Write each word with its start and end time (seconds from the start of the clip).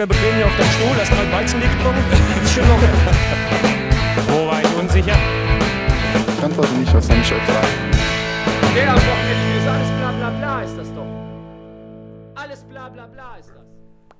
locker 0.00 0.14
bequem 0.14 0.34
hier 0.36 0.46
auf 0.46 0.56
deinem 0.56 0.70
Stuhl, 0.70 0.96
hast 0.98 1.10
mal 1.12 1.32
Weizenbier 1.32 1.68
getrunken. 1.68 2.02
Ist 2.44 2.54
schon 2.54 2.68
locker. 2.68 2.88
Wo 4.28 4.46
war 4.46 4.60
ich 4.62 4.78
unsicher? 4.78 5.16
Ich 6.38 6.44
antworte 6.44 6.74
nicht 6.74 6.94
auf 6.94 7.04
seine 7.04 7.22
Frage. 7.22 7.66
Der 8.74 8.90
am 8.90 8.96
Wochenende 8.96 9.58
ist 9.58 9.68
alles 9.68 9.88
bla 9.98 10.12
bla 10.12 10.30
bla 10.30 10.62
ist 10.62 10.78
das 10.78 10.94
doch. 10.94 11.06
Alles 12.34 12.62
bla 12.62 12.88
bla 12.88 13.06
bla 13.06 13.36
ist 13.38 13.50
das. 13.50 13.64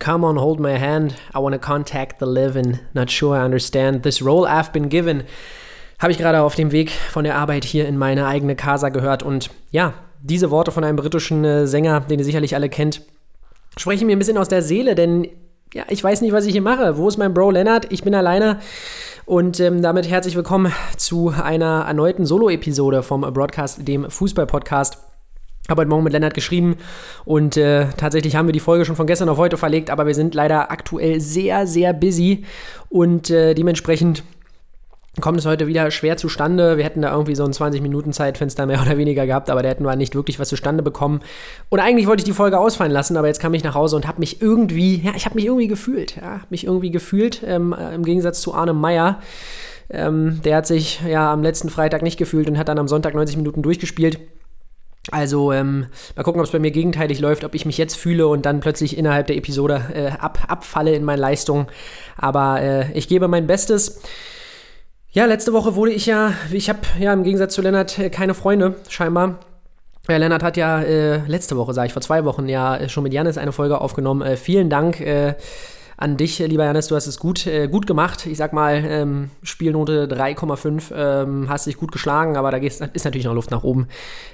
Come 0.05 0.27
on, 0.27 0.39
hold 0.39 0.61
my 0.61 0.79
hand. 0.79 1.15
I 1.35 1.39
want 1.39 1.55
to 1.55 1.61
contact 1.61 2.19
the 2.19 2.27
living. 2.27 2.81
Not 2.93 3.11
sure 3.11 3.39
I 3.39 3.45
understand 3.45 4.03
this 4.03 4.23
role 4.23 4.47
I've 4.47 4.73
been 4.73 4.89
given. 4.89 5.23
Habe 5.99 6.13
ich 6.13 6.19
gerade 6.19 6.43
auf 6.43 6.57
dem 6.57 6.73
Weg 6.73 6.91
von 6.91 7.25
der 7.25 7.37
Arbeit 7.37 7.65
hier 7.65 7.87
in 7.87 7.97
meine 7.97 8.27
eigene 8.27 8.57
Casa 8.57 8.89
gehört. 8.89 9.23
Und 9.23 9.51
ja, 9.71 9.95
diese 10.21 10.51
Worte 10.51 10.73
von 10.73 10.85
einem 10.85 10.97
britischen 10.97 11.45
äh, 11.45 11.67
Sänger, 11.67 12.01
den 12.01 12.19
ihr 12.19 12.25
sicherlich 12.25 12.55
alle 12.55 12.69
kennt, 12.69 13.03
sprechen 13.79 14.07
mir 14.07 14.17
ein 14.17 14.19
bisschen 14.19 14.39
aus 14.39 14.49
der 14.49 14.63
Seele, 14.63 14.95
denn 14.95 15.29
ja, 15.75 15.85
ich 15.89 16.03
weiß 16.03 16.21
nicht, 16.21 16.33
was 16.33 16.47
ich 16.47 16.53
hier 16.53 16.63
mache. 16.63 16.97
Wo 16.97 17.09
ist 17.09 17.17
mein 17.17 17.33
Bro 17.33 17.53
Leonard? 17.53 17.93
Ich 17.93 18.03
bin 18.03 18.15
alleine. 18.15 18.59
Und 19.25 19.61
ähm, 19.61 19.83
damit 19.83 20.09
herzlich 20.09 20.35
willkommen 20.35 20.73
zu 20.97 21.29
einer 21.29 21.85
erneuten 21.87 22.27
Solo-Episode 22.27 23.03
vom 23.05 23.21
Broadcast, 23.21 23.87
dem 23.87 24.11
Fußball-Podcast. 24.11 24.99
Habe 25.69 25.83
heute 25.83 25.89
Morgen 25.89 26.03
mit 26.03 26.13
Lennart 26.13 26.35
geschrieben 26.35 26.79
und 27.25 27.57
äh, 27.57 27.87
tatsächlich 27.97 28.35
haben 28.35 28.49
wir 28.49 28.53
die 28.53 28.59
Folge 28.59 28.85
schon 28.85 28.97
von 28.97 29.07
gestern 29.07 29.29
auf 29.29 29.39
heute 29.39 29.57
verlegt, 29.57 29.91
aber 29.91 30.05
wir 30.07 30.17
sind 30.17 30.35
leider 30.35 30.73
aktuell 30.73 31.21
sehr, 31.21 31.69
sehr 31.69 31.93
busy 31.93 32.45
und 32.89 33.31
äh, 33.31 33.55
dementsprechend 33.55 34.25
kommt 35.21 35.39
es 35.41 35.47
heute 35.47 35.67
wieder 35.67 35.91
schwer 35.91 36.17
zustande. 36.17 36.77
Wir 36.77 36.85
hätten 36.85 37.03
da 37.03 37.13
irgendwie 37.13 37.35
so 37.35 37.45
ein 37.45 37.53
20-Minuten-Zeitfenster 37.53 38.67
mehr 38.67 38.81
oder 38.87 38.97
weniger 38.97 39.27
gehabt, 39.27 39.51
aber 39.51 39.63
da 39.63 39.69
hätten 39.69 39.85
wir 39.85 39.97
nicht 39.97 40.15
wirklich 40.15 40.39
was 40.39 40.49
zustande 40.49 40.83
bekommen. 40.83 41.21
Und 41.69 41.81
eigentlich 41.81 42.07
wollte 42.07 42.21
ich 42.21 42.25
die 42.25 42.33
Folge 42.33 42.59
ausfallen 42.59 42.93
lassen, 42.93 43.17
aber 43.17 43.27
jetzt 43.27 43.41
kam 43.41 43.55
ich 43.55 43.65
nach 43.65 43.75
Hause 43.75 43.97
und 43.97 44.07
habe 44.07 44.21
mich 44.21 44.41
irgendwie, 44.41 45.03
ja, 45.03 45.13
ich 45.17 45.25
habe 45.25 45.35
mich 45.35 45.47
irgendwie 45.47 45.69
gefühlt, 45.69 46.17
ja, 46.17 46.43
mich 46.51 46.65
irgendwie 46.65 46.91
gefühlt, 46.91 47.43
ähm, 47.45 47.75
im 47.95 48.05
Gegensatz 48.05 48.41
zu 48.41 48.55
Arne 48.55 48.73
Meyer. 48.73 49.21
Ähm, 49.93 50.41
der 50.45 50.59
hat 50.59 50.67
sich 50.69 51.01
ja 51.07 51.33
am 51.33 51.43
letzten 51.43 51.69
Freitag 51.69 52.03
nicht 52.03 52.17
gefühlt 52.17 52.49
und 52.49 52.57
hat 52.57 52.69
dann 52.69 52.79
am 52.79 52.87
Sonntag 52.87 53.15
90 53.15 53.37
Minuten 53.37 53.63
durchgespielt. 53.63 54.21
Also 55.11 55.51
ähm, 55.51 55.87
mal 56.15 56.23
gucken, 56.23 56.41
ob 56.41 56.47
es 56.47 56.53
bei 56.53 56.59
mir 56.59 56.71
gegenteilig 56.71 57.21
läuft, 57.21 57.43
ob 57.43 57.55
ich 57.55 57.67
mich 57.67 57.79
jetzt 57.79 57.97
fühle 57.97 58.29
und 58.29 58.47
dann 58.47 58.61
plötzlich 58.61 58.97
innerhalb 58.97 59.27
der 59.27 59.37
Episode 59.37 59.83
äh, 59.93 60.09
ab, 60.11 60.39
abfalle 60.47 60.95
in 60.95 61.05
meinen 61.05 61.19
Leistungen. 61.19 61.67
Aber 62.17 62.61
äh, 62.61 62.93
ich 62.93 63.09
gebe 63.09 63.27
mein 63.27 63.47
Bestes. 63.47 64.01
Ja, 65.13 65.25
letzte 65.25 65.53
Woche 65.53 65.75
wurde 65.75 65.91
ich 65.91 66.07
ja, 66.07 66.35
ich 66.53 66.69
habe 66.69 66.79
ja 67.01 67.13
im 67.13 67.25
Gegensatz 67.25 67.55
zu 67.55 67.63
Lennart 67.63 67.99
äh, 67.99 68.11
keine 68.11 68.33
Freunde, 68.33 68.77
scheinbar. 68.89 69.41
Ja, 70.09 70.17
Lennart 70.19 70.45
hat 70.45 70.57
ja 70.57 70.81
äh, 70.83 71.17
letzte 71.27 71.57
Woche, 71.57 71.75
sage 71.75 71.89
ich, 71.89 71.93
vor 71.93 72.01
zwei 72.01 72.25
Wochen 72.25 72.49
ja 72.49 72.77
äh, 72.77 72.89
schon 72.89 73.03
mit 73.03 73.13
Janis 73.13 73.37
eine 73.37 73.51
Folge 73.51 73.81
aufgenommen. 73.81 74.23
Äh, 74.23 74.37
vielen 74.37 74.71
Dank 74.71 75.01
äh, 75.01 75.35
an 76.01 76.17
dich, 76.17 76.39
lieber 76.39 76.65
Janis, 76.65 76.89
du 76.89 76.97
hast 76.97 77.07
es 77.07 77.19
gut, 77.19 77.47
äh, 77.47 77.69
gut 77.69 77.87
gemacht. 77.87 78.25
Ich 78.25 78.39
sag 78.39 78.55
mal, 78.55 78.83
ähm, 78.87 79.31
Spielnote 79.43 80.09
3,5, 80.09 80.93
ähm, 80.97 81.47
hast 81.51 81.67
dich 81.67 81.77
gut 81.77 81.93
geschlagen, 81.93 82.39
aber 82.39 82.51
da 82.51 82.57
ist 82.57 82.81
natürlich 83.05 83.27
noch 83.27 83.35
Luft 83.35 83.51
nach 83.51 83.65
oben. 83.65 83.87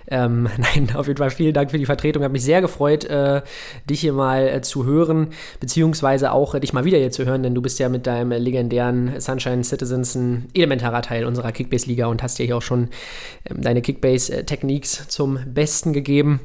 Ähm, 0.07 0.49
nein, 0.59 0.95
auf 0.95 1.09
jeden 1.09 1.19
Fall 1.19 1.31
vielen 1.31 1.55
Dank 1.55 1.73
für 1.73 1.79
die 1.79 1.85
Vertretung. 1.85 2.23
Hat 2.23 2.31
mich 2.31 2.45
sehr 2.45 2.61
gefreut, 2.61 3.05
äh, 3.07 3.43
dich 3.91 4.01
hier 4.01 4.13
mal 4.13 4.47
äh, 4.47 4.63
zu 4.63 4.85
hören, 4.85 5.31
beziehungsweise 5.59 6.31
auch 6.31 6.55
äh, 6.55 6.61
dich 6.61 6.73
mal 6.73 6.85
wieder 6.85 6.99
hier 6.99 7.11
zu 7.11 7.25
hören, 7.25 7.43
denn 7.43 7.57
du 7.57 7.63
bist 7.63 7.81
ja 7.81 7.89
mit 7.89 8.07
deinem 8.07 8.31
legendären 8.31 9.19
Sunshine 9.21 9.65
Citizens 9.65 10.15
ein 10.15 10.49
elementarer 10.55 11.03
Teil 11.03 11.25
unserer 11.25 11.51
Kickbase-Liga 11.51 12.07
und 12.07 12.23
hast 12.23 12.39
ja 12.39 12.45
hier 12.45 12.59
auch 12.59 12.63
schon 12.63 12.91
ähm, 13.45 13.61
deine 13.61 13.83
Kickbase-Techniques 13.83 15.09
zum 15.09 15.41
Besten 15.53 15.93
gegeben. 15.93 16.39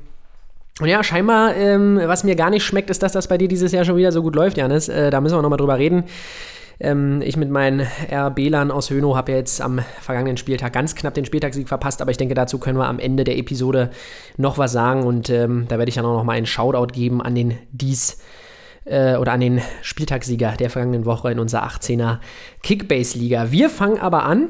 Und 0.80 0.88
ja, 0.88 1.04
scheinbar, 1.04 1.56
ähm, 1.56 2.00
was 2.06 2.24
mir 2.24 2.36
gar 2.36 2.50
nicht 2.50 2.64
schmeckt, 2.64 2.90
ist, 2.90 3.04
dass 3.04 3.12
das 3.12 3.28
bei 3.28 3.38
dir 3.38 3.48
dieses 3.48 3.72
Jahr 3.72 3.84
schon 3.84 3.98
wieder 3.98 4.12
so 4.12 4.22
gut 4.22 4.36
läuft, 4.36 4.58
Janis. 4.58 4.88
Äh, 4.88 5.10
da 5.10 5.22
müssen 5.22 5.36
wir 5.36 5.42
nochmal 5.42 5.58
drüber 5.58 5.78
reden. 5.78 6.06
Ähm, 6.80 7.22
ich 7.22 7.38
mit 7.38 7.50
meinen 7.50 7.86
RB-Lern 8.12 8.72
aus 8.72 8.90
Hönow 8.90 9.16
habe 9.16 9.34
ja 9.34 9.38
jetzt 9.38 9.62
am 9.62 9.80
vergangenen 10.00 10.38
Spieltag 10.38 10.74
ganz 10.74 10.96
knapp 10.96 11.14
den 11.14 11.26
Spieltagssieg 11.26 11.68
verpasst, 11.68 12.02
aber 12.02 12.12
ich 12.12 12.18
denke, 12.18 12.34
dazu 12.34 12.58
können 12.58 12.78
wir 12.78 12.88
am 12.88 13.00
Ende 13.00 13.24
der 13.24 13.38
Episode 13.38 13.92
noch 14.38 14.58
was 14.58 14.72
sagen 14.72 15.04
und 15.04 15.30
ähm, 15.30 15.66
da 15.68 15.78
werde 15.78 15.90
ich 15.90 15.96
dann 15.96 16.06
auch 16.06 16.18
nochmal 16.18 16.38
einen 16.38 16.48
Shoutout 16.48 16.94
geben 16.94 17.22
an 17.22 17.36
den 17.36 17.58
dies 17.72 18.18
äh, 18.86 19.16
oder 19.18 19.34
an 19.34 19.42
den 19.42 19.62
Spieltagssieger 19.84 20.54
der 20.58 20.72
vergangenen 20.72 21.06
Woche 21.06 21.32
in 21.32 21.40
unserer 21.40 21.68
18er 21.68 22.18
Kickbase-Liga. 22.64 23.52
Wir 23.52 23.70
fangen 23.70 24.00
aber 24.00 24.24
an 24.24 24.50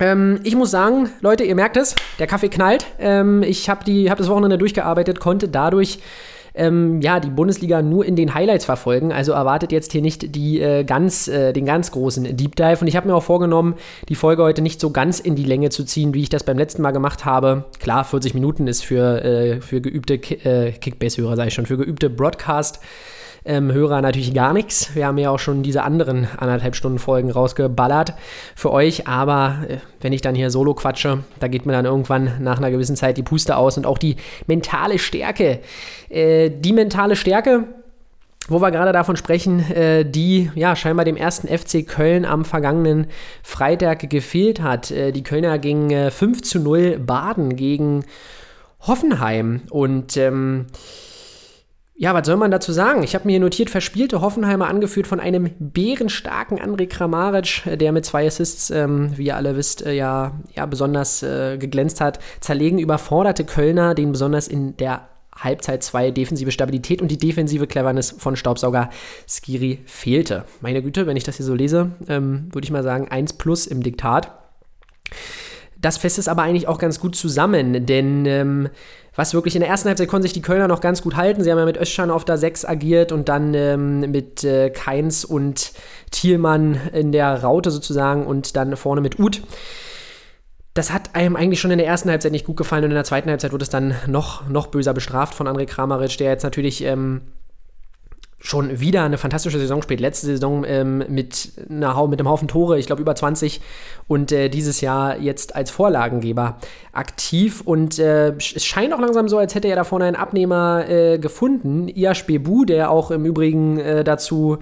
ähm, 0.00 0.40
ich 0.42 0.56
muss 0.56 0.70
sagen, 0.70 1.10
Leute, 1.20 1.44
ihr 1.44 1.54
merkt 1.54 1.76
es, 1.76 1.94
der 2.18 2.26
Kaffee 2.26 2.48
knallt. 2.48 2.86
Ähm, 2.98 3.42
ich 3.42 3.68
habe 3.68 3.90
hab 4.10 4.18
das 4.18 4.28
Wochenende 4.28 4.58
durchgearbeitet, 4.58 5.20
konnte 5.20 5.48
dadurch 5.48 6.00
ähm, 6.54 7.00
ja, 7.00 7.20
die 7.20 7.30
Bundesliga 7.30 7.82
nur 7.82 8.04
in 8.04 8.16
den 8.16 8.34
Highlights 8.34 8.64
verfolgen. 8.64 9.12
Also 9.12 9.32
erwartet 9.32 9.72
jetzt 9.72 9.92
hier 9.92 10.02
nicht 10.02 10.34
die, 10.34 10.60
äh, 10.60 10.84
ganz, 10.84 11.28
äh, 11.28 11.52
den 11.52 11.64
ganz 11.64 11.90
großen 11.92 12.36
Deep 12.36 12.56
Dive. 12.56 12.78
Und 12.80 12.86
ich 12.86 12.96
habe 12.96 13.08
mir 13.08 13.14
auch 13.14 13.22
vorgenommen, 13.22 13.74
die 14.08 14.14
Folge 14.14 14.42
heute 14.42 14.62
nicht 14.62 14.80
so 14.80 14.90
ganz 14.90 15.20
in 15.20 15.36
die 15.36 15.44
Länge 15.44 15.70
zu 15.70 15.84
ziehen, 15.84 16.14
wie 16.14 16.22
ich 16.22 16.28
das 16.28 16.44
beim 16.44 16.58
letzten 16.58 16.82
Mal 16.82 16.90
gemacht 16.90 17.24
habe. 17.24 17.64
Klar, 17.78 18.04
40 18.04 18.34
Minuten 18.34 18.66
ist 18.66 18.84
für, 18.84 19.24
äh, 19.24 19.60
für 19.60 19.80
geübte 19.80 20.18
Ki 20.18 20.34
äh, 20.34 20.72
Kickbase-Hörer, 20.72 21.36
sage 21.36 21.48
ich 21.48 21.54
schon, 21.54 21.66
für 21.66 21.76
geübte 21.76 22.10
Broadcast- 22.10 22.80
ähm, 23.44 23.72
Hörer 23.72 24.02
natürlich 24.02 24.34
gar 24.34 24.52
nichts. 24.52 24.94
Wir 24.94 25.06
haben 25.06 25.18
ja 25.18 25.30
auch 25.30 25.38
schon 25.38 25.62
diese 25.62 25.82
anderen 25.82 26.28
anderthalb 26.36 26.76
Stunden 26.76 26.98
Folgen 26.98 27.30
rausgeballert 27.30 28.14
für 28.54 28.72
euch. 28.72 29.06
Aber 29.06 29.64
äh, 29.68 29.78
wenn 30.00 30.12
ich 30.12 30.20
dann 30.20 30.34
hier 30.34 30.50
solo 30.50 30.74
quatsche, 30.74 31.24
da 31.38 31.48
geht 31.48 31.66
mir 31.66 31.72
dann 31.72 31.84
irgendwann 31.84 32.42
nach 32.42 32.58
einer 32.58 32.70
gewissen 32.70 32.96
Zeit 32.96 33.16
die 33.16 33.22
Puste 33.22 33.56
aus 33.56 33.76
und 33.76 33.86
auch 33.86 33.98
die 33.98 34.16
mentale 34.46 34.98
Stärke. 34.98 35.60
Äh, 36.08 36.50
die 36.50 36.72
mentale 36.72 37.16
Stärke, 37.16 37.64
wo 38.48 38.60
wir 38.60 38.70
gerade 38.70 38.92
davon 38.92 39.16
sprechen, 39.16 39.70
äh, 39.70 40.04
die 40.04 40.50
ja 40.54 40.76
scheinbar 40.76 41.04
dem 41.04 41.16
ersten 41.16 41.48
FC 41.48 41.86
Köln 41.86 42.24
am 42.24 42.44
vergangenen 42.44 43.06
Freitag 43.42 44.10
gefehlt 44.10 44.60
hat. 44.60 44.90
Äh, 44.90 45.12
die 45.12 45.22
Kölner 45.22 45.58
gingen 45.58 45.90
äh, 45.90 46.10
5 46.10 46.42
zu 46.42 46.58
0 46.58 46.98
Baden 46.98 47.56
gegen 47.56 48.04
Hoffenheim 48.80 49.62
und 49.70 50.16
ähm, 50.16 50.66
ja, 52.00 52.14
was 52.14 52.26
soll 52.26 52.38
man 52.38 52.50
dazu 52.50 52.72
sagen? 52.72 53.02
Ich 53.02 53.14
habe 53.14 53.26
mir 53.26 53.32
hier 53.32 53.40
notiert, 53.40 53.68
verspielte 53.68 54.22
Hoffenheimer 54.22 54.68
angeführt 54.68 55.06
von 55.06 55.20
einem 55.20 55.50
bärenstarken 55.58 56.58
André 56.58 56.86
Kramaric, 56.86 57.66
äh, 57.66 57.76
der 57.76 57.92
mit 57.92 58.06
zwei 58.06 58.26
Assists, 58.26 58.70
ähm, 58.70 59.12
wie 59.18 59.26
ihr 59.26 59.36
alle 59.36 59.54
wisst, 59.54 59.84
äh, 59.84 59.92
ja, 59.92 60.32
ja 60.56 60.64
besonders 60.64 61.22
äh, 61.22 61.58
geglänzt 61.58 62.00
hat. 62.00 62.18
Zerlegen 62.40 62.78
überforderte 62.78 63.44
Kölner, 63.44 63.94
denen 63.94 64.12
besonders 64.12 64.48
in 64.48 64.78
der 64.78 65.10
Halbzeit 65.36 65.82
zwei 65.82 66.10
defensive 66.10 66.52
Stabilität 66.52 67.02
und 67.02 67.10
die 67.10 67.18
defensive 67.18 67.66
Cleverness 67.66 68.12
von 68.12 68.34
Staubsauger 68.34 68.88
Skiri 69.28 69.80
fehlte. 69.84 70.46
Meine 70.62 70.80
Güte, 70.80 71.06
wenn 71.06 71.18
ich 71.18 71.24
das 71.24 71.36
hier 71.36 71.44
so 71.44 71.54
lese, 71.54 71.90
ähm, 72.08 72.48
würde 72.50 72.64
ich 72.64 72.70
mal 72.70 72.82
sagen, 72.82 73.08
1 73.10 73.34
plus 73.34 73.66
im 73.66 73.82
Diktat. 73.82 74.32
Das 75.78 75.98
fasst 75.98 76.18
es 76.18 76.28
aber 76.28 76.42
eigentlich 76.44 76.66
auch 76.66 76.78
ganz 76.78 76.98
gut 76.98 77.14
zusammen, 77.14 77.84
denn 77.84 78.24
ähm, 78.24 78.68
was 79.20 79.34
wirklich 79.34 79.54
in 79.54 79.60
der 79.60 79.68
ersten 79.68 79.86
Halbzeit 79.86 80.08
konnten 80.08 80.22
sich 80.22 80.32
die 80.32 80.40
Kölner 80.40 80.66
noch 80.66 80.80
ganz 80.80 81.02
gut 81.02 81.14
halten. 81.14 81.44
Sie 81.44 81.50
haben 81.50 81.58
ja 81.58 81.66
mit 81.66 81.76
Öschan 81.76 82.10
auf 82.10 82.24
der 82.24 82.38
6 82.38 82.64
agiert 82.64 83.12
und 83.12 83.28
dann 83.28 83.52
ähm, 83.52 84.00
mit 84.10 84.42
äh, 84.44 84.70
Keins 84.70 85.26
und 85.26 85.72
Thielmann 86.10 86.80
in 86.94 87.12
der 87.12 87.42
Raute 87.42 87.70
sozusagen 87.70 88.24
und 88.24 88.56
dann 88.56 88.74
vorne 88.78 89.02
mit 89.02 89.18
Uth. 89.18 89.42
Das 90.72 90.90
hat 90.90 91.14
einem 91.14 91.36
eigentlich 91.36 91.60
schon 91.60 91.70
in 91.70 91.76
der 91.76 91.86
ersten 91.86 92.08
Halbzeit 92.08 92.32
nicht 92.32 92.46
gut 92.46 92.56
gefallen 92.56 92.84
und 92.84 92.92
in 92.92 92.94
der 92.94 93.04
zweiten 93.04 93.28
Halbzeit 93.28 93.52
wurde 93.52 93.64
es 93.64 93.68
dann 93.68 93.94
noch, 94.06 94.48
noch 94.48 94.68
böser 94.68 94.94
bestraft 94.94 95.34
von 95.34 95.46
André 95.46 95.66
Kramaric, 95.66 96.16
der 96.16 96.30
jetzt 96.30 96.42
natürlich 96.44 96.82
ähm, 96.84 97.20
schon 98.40 98.80
wieder 98.80 99.04
eine 99.04 99.18
fantastische 99.18 99.58
Saison 99.58 99.82
spielt. 99.82 100.00
Letzte 100.00 100.26
Saison 100.26 100.64
ähm, 100.66 101.04
mit, 101.08 101.52
einer, 101.68 102.06
mit 102.06 102.18
einem 102.18 102.28
Haufen 102.28 102.48
Tore, 102.48 102.78
ich 102.78 102.86
glaube 102.86 103.02
über 103.02 103.14
20 103.14 103.60
und 104.08 104.32
äh, 104.32 104.48
dieses 104.48 104.80
Jahr 104.80 105.18
jetzt 105.18 105.54
als 105.54 105.70
Vorlagengeber 105.70 106.56
aktiv 106.92 107.60
und 107.60 107.98
äh, 107.98 108.30
es 108.30 108.64
scheint 108.64 108.94
auch 108.94 108.98
langsam 108.98 109.28
so, 109.28 109.36
als 109.36 109.54
hätte 109.54 109.68
er 109.68 109.76
da 109.76 109.84
vorne 109.84 110.06
einen 110.06 110.16
Abnehmer 110.16 110.88
äh, 110.88 111.18
gefunden. 111.18 111.88
Iash 111.88 112.24
Bebu, 112.26 112.64
der 112.64 112.90
auch 112.90 113.10
im 113.10 113.26
Übrigen 113.26 113.78
äh, 113.78 114.04
dazu 114.04 114.58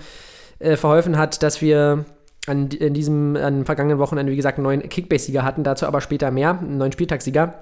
äh, 0.59 0.77
verholfen 0.77 1.17
hat, 1.17 1.43
dass 1.45 1.63
wir 1.63 2.05
an, 2.49 2.69
in 2.71 2.95
diesem 2.95 3.37
an 3.37 3.65
vergangenen 3.65 4.01
Wochenende, 4.01 4.33
wie 4.33 4.37
gesagt, 4.37 4.59
einen 4.59 4.65
neuen 4.65 4.89
Kickbase-Sieger 4.89 5.45
hatten, 5.45 5.63
dazu 5.63 5.87
aber 5.87 6.01
später 6.01 6.33
mehr, 6.33 6.59
einen 6.59 6.79
neuen 6.79 6.93
Spieltagssieger 6.93 7.55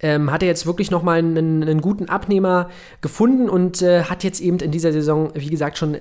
ähm, 0.00 0.30
hat 0.30 0.42
er 0.42 0.48
jetzt 0.48 0.66
wirklich 0.66 0.90
nochmal 0.90 1.18
einen, 1.18 1.62
einen 1.62 1.80
guten 1.80 2.08
Abnehmer 2.08 2.68
gefunden 3.00 3.48
und 3.48 3.82
äh, 3.82 4.04
hat 4.04 4.24
jetzt 4.24 4.40
eben 4.40 4.58
in 4.58 4.70
dieser 4.70 4.92
Saison, 4.92 5.30
wie 5.34 5.50
gesagt, 5.50 5.78
schon 5.78 5.98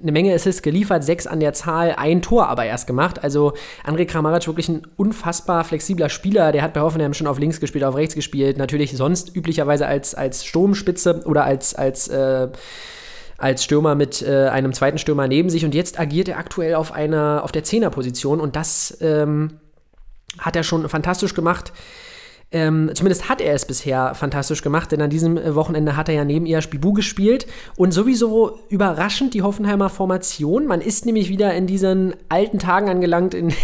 eine 0.00 0.12
Menge 0.12 0.34
Assists 0.34 0.62
geliefert, 0.62 1.04
sechs 1.04 1.26
an 1.26 1.40
der 1.40 1.52
Zahl, 1.52 1.94
ein 1.96 2.22
Tor 2.22 2.48
aber 2.48 2.64
erst 2.64 2.86
gemacht. 2.86 3.22
Also 3.22 3.52
André 3.86 4.04
Kramaric 4.06 4.46
wirklich 4.46 4.68
ein 4.68 4.82
unfassbar 4.96 5.64
flexibler 5.64 6.08
Spieler. 6.08 6.52
Der 6.52 6.62
hat 6.62 6.72
bei 6.74 6.80
Hoffenheim 6.80 7.14
schon 7.14 7.26
auf 7.26 7.38
links 7.38 7.60
gespielt, 7.60 7.84
auf 7.84 7.94
rechts 7.94 8.14
gespielt. 8.14 8.58
Natürlich 8.58 8.96
sonst 8.96 9.34
üblicherweise 9.34 9.86
als, 9.86 10.14
als 10.14 10.44
Sturmspitze 10.44 11.22
oder 11.24 11.44
als, 11.44 11.74
als, 11.74 12.08
äh, 12.08 12.48
als 13.38 13.64
Stürmer 13.64 13.94
mit 13.94 14.22
äh, 14.22 14.48
einem 14.48 14.72
zweiten 14.72 14.98
Stürmer 14.98 15.28
neben 15.28 15.50
sich. 15.50 15.64
Und 15.64 15.74
jetzt 15.74 16.00
agiert 16.00 16.28
er 16.28 16.38
aktuell 16.38 16.74
auf 16.74 16.92
einer, 16.92 17.42
auf 17.44 17.52
der 17.52 17.64
Zehnerposition 17.64 18.40
und 18.40 18.56
das 18.56 18.98
ähm, 19.00 19.58
hat 20.38 20.56
er 20.56 20.62
schon 20.62 20.88
fantastisch 20.88 21.34
gemacht. 21.34 21.72
Ähm, 22.52 22.90
zumindest 22.94 23.30
hat 23.30 23.40
er 23.40 23.54
es 23.54 23.64
bisher 23.64 24.14
fantastisch 24.14 24.62
gemacht, 24.62 24.92
denn 24.92 25.00
an 25.00 25.08
diesem 25.08 25.38
äh, 25.38 25.54
Wochenende 25.54 25.96
hat 25.96 26.08
er 26.10 26.14
ja 26.14 26.24
neben 26.24 26.44
ihr 26.44 26.60
Bibu 26.70 26.92
gespielt 26.92 27.46
und 27.76 27.92
sowieso 27.92 28.58
überraschend 28.68 29.32
die 29.32 29.42
Hoffenheimer 29.42 29.88
Formation. 29.88 30.66
Man 30.66 30.82
ist 30.82 31.06
nämlich 31.06 31.30
wieder 31.30 31.54
in 31.54 31.66
diesen 31.66 32.14
alten 32.28 32.58
Tagen 32.58 32.90
angelangt, 32.90 33.32
in, 33.32 33.54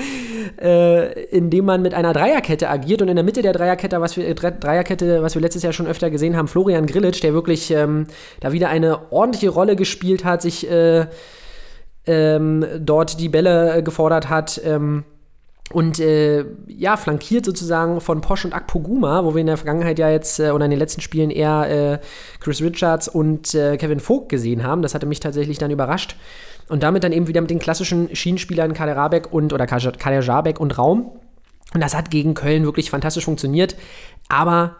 äh, 0.60 1.24
in 1.24 1.50
dem 1.50 1.66
man 1.66 1.82
mit 1.82 1.92
einer 1.92 2.14
Dreierkette 2.14 2.70
agiert 2.70 3.02
und 3.02 3.08
in 3.08 3.16
der 3.16 3.24
Mitte 3.24 3.42
der 3.42 3.52
Dreierkette, 3.52 4.00
was 4.00 4.16
wir, 4.16 4.26
äh, 4.26 4.34
Dreierkette, 4.34 5.22
was 5.22 5.34
wir 5.34 5.42
letztes 5.42 5.62
Jahr 5.62 5.74
schon 5.74 5.86
öfter 5.86 6.08
gesehen 6.08 6.36
haben, 6.36 6.48
Florian 6.48 6.86
Grillitsch, 6.86 7.22
der 7.22 7.34
wirklich 7.34 7.70
ähm, 7.70 8.06
da 8.40 8.52
wieder 8.52 8.70
eine 8.70 9.12
ordentliche 9.12 9.50
Rolle 9.50 9.76
gespielt 9.76 10.24
hat, 10.24 10.40
sich 10.40 10.70
äh, 10.70 11.06
ähm, 12.06 12.64
dort 12.78 13.20
die 13.20 13.28
Bälle 13.28 13.82
gefordert 13.82 14.30
hat. 14.30 14.60
Ähm, 14.64 15.04
und 15.72 16.00
äh, 16.00 16.44
ja, 16.66 16.96
flankiert 16.96 17.44
sozusagen 17.44 18.00
von 18.00 18.20
Posch 18.20 18.44
und 18.44 18.52
Akpoguma, 18.52 19.24
wo 19.24 19.34
wir 19.34 19.40
in 19.40 19.46
der 19.46 19.56
Vergangenheit 19.56 20.00
ja 20.00 20.10
jetzt 20.10 20.40
äh, 20.40 20.50
oder 20.50 20.64
in 20.64 20.72
den 20.72 20.80
letzten 20.80 21.00
Spielen 21.00 21.30
eher 21.30 22.00
äh, 22.00 22.06
Chris 22.40 22.60
Richards 22.60 23.06
und 23.06 23.54
äh, 23.54 23.76
Kevin 23.76 24.00
Vogt 24.00 24.28
gesehen 24.28 24.64
haben. 24.64 24.82
Das 24.82 24.94
hatte 24.94 25.06
mich 25.06 25.20
tatsächlich 25.20 25.58
dann 25.58 25.70
überrascht. 25.70 26.16
Und 26.68 26.82
damit 26.82 27.04
dann 27.04 27.12
eben 27.12 27.28
wieder 27.28 27.40
mit 27.40 27.50
den 27.50 27.60
klassischen 27.60 28.14
Schienenspielern 28.14 28.74
Kader 28.74 28.96
Rabeck 28.96 29.32
und 29.32 29.52
oder 29.52 29.66
Kader 29.66 30.20
Jabek 30.20 30.58
und 30.58 30.76
Raum. 30.76 31.12
Und 31.72 31.80
das 31.80 31.94
hat 31.94 32.10
gegen 32.10 32.34
Köln 32.34 32.64
wirklich 32.64 32.90
fantastisch 32.90 33.24
funktioniert. 33.24 33.76
Aber 34.28 34.76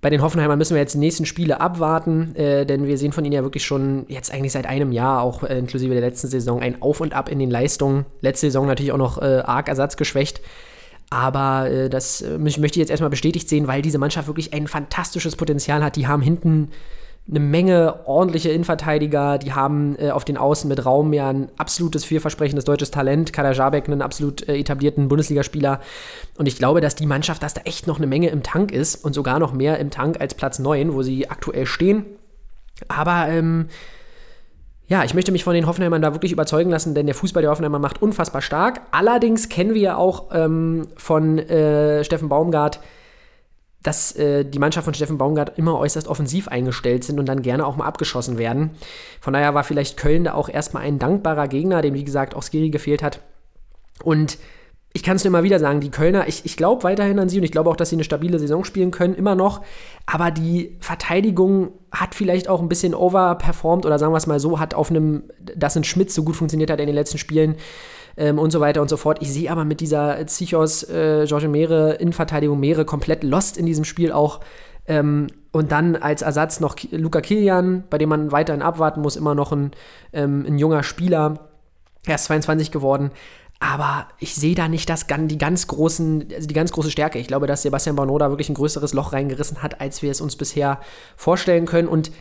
bei 0.00 0.10
den 0.10 0.22
Hoffenheimern 0.22 0.58
müssen 0.58 0.74
wir 0.74 0.80
jetzt 0.80 0.94
die 0.94 0.98
nächsten 0.98 1.26
Spiele 1.26 1.60
abwarten, 1.60 2.34
äh, 2.36 2.64
denn 2.64 2.86
wir 2.86 2.96
sehen 2.98 3.12
von 3.12 3.24
ihnen 3.24 3.34
ja 3.34 3.42
wirklich 3.42 3.64
schon 3.64 4.04
jetzt 4.08 4.32
eigentlich 4.32 4.52
seit 4.52 4.66
einem 4.66 4.92
Jahr, 4.92 5.22
auch 5.22 5.42
äh, 5.42 5.58
inklusive 5.58 5.92
der 5.92 6.02
letzten 6.02 6.28
Saison, 6.28 6.60
ein 6.60 6.80
Auf 6.80 7.00
und 7.00 7.14
Ab 7.14 7.28
in 7.28 7.38
den 7.38 7.50
Leistungen. 7.50 8.06
Letzte 8.20 8.46
Saison 8.46 8.66
natürlich 8.66 8.92
auch 8.92 8.98
noch 8.98 9.20
äh, 9.20 9.42
arg 9.44 9.68
ersatzgeschwächt. 9.68 10.40
Aber 11.10 11.70
äh, 11.70 11.88
das 11.88 12.20
äh, 12.20 12.38
möchte 12.38 12.66
ich 12.66 12.76
jetzt 12.76 12.90
erstmal 12.90 13.10
bestätigt 13.10 13.48
sehen, 13.48 13.66
weil 13.66 13.82
diese 13.82 13.98
Mannschaft 13.98 14.28
wirklich 14.28 14.52
ein 14.52 14.68
fantastisches 14.68 15.34
Potenzial 15.34 15.82
hat. 15.82 15.96
Die 15.96 16.06
haben 16.06 16.22
hinten 16.22 16.70
eine 17.30 17.40
Menge 17.40 18.06
ordentliche 18.06 18.50
Innenverteidiger, 18.50 19.38
die 19.38 19.52
haben 19.52 19.96
äh, 19.98 20.10
auf 20.10 20.24
den 20.24 20.38
Außen 20.38 20.66
mit 20.68 20.84
Raum 20.86 21.12
ja 21.12 21.28
ein 21.28 21.48
absolutes 21.58 22.04
vielversprechendes 22.04 22.64
deutsches 22.64 22.90
Talent, 22.90 23.32
Kader 23.32 23.52
Jabek 23.52 23.86
einen 23.86 24.00
absolut 24.00 24.48
äh, 24.48 24.56
etablierten 24.56 25.08
Bundesligaspieler 25.08 25.80
und 26.38 26.46
ich 26.46 26.56
glaube, 26.56 26.80
dass 26.80 26.94
die 26.94 27.06
Mannschaft, 27.06 27.42
dass 27.42 27.54
da 27.54 27.60
echt 27.64 27.86
noch 27.86 27.98
eine 27.98 28.06
Menge 28.06 28.30
im 28.30 28.42
Tank 28.42 28.72
ist 28.72 29.04
und 29.04 29.12
sogar 29.12 29.38
noch 29.38 29.52
mehr 29.52 29.78
im 29.78 29.90
Tank 29.90 30.20
als 30.20 30.34
Platz 30.34 30.58
9, 30.58 30.94
wo 30.94 31.02
sie 31.02 31.28
aktuell 31.28 31.66
stehen. 31.66 32.06
Aber 32.86 33.28
ähm, 33.28 33.66
ja, 34.86 35.04
ich 35.04 35.12
möchte 35.12 35.32
mich 35.32 35.44
von 35.44 35.52
den 35.52 35.66
Hoffenheimern 35.66 36.00
da 36.00 36.14
wirklich 36.14 36.32
überzeugen 36.32 36.70
lassen, 36.70 36.94
denn 36.94 37.04
der 37.04 37.14
Fußball 37.14 37.42
der 37.42 37.50
Hoffenheimer 37.50 37.78
macht 37.78 38.00
unfassbar 38.00 38.40
stark. 38.40 38.80
Allerdings 38.90 39.50
kennen 39.50 39.74
wir 39.74 39.82
ja 39.82 39.96
auch 39.96 40.30
ähm, 40.32 40.88
von 40.96 41.38
äh, 41.38 42.02
Steffen 42.04 42.30
Baumgart, 42.30 42.80
dass 43.82 44.12
äh, 44.16 44.44
die 44.44 44.58
Mannschaft 44.58 44.84
von 44.84 44.94
Steffen 44.94 45.18
Baumgart 45.18 45.56
immer 45.58 45.78
äußerst 45.78 46.08
offensiv 46.08 46.48
eingestellt 46.48 47.04
sind 47.04 47.20
und 47.20 47.26
dann 47.26 47.42
gerne 47.42 47.64
auch 47.64 47.76
mal 47.76 47.86
abgeschossen 47.86 48.38
werden. 48.38 48.70
Von 49.20 49.32
daher 49.32 49.54
war 49.54 49.64
vielleicht 49.64 49.96
Köln 49.96 50.24
da 50.24 50.34
auch 50.34 50.48
erstmal 50.48 50.82
ein 50.82 50.98
dankbarer 50.98 51.48
Gegner, 51.48 51.80
dem 51.80 51.94
wie 51.94 52.04
gesagt 52.04 52.34
auch 52.34 52.42
Skiri 52.42 52.70
gefehlt 52.70 53.02
hat. 53.02 53.20
Und 54.02 54.38
ich 54.94 55.02
kann 55.02 55.16
es 55.16 55.24
nur 55.24 55.30
immer 55.30 55.42
wieder 55.42 55.58
sagen, 55.58 55.80
die 55.80 55.90
Kölner, 55.90 56.26
ich, 56.28 56.44
ich 56.44 56.56
glaube 56.56 56.82
weiterhin 56.82 57.18
an 57.18 57.28
sie 57.28 57.38
und 57.38 57.44
ich 57.44 57.52
glaube 57.52 57.70
auch, 57.70 57.76
dass 57.76 57.90
sie 57.90 57.96
eine 57.96 58.04
stabile 58.04 58.38
Saison 58.38 58.64
spielen 58.64 58.90
können, 58.90 59.14
immer 59.14 59.34
noch. 59.34 59.60
Aber 60.06 60.30
die 60.30 60.76
Verteidigung 60.80 61.72
hat 61.92 62.14
vielleicht 62.14 62.48
auch 62.48 62.60
ein 62.60 62.68
bisschen 62.68 62.94
overperformed 62.94 63.86
oder 63.86 63.98
sagen 63.98 64.12
wir 64.12 64.16
es 64.16 64.26
mal 64.26 64.40
so, 64.40 64.58
hat 64.58 64.74
auf 64.74 64.90
einem, 64.90 65.24
dass 65.38 65.76
ein 65.76 65.84
Schmidt 65.84 66.10
so 66.10 66.24
gut 66.24 66.36
funktioniert 66.36 66.70
hat 66.70 66.80
in 66.80 66.86
den 66.86 66.94
letzten 66.94 67.18
Spielen, 67.18 67.56
ähm, 68.18 68.38
und 68.38 68.50
so 68.50 68.60
weiter 68.60 68.82
und 68.82 68.90
so 68.90 68.96
fort. 68.96 69.18
Ich 69.22 69.32
sehe 69.32 69.50
aber 69.50 69.64
mit 69.64 69.80
dieser 69.80 70.26
Zichos, 70.26 70.82
äh, 70.82 71.24
Jorge 71.24 71.48
Mere, 71.48 71.94
Innenverteidigung 71.94 72.58
Mere 72.60 72.84
komplett 72.84 73.22
lost 73.24 73.56
in 73.56 73.64
diesem 73.64 73.84
Spiel 73.84 74.12
auch. 74.12 74.40
Ähm, 74.86 75.28
und 75.52 75.72
dann 75.72 75.96
als 75.96 76.22
Ersatz 76.22 76.60
noch 76.60 76.76
Luca 76.90 77.20
Kilian, 77.20 77.84
bei 77.88 77.98
dem 77.98 78.08
man 78.08 78.32
weiterhin 78.32 78.62
abwarten 78.62 79.00
muss, 79.00 79.16
immer 79.16 79.34
noch 79.34 79.52
ein, 79.52 79.70
ähm, 80.12 80.44
ein 80.46 80.58
junger 80.58 80.82
Spieler. 80.82 81.48
Er 82.06 82.16
ist 82.16 82.24
22 82.24 82.70
geworden. 82.70 83.10
Aber 83.60 84.06
ich 84.20 84.34
sehe 84.36 84.54
da 84.54 84.68
nicht 84.68 84.88
das, 84.88 85.06
die 85.08 85.38
ganz 85.38 85.66
großen, 85.66 86.28
also 86.32 86.46
die 86.46 86.54
ganz 86.54 86.70
große 86.70 86.92
Stärke. 86.92 87.18
Ich 87.18 87.26
glaube, 87.26 87.48
dass 87.48 87.62
Sebastian 87.62 87.96
Bonneau 87.96 88.18
da 88.18 88.30
wirklich 88.30 88.48
ein 88.48 88.54
größeres 88.54 88.92
Loch 88.92 89.12
reingerissen 89.12 89.62
hat, 89.62 89.80
als 89.80 90.00
wir 90.00 90.12
es 90.12 90.20
uns 90.20 90.36
bisher 90.36 90.80
vorstellen 91.16 91.66
können. 91.66 91.88
Und 91.88 92.12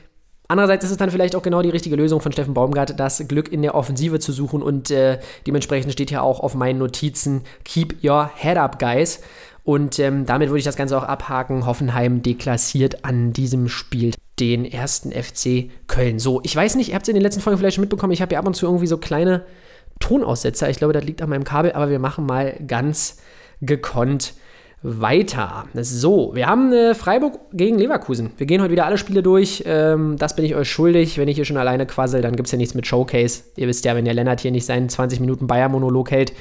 Andererseits 0.47 0.85
ist 0.85 0.91
es 0.91 0.97
dann 0.97 1.11
vielleicht 1.11 1.35
auch 1.35 1.41
genau 1.41 1.61
die 1.61 1.69
richtige 1.69 1.95
Lösung 1.95 2.21
von 2.21 2.31
Steffen 2.31 2.53
Baumgart, 2.53 2.97
das 2.99 3.27
Glück 3.27 3.51
in 3.51 3.61
der 3.61 3.75
Offensive 3.75 4.19
zu 4.19 4.31
suchen 4.31 4.61
und 4.61 4.91
äh, 4.91 5.19
dementsprechend 5.45 5.91
steht 5.91 6.11
ja 6.11 6.21
auch 6.21 6.39
auf 6.39 6.55
meinen 6.55 6.79
Notizen 6.79 7.43
Keep 7.65 8.03
your 8.03 8.29
head 8.33 8.57
up, 8.57 8.79
guys. 8.79 9.21
Und 9.63 9.99
ähm, 9.99 10.25
damit 10.25 10.47
würde 10.47 10.59
ich 10.59 10.65
das 10.65 10.77
Ganze 10.77 10.97
auch 10.97 11.03
abhaken. 11.03 11.65
Hoffenheim 11.65 12.21
deklassiert 12.21 13.03
an 13.03 13.33
diesem 13.33 13.67
Spiel 13.67 14.13
den 14.39 14.63
ersten 14.63 15.11
FC 15.11 15.69
Köln. 15.87 16.19
So, 16.19 16.39
ich 16.43 16.55
weiß 16.55 16.75
nicht, 16.75 16.89
ihr 16.89 16.95
habt 16.95 17.03
es 17.03 17.09
in 17.09 17.15
den 17.15 17.23
letzten 17.23 17.41
Folgen 17.41 17.59
vielleicht 17.59 17.75
schon 17.75 17.81
mitbekommen, 17.81 18.13
ich 18.13 18.21
habe 18.21 18.33
ja 18.33 18.39
ab 18.39 18.47
und 18.47 18.53
zu 18.53 18.65
irgendwie 18.65 18.87
so 18.87 18.97
kleine 18.97 19.45
Tonaussetzer. 19.99 20.69
Ich 20.69 20.77
glaube, 20.77 20.93
das 20.93 21.03
liegt 21.03 21.21
an 21.21 21.29
meinem 21.29 21.43
Kabel, 21.43 21.73
aber 21.73 21.89
wir 21.89 21.99
machen 21.99 22.25
mal 22.25 22.57
ganz 22.65 23.17
gekonnt 23.61 24.35
weiter. 24.83 25.65
So, 25.73 26.31
wir 26.35 26.47
haben 26.47 26.71
äh, 26.71 26.93
Freiburg 26.93 27.39
gegen 27.51 27.79
Leverkusen. 27.79 28.31
Wir 28.37 28.45
gehen 28.45 28.61
heute 28.61 28.71
wieder 28.71 28.85
alle 28.85 28.97
Spiele 28.97 29.23
durch. 29.23 29.63
Ähm, 29.65 30.17
das 30.17 30.35
bin 30.35 30.45
ich 30.45 30.55
euch 30.55 30.69
schuldig. 30.69 31.17
Wenn 31.17 31.27
ich 31.27 31.35
hier 31.35 31.45
schon 31.45 31.57
alleine 31.57 31.87
quassel, 31.87 32.21
dann 32.21 32.35
gibt 32.35 32.47
es 32.47 32.51
ja 32.51 32.57
nichts 32.57 32.75
mit 32.75 32.85
Showcase. 32.85 33.43
Ihr 33.55 33.67
wisst 33.67 33.85
ja, 33.85 33.95
wenn 33.95 34.05
der 34.05 34.13
Lennart 34.13 34.41
hier 34.41 34.51
nicht 34.51 34.65
seinen 34.65 34.87
20 34.87 35.19
Minuten 35.19 35.47
Bayern-Monolog 35.47 36.11
hält, 36.11 36.33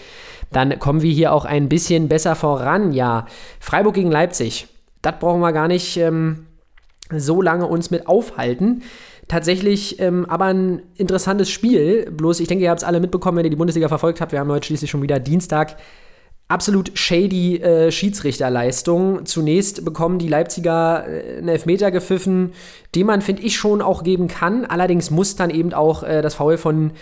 dann 0.52 0.78
kommen 0.78 1.02
wir 1.02 1.12
hier 1.12 1.32
auch 1.32 1.44
ein 1.44 1.68
bisschen 1.68 2.08
besser 2.08 2.36
voran. 2.36 2.92
Ja, 2.92 3.26
Freiburg 3.58 3.94
gegen 3.94 4.10
Leipzig. 4.10 4.68
Das 5.00 5.18
brauchen 5.18 5.40
wir 5.40 5.52
gar 5.52 5.66
nicht 5.66 5.96
ähm, 5.96 6.46
so 7.10 7.40
lange 7.40 7.66
uns 7.66 7.90
mit 7.90 8.06
aufhalten. 8.06 8.82
Tatsächlich 9.28 9.98
ähm, 9.98 10.26
aber 10.28 10.44
ein 10.44 10.82
interessantes 10.96 11.50
Spiel. 11.50 12.10
Bloß, 12.10 12.40
ich 12.40 12.48
denke, 12.48 12.64
ihr 12.64 12.70
habt 12.70 12.82
es 12.82 12.86
alle 12.86 13.00
mitbekommen, 13.00 13.38
wenn 13.38 13.44
ihr 13.44 13.50
die 13.50 13.56
Bundesliga 13.56 13.88
verfolgt 13.88 14.20
habt. 14.20 14.32
Wir 14.32 14.40
haben 14.40 14.52
heute 14.52 14.66
schließlich 14.66 14.90
schon 14.90 15.02
wieder 15.02 15.18
Dienstag 15.18 15.76
absolut 16.48 16.96
shady 16.96 17.56
äh, 17.56 17.90
Schiedsrichterleistung. 17.90 19.26
Zunächst 19.26 19.84
bekommen 19.84 20.19
die 20.19 20.28
Leipziger 20.28 21.06
äh, 21.08 21.38
einen 21.38 21.48
Elfmeter 21.48 21.90
gepfiffen, 21.90 22.52
den 22.94 23.06
man, 23.06 23.23
finde 23.23 23.42
ich, 23.42 23.56
schon 23.56 23.82
auch 23.82 24.02
geben 24.02 24.28
kann. 24.28 24.64
Allerdings 24.64 25.11
muss 25.11 25.37
dann 25.37 25.50
eben 25.50 25.73
auch 25.73 26.02
äh, 26.02 26.23
das 26.23 26.35
Foul 26.35 26.56
von, 26.56 26.92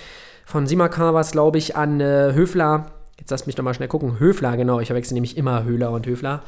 von 0.47 0.67
Simakan, 0.67 1.15
was 1.15 1.33
glaube 1.33 1.59
ich, 1.59 1.77
an 1.77 2.01
äh, 2.01 2.33
Höfler, 2.33 2.93
jetzt 3.19 3.31
lasst 3.31 3.47
mich 3.47 3.57
nochmal 3.57 3.75
schnell 3.75 3.89
gucken, 3.89 4.19
Höfler, 4.19 4.57
genau, 4.57 4.81
ich 4.81 4.89
verwechsel 4.89 5.15
nämlich 5.15 5.37
immer 5.37 5.65
Höhler 5.65 5.91
und 5.91 6.07
Höfler. 6.07 6.43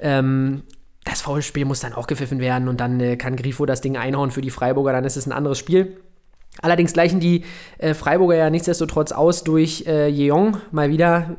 Ähm, 0.00 0.62
das 1.04 1.22
Foulspiel 1.22 1.64
muss 1.64 1.80
dann 1.80 1.94
auch 1.94 2.06
gepfiffen 2.06 2.40
werden 2.40 2.68
und 2.68 2.80
dann 2.80 3.00
äh, 3.00 3.16
kann 3.16 3.36
Grifo 3.36 3.66
das 3.66 3.80
Ding 3.80 3.96
einhauen 3.96 4.30
für 4.30 4.40
die 4.40 4.50
Freiburger, 4.50 4.92
dann 4.92 5.04
ist 5.04 5.16
es 5.16 5.26
ein 5.26 5.32
anderes 5.32 5.58
Spiel. 5.58 5.98
Allerdings 6.62 6.92
gleichen 6.92 7.20
die 7.20 7.44
äh, 7.78 7.94
Freiburger 7.94 8.36
ja 8.36 8.50
nichtsdestotrotz 8.50 9.12
aus 9.12 9.44
durch 9.44 9.84
äh, 9.86 10.08
Jeong 10.08 10.58
mal 10.72 10.90
wieder 10.90 11.36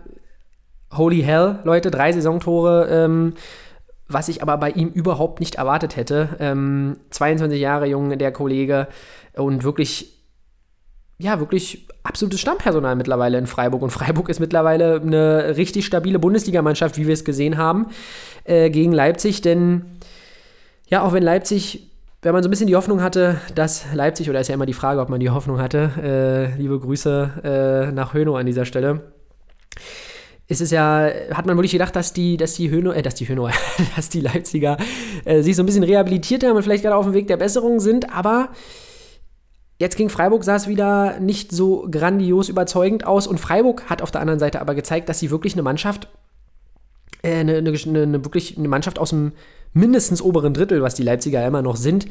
Holy 0.96 1.22
Hell, 1.22 1.60
Leute, 1.64 1.92
drei 1.92 2.12
Saisontore, 2.12 2.88
ähm, 2.90 3.34
was 4.08 4.28
ich 4.28 4.42
aber 4.42 4.58
bei 4.58 4.72
ihm 4.72 4.90
überhaupt 4.90 5.40
nicht 5.40 5.56
erwartet 5.56 5.96
hätte. 5.96 6.30
Ähm, 6.40 6.98
22 7.12 7.60
Jahre 7.60 7.88
jung, 7.88 8.18
der 8.18 8.32
Kollege, 8.32 8.88
und 9.34 9.64
wirklich, 9.64 10.18
ja, 11.18 11.40
wirklich 11.40 11.88
absolutes 12.04 12.42
Stammpersonal 12.42 12.96
mittlerweile 12.96 13.38
in 13.38 13.48
Freiburg. 13.48 13.82
Und 13.82 13.92
Freiburg 13.92 14.28
ist 14.28 14.40
mittlerweile 14.40 15.00
eine 15.00 15.56
richtig 15.56 15.86
stabile 15.86 16.20
Bundesligamannschaft, 16.20 16.98
wie 16.98 17.08
wir 17.08 17.14
es 17.14 17.24
gesehen 17.24 17.58
haben, 17.58 17.88
äh, 18.44 18.70
gegen 18.70 18.92
Leipzig. 18.92 19.42
Denn, 19.42 19.86
ja, 20.88 21.04
auch 21.04 21.14
wenn 21.14 21.24
Leipzig 21.24 21.88
wenn 22.24 22.34
man 22.34 22.44
so 22.44 22.50
ein 22.50 22.52
bisschen 22.52 22.68
die 22.68 22.76
Hoffnung 22.76 23.02
hatte, 23.02 23.42
dass 23.56 23.86
Leipzig, 23.96 24.30
oder 24.30 24.40
ist 24.40 24.48
ja 24.48 24.54
immer 24.54 24.68
die 24.68 24.74
Frage, 24.74 25.02
ob 25.02 25.10
man 25.10 25.20
die 25.20 25.32
Hoffnung 25.32 25.60
hatte, 25.60 26.52
äh, 26.56 26.56
liebe 26.56 26.80
Grüße 26.80 27.88
äh, 27.90 27.92
nach 27.92 28.14
Höno 28.14 28.36
an 28.36 28.46
dieser 28.46 28.66
Stelle, 28.66 29.12
ist 30.51 30.60
es 30.60 30.70
ja, 30.72 31.10
hat 31.34 31.46
man 31.46 31.55
wirklich 31.55 31.72
gedacht, 31.72 31.96
dass 31.96 32.12
die, 32.12 32.36
dass 32.36 32.55
die 32.55 32.70
Höno, 32.70 32.91
äh, 32.91 33.01
dass 33.01 33.15
die 33.15 33.27
Höno, 33.27 33.50
dass 33.96 34.10
die 34.10 34.20
Leipziger 34.20 34.77
äh, 35.24 35.41
sich 35.41 35.55
so 35.55 35.63
ein 35.63 35.65
bisschen 35.65 35.84
rehabilitiert 35.84 36.43
haben 36.43 36.58
und 36.58 36.63
vielleicht 36.63 36.84
gerade 36.84 36.98
auf 36.98 37.05
dem 37.05 37.13
Weg 37.13 37.27
der 37.27 37.38
Besserung 37.38 37.79
sind, 37.79 38.13
aber 38.13 38.50
jetzt 39.79 39.96
gegen 39.96 40.10
Freiburg 40.10 40.43
sah 40.43 40.55
es 40.55 40.67
wieder 40.67 41.20
nicht 41.22 41.53
so 41.53 41.88
grandios 41.89 42.50
überzeugend 42.50 43.08
aus 43.08 43.27
und 43.27 43.39
Freiburg 43.39 43.89
hat 43.89 44.01
auf 44.01 44.12
der 44.12 44.20
anderen 44.20 44.39
Seite 44.39 44.60
aber 44.60 44.75
gezeigt, 44.75 45.08
dass 45.08 45.20
sie 45.20 45.31
wirklich 45.31 45.53
eine 45.53 45.63
Mannschaft, 45.63 46.10
äh, 47.22 47.39
eine, 47.39 47.55
eine, 47.58 47.70
eine, 47.70 48.25
wirklich 48.25 48.58
eine 48.58 48.67
Mannschaft 48.67 49.00
aus 49.00 49.12
dem 49.12 49.31
mindestens 49.72 50.22
oberen 50.22 50.53
Drittel, 50.53 50.81
was 50.81 50.96
die 50.96 51.03
Leipziger 51.03 51.48
immer 51.48 51.62
noch 51.62 51.77
sind, 51.77 52.08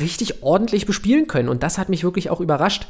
richtig 0.00 0.44
ordentlich 0.44 0.86
bespielen 0.86 1.26
können. 1.26 1.48
Und 1.48 1.64
das 1.64 1.78
hat 1.78 1.88
mich 1.88 2.04
wirklich 2.04 2.30
auch 2.30 2.40
überrascht, 2.40 2.86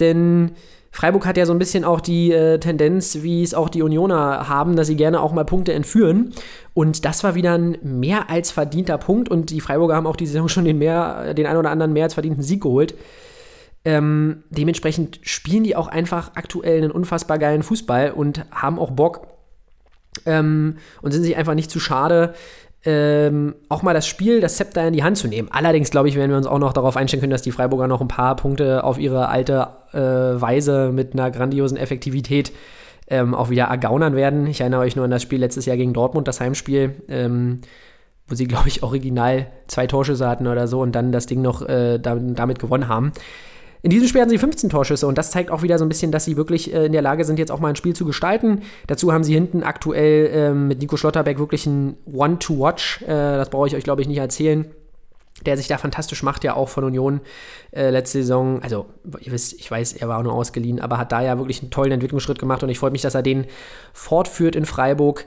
denn 0.00 0.52
Freiburg 0.92 1.24
hat 1.24 1.36
ja 1.36 1.46
so 1.46 1.52
ein 1.52 1.58
bisschen 1.58 1.84
auch 1.84 2.00
die 2.00 2.32
äh, 2.32 2.58
Tendenz, 2.58 3.18
wie 3.22 3.42
es 3.42 3.54
auch 3.54 3.68
die 3.68 3.82
Unioner 3.82 4.48
haben, 4.48 4.74
dass 4.74 4.88
sie 4.88 4.96
gerne 4.96 5.20
auch 5.20 5.32
mal 5.32 5.44
Punkte 5.44 5.72
entführen. 5.72 6.32
Und 6.74 7.04
das 7.04 7.22
war 7.22 7.34
wieder 7.34 7.56
ein 7.56 7.78
mehr 7.82 8.28
als 8.28 8.50
verdienter 8.50 8.98
Punkt. 8.98 9.28
Und 9.28 9.50
die 9.50 9.60
Freiburger 9.60 9.94
haben 9.94 10.06
auch 10.06 10.16
die 10.16 10.26
Saison 10.26 10.48
schon 10.48 10.64
den, 10.64 10.78
mehr, 10.78 11.34
den 11.34 11.46
einen 11.46 11.58
oder 11.58 11.70
anderen 11.70 11.92
mehr 11.92 12.04
als 12.04 12.14
verdienten 12.14 12.42
Sieg 12.42 12.62
geholt. 12.62 12.94
Ähm, 13.84 14.42
dementsprechend 14.50 15.20
spielen 15.22 15.64
die 15.64 15.76
auch 15.76 15.88
einfach 15.88 16.32
aktuell 16.34 16.78
einen 16.78 16.90
unfassbar 16.90 17.38
geilen 17.38 17.62
Fußball 17.62 18.10
und 18.10 18.44
haben 18.50 18.78
auch 18.78 18.90
Bock 18.90 19.28
ähm, 20.26 20.76
und 21.00 21.12
sind 21.12 21.22
sich 21.22 21.36
einfach 21.36 21.54
nicht 21.54 21.70
zu 21.70 21.80
schade, 21.80 22.34
ähm, 22.84 23.54
auch 23.68 23.82
mal 23.82 23.92
das 23.92 24.06
Spiel, 24.06 24.40
das 24.40 24.56
Zepter 24.56 24.86
in 24.86 24.94
die 24.94 25.02
Hand 25.02 25.18
zu 25.18 25.28
nehmen. 25.28 25.48
Allerdings, 25.50 25.90
glaube 25.90 26.08
ich, 26.08 26.16
werden 26.16 26.30
wir 26.30 26.38
uns 26.38 26.46
auch 26.46 26.58
noch 26.58 26.72
darauf 26.72 26.96
einstellen 26.96 27.20
können, 27.20 27.32
dass 27.32 27.42
die 27.42 27.52
Freiburger 27.52 27.86
noch 27.88 28.00
ein 28.00 28.08
paar 28.08 28.36
Punkte 28.36 28.84
auf 28.84 28.98
ihre 28.98 29.28
alte 29.28 29.68
äh, 29.92 29.98
Weise 30.40 30.90
mit 30.92 31.12
einer 31.12 31.30
grandiosen 31.30 31.76
Effektivität 31.76 32.52
ähm, 33.08 33.34
auch 33.34 33.50
wieder 33.50 33.64
ergaunern 33.64 34.16
werden. 34.16 34.46
Ich 34.46 34.60
erinnere 34.60 34.80
euch 34.80 34.96
nur 34.96 35.04
an 35.04 35.10
das 35.10 35.22
Spiel 35.22 35.40
letztes 35.40 35.66
Jahr 35.66 35.76
gegen 35.76 35.92
Dortmund, 35.92 36.26
das 36.26 36.40
Heimspiel, 36.40 36.94
ähm, 37.08 37.60
wo 38.26 38.34
sie, 38.34 38.46
glaube 38.46 38.68
ich, 38.68 38.82
original 38.82 39.48
zwei 39.66 39.86
Torschüsse 39.86 40.26
hatten 40.28 40.46
oder 40.46 40.66
so 40.66 40.80
und 40.80 40.92
dann 40.92 41.12
das 41.12 41.26
Ding 41.26 41.42
noch 41.42 41.62
äh, 41.68 41.98
damit 41.98 42.58
gewonnen 42.58 42.88
haben. 42.88 43.12
In 43.82 43.90
diesem 43.90 44.08
Spiel 44.08 44.20
hatten 44.20 44.30
sie 44.30 44.38
15 44.38 44.70
Torschüsse 44.70 45.06
und 45.06 45.16
das 45.16 45.30
zeigt 45.30 45.50
auch 45.50 45.62
wieder 45.62 45.78
so 45.78 45.84
ein 45.84 45.88
bisschen, 45.88 46.12
dass 46.12 46.24
sie 46.24 46.36
wirklich 46.36 46.72
äh, 46.72 46.86
in 46.86 46.92
der 46.92 47.02
Lage 47.02 47.24
sind, 47.24 47.38
jetzt 47.38 47.50
auch 47.50 47.60
mal 47.60 47.68
ein 47.68 47.76
Spiel 47.76 47.94
zu 47.94 48.04
gestalten. 48.04 48.62
Dazu 48.86 49.12
haben 49.12 49.24
sie 49.24 49.34
hinten 49.34 49.62
aktuell 49.62 50.26
äh, 50.26 50.52
mit 50.52 50.80
Nico 50.80 50.96
Schlotterbeck 50.96 51.38
wirklich 51.38 51.66
ein 51.66 51.96
One-to-Watch. 52.12 53.02
Äh, 53.02 53.06
das 53.06 53.50
brauche 53.50 53.68
ich 53.68 53.76
euch, 53.76 53.84
glaube 53.84 54.02
ich, 54.02 54.08
nicht 54.08 54.18
erzählen. 54.18 54.66
Der 55.46 55.56
sich 55.56 55.68
da 55.68 55.78
fantastisch 55.78 56.22
macht, 56.22 56.44
ja 56.44 56.54
auch 56.54 56.68
von 56.68 56.84
Union 56.84 57.22
äh, 57.70 57.88
letzte 57.88 58.18
Saison. 58.18 58.62
Also, 58.62 58.86
ihr 59.20 59.32
wisst, 59.32 59.54
ich 59.58 59.70
weiß, 59.70 59.94
er 59.94 60.08
war 60.08 60.18
auch 60.18 60.22
nur 60.22 60.34
ausgeliehen, 60.34 60.80
aber 60.80 60.98
hat 60.98 61.12
da 61.12 61.22
ja 61.22 61.38
wirklich 61.38 61.62
einen 61.62 61.70
tollen 61.70 61.92
Entwicklungsschritt 61.92 62.38
gemacht 62.38 62.62
und 62.62 62.68
ich 62.68 62.78
freue 62.78 62.90
mich, 62.90 63.00
dass 63.00 63.14
er 63.14 63.22
den 63.22 63.46
fortführt 63.94 64.54
in 64.54 64.66
Freiburg. 64.66 65.24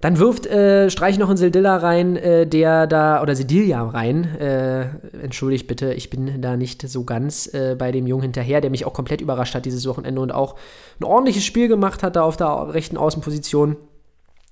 Dann 0.00 0.18
wirft 0.18 0.46
äh, 0.46 0.90
Streich 0.90 1.18
noch 1.18 1.28
einen 1.28 1.38
Sildilla 1.38 1.76
rein, 1.76 2.16
äh, 2.16 2.46
der 2.46 2.86
da, 2.86 3.22
oder 3.22 3.34
Sedilja 3.34 3.82
rein. 3.82 4.24
Äh, 4.38 4.88
entschuldigt 5.22 5.66
bitte, 5.66 5.94
ich 5.94 6.10
bin 6.10 6.42
da 6.42 6.56
nicht 6.56 6.86
so 6.86 7.04
ganz 7.04 7.52
äh, 7.54 7.76
bei 7.78 7.92
dem 7.92 8.06
Jungen 8.06 8.22
hinterher, 8.22 8.60
der 8.60 8.70
mich 8.70 8.84
auch 8.84 8.92
komplett 8.92 9.22
überrascht 9.22 9.54
hat 9.54 9.64
dieses 9.64 9.86
Wochenende 9.88 10.20
und 10.20 10.32
auch 10.32 10.56
ein 11.00 11.04
ordentliches 11.04 11.44
Spiel 11.44 11.68
gemacht 11.68 12.02
hat 12.02 12.16
da 12.16 12.22
auf 12.22 12.36
der 12.36 12.74
rechten 12.74 12.98
Außenposition. 12.98 13.76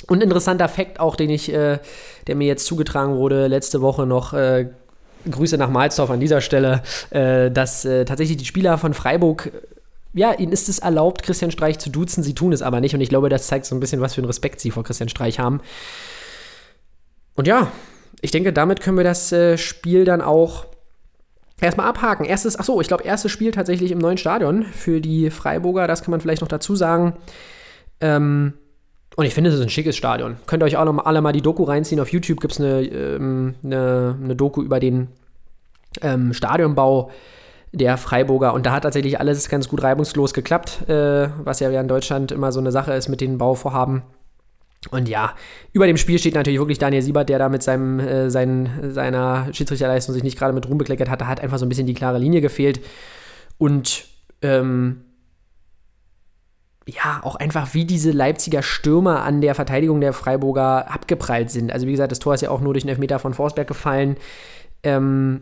Und 0.07 0.23
interessanter 0.23 0.69
Fakt 0.69 0.99
auch, 0.99 1.17
den 1.17 1.31
ich, 1.31 1.53
äh, 1.53 1.79
der 2.27 2.37
mir 2.37 2.47
jetzt 2.47 2.67
zugetragen 2.67 3.17
wurde, 3.17 3.47
letzte 3.47 3.83
Woche 3.83 4.07
noch. 4.07 4.33
Äh, 4.33 4.71
Grüße 5.31 5.57
nach 5.57 5.71
Malzdorf 5.71 6.11
an 6.11 6.21
dieser 6.21 6.43
Stelle, 6.43 6.83
dass 7.11 7.81
tatsächlich 7.81 8.37
die 8.37 8.45
Spieler 8.45 8.77
von 8.77 8.93
Freiburg 8.93 9.53
ja, 10.15 10.33
ihnen 10.33 10.53
ist 10.53 10.69
es 10.69 10.79
erlaubt, 10.79 11.23
Christian 11.23 11.51
Streich 11.51 11.79
zu 11.79 11.91
duzen, 11.91 12.23
sie 12.23 12.35
tun 12.35 12.53
es 12.53 12.63
aber 12.63 12.81
nicht. 12.81 12.95
Und 12.95 13.01
ich 13.01 13.09
glaube, 13.09 13.29
das 13.29 13.49
zeigt 13.49 13.67
so 13.67 13.75
ein 13.75 13.81
bisschen, 13.81 14.01
was 14.01 14.15
für 14.15 14.21
einen 14.21 14.27
Respekt 14.27 14.61
sie 14.61 14.71
vor 14.71 14.85
Christian 14.85 15.09
Streich 15.09 15.39
haben. 15.39 15.61
Und 17.35 17.49
ja, 17.49 17.73
ich 18.21 18.31
denke, 18.31 18.53
damit 18.53 18.81
können 18.81 18.97
wir 18.97 19.05
das 19.05 19.33
äh, 19.33 19.59
Spiel 19.59 20.05
dann 20.05 20.23
auch 20.23 20.67
erstmal 21.61 21.89
abhaken. 21.89 22.25
Erstes, 22.25 22.59
achso, 22.59 22.81
ich 22.81 22.89
glaube, 22.89 23.05
erstes 23.05 23.33
Spiel 23.33 23.51
tatsächlich 23.51 23.91
im 23.91 23.99
neuen 23.99 24.19
Stadion 24.19 24.63
für 24.65 25.01
die 25.01 25.31
Freiburger, 25.31 25.87
das 25.87 26.03
kann 26.03 26.13
man 26.13 26.21
vielleicht 26.21 26.43
noch 26.43 26.49
dazu 26.49 26.77
sagen. 26.77 27.15
Ähm, 28.01 28.55
und 29.17 29.27
ich 29.27 29.35
finde, 29.35 29.51
es 29.51 29.57
ist 29.57 29.63
ein 29.63 29.69
schickes 29.69 29.97
Stadion. 29.97 30.37
Könnt 30.47 30.63
ihr 30.63 30.67
euch 30.67 30.77
auch 30.77 30.85
noch 30.85 31.05
alle 31.05 31.21
mal 31.21 31.33
die 31.33 31.43
Doku 31.43 31.65
reinziehen. 31.65 32.01
Auf 32.01 32.13
YouTube 32.13 32.41
gibt 32.41 32.55
es 32.55 32.61
eine, 32.61 32.83
ähm, 32.83 33.55
eine, 33.63 34.17
eine, 34.23 34.37
Doku 34.37 34.63
über 34.63 34.81
den 34.81 35.09
ähm, 36.03 36.33
Stadionbau 36.33 37.11
der 37.75 37.97
Freiburger. 37.97 38.55
Und 38.55 38.67
da 38.67 38.73
hat 38.73 38.85
tatsächlich 38.85 39.19
alles 39.21 39.49
ganz 39.49 39.69
gut 39.69 39.83
reibungslos 39.83 40.33
geklappt, 40.33 40.89
äh, 40.89 41.29
was 41.43 41.61
ja 41.61 41.69
in 41.69 41.89
Deutschland 41.89 42.33
immer 42.33 42.53
so 42.53 42.61
eine 42.61 42.73
Sache 42.73 42.93
ist 42.93 43.09
mit 43.09 43.21
den 43.21 43.39
Bauvorhaben. 43.39 44.03
Und 44.91 45.09
ja, 45.09 45.35
über 45.73 45.87
dem 45.87 45.97
Spiel 45.97 46.19
steht 46.19 46.35
natürlich 46.35 46.59
wirklich 46.59 46.79
Daniel 46.79 47.03
Siebert, 47.03 47.29
der 47.29 47.39
da 47.39 47.49
mit 47.49 47.63
seinem, 47.63 48.01
äh, 48.01 48.31
seinen, 48.31 48.93
seiner 48.93 49.49
Schiedsrichterleistung 49.53 50.15
sich 50.15 50.23
nicht 50.23 50.39
gerade 50.39 50.53
mit 50.53 50.69
Ruhm 50.69 50.79
bekleckert 50.79 51.09
hat. 51.09 51.21
Da 51.21 51.27
hat 51.27 51.41
einfach 51.41 51.59
so 51.59 51.67
ein 51.67 51.69
bisschen 51.69 51.87
die 51.87 51.95
klare 51.95 52.19
Linie 52.19 52.41
gefehlt. 52.41 52.81
Und 53.59 54.05
ähm, 54.43 55.05
ja, 56.87 57.21
auch 57.23 57.37
einfach 57.37 57.73
wie 57.73 57.87
diese 57.87 58.11
Leipziger 58.11 58.63
Stürmer 58.63 59.23
an 59.23 59.41
der 59.41 59.55
Verteidigung 59.55 60.01
der 60.01 60.13
Freiburger 60.13 60.91
abgeprallt 60.91 61.51
sind. 61.51 61.73
Also 61.73 61.87
wie 61.87 61.93
gesagt, 61.93 62.13
das 62.13 62.19
Tor 62.19 62.35
ist 62.35 62.43
ja 62.43 62.51
auch 62.51 62.61
nur 62.61 62.75
durch 62.75 62.85
einen 62.85 62.91
Elfmeter 62.91 63.19
von 63.19 63.33
Forsberg 63.33 63.67
gefallen. 63.67 64.17
Ähm, 64.83 65.41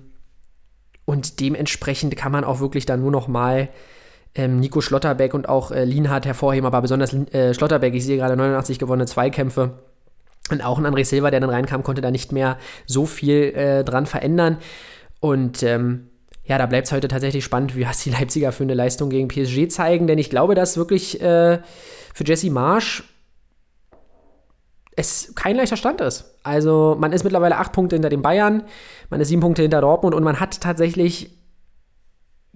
und 1.05 1.41
dementsprechend 1.41 2.17
kann 2.17 2.33
man 2.33 2.45
auch 2.45 2.61
wirklich 2.61 2.87
dann 2.87 3.01
nur 3.01 3.11
noch 3.11 3.29
mal 3.29 3.69
ähm, 4.35 4.61
Nico 4.61 4.81
Schlotterbeck 4.81 5.35
und 5.35 5.49
auch 5.49 5.71
äh, 5.71 5.85
Lienhardt 5.85 6.27
hervorheben, 6.27 6.67
aber 6.67 6.81
besonders 6.81 7.13
äh, 7.13 7.55
Schlotterbeck, 7.55 7.95
ich 7.95 8.05
sehe 8.05 8.17
gerade 8.17 8.37
89 8.37 8.79
gewonnene 8.79 9.07
Zweikämpfe. 9.07 9.79
Und 10.51 10.65
auch 10.65 10.79
ein 10.79 10.87
André 10.87 11.05
Silva, 11.05 11.31
der 11.31 11.41
dann 11.41 11.51
reinkam, 11.51 11.83
konnte 11.83 12.03
da 12.03 12.11
nicht 12.11 12.33
mehr 12.33 12.59
so 12.87 13.07
viel 13.07 13.55
äh, 13.55 13.85
dran 13.85 14.07
verändern. 14.07 14.59
Und 15.21 15.63
ähm, 15.63 16.09
ja, 16.45 16.59
da 16.59 16.67
bleibt 16.67 16.89
es 16.89 16.93
heute 16.93 17.09
tatsächlich 17.09 17.45
spannend, 17.45 17.77
wie 17.77 17.87
was 17.87 18.03
die 18.03 18.11
Leipziger 18.11 18.53
für 18.53 18.65
eine 18.65 18.75
Leistung 18.75 19.11
gegen 19.11 19.29
PSG 19.29 19.69
zeigen, 19.69 20.07
denn 20.07 20.19
ich 20.19 20.31
glaube, 20.31 20.55
dass 20.55 20.77
wirklich 20.77 21.21
äh, 21.21 21.61
für 22.15 22.25
Jesse 22.25 22.51
Marsch 22.51 23.05
es 24.97 25.33
kein 25.35 25.57
leichter 25.57 25.77
Stand 25.77 26.01
ist. 26.01 26.39
Also 26.43 26.97
man 26.99 27.13
ist 27.13 27.25
mittlerweile 27.25 27.57
acht 27.57 27.73
Punkte 27.73 27.97
hinter 27.97 28.11
den 28.11 28.23
Bayern, 28.23 28.65
man 29.11 29.21
ist 29.21 29.29
sieben 29.29 29.41
Punkte 29.41 29.63
hinter 29.63 29.81
Dortmund 29.81 30.15
und 30.15 30.23
man 30.23 30.41
hat 30.41 30.61
tatsächlich, 30.61 31.39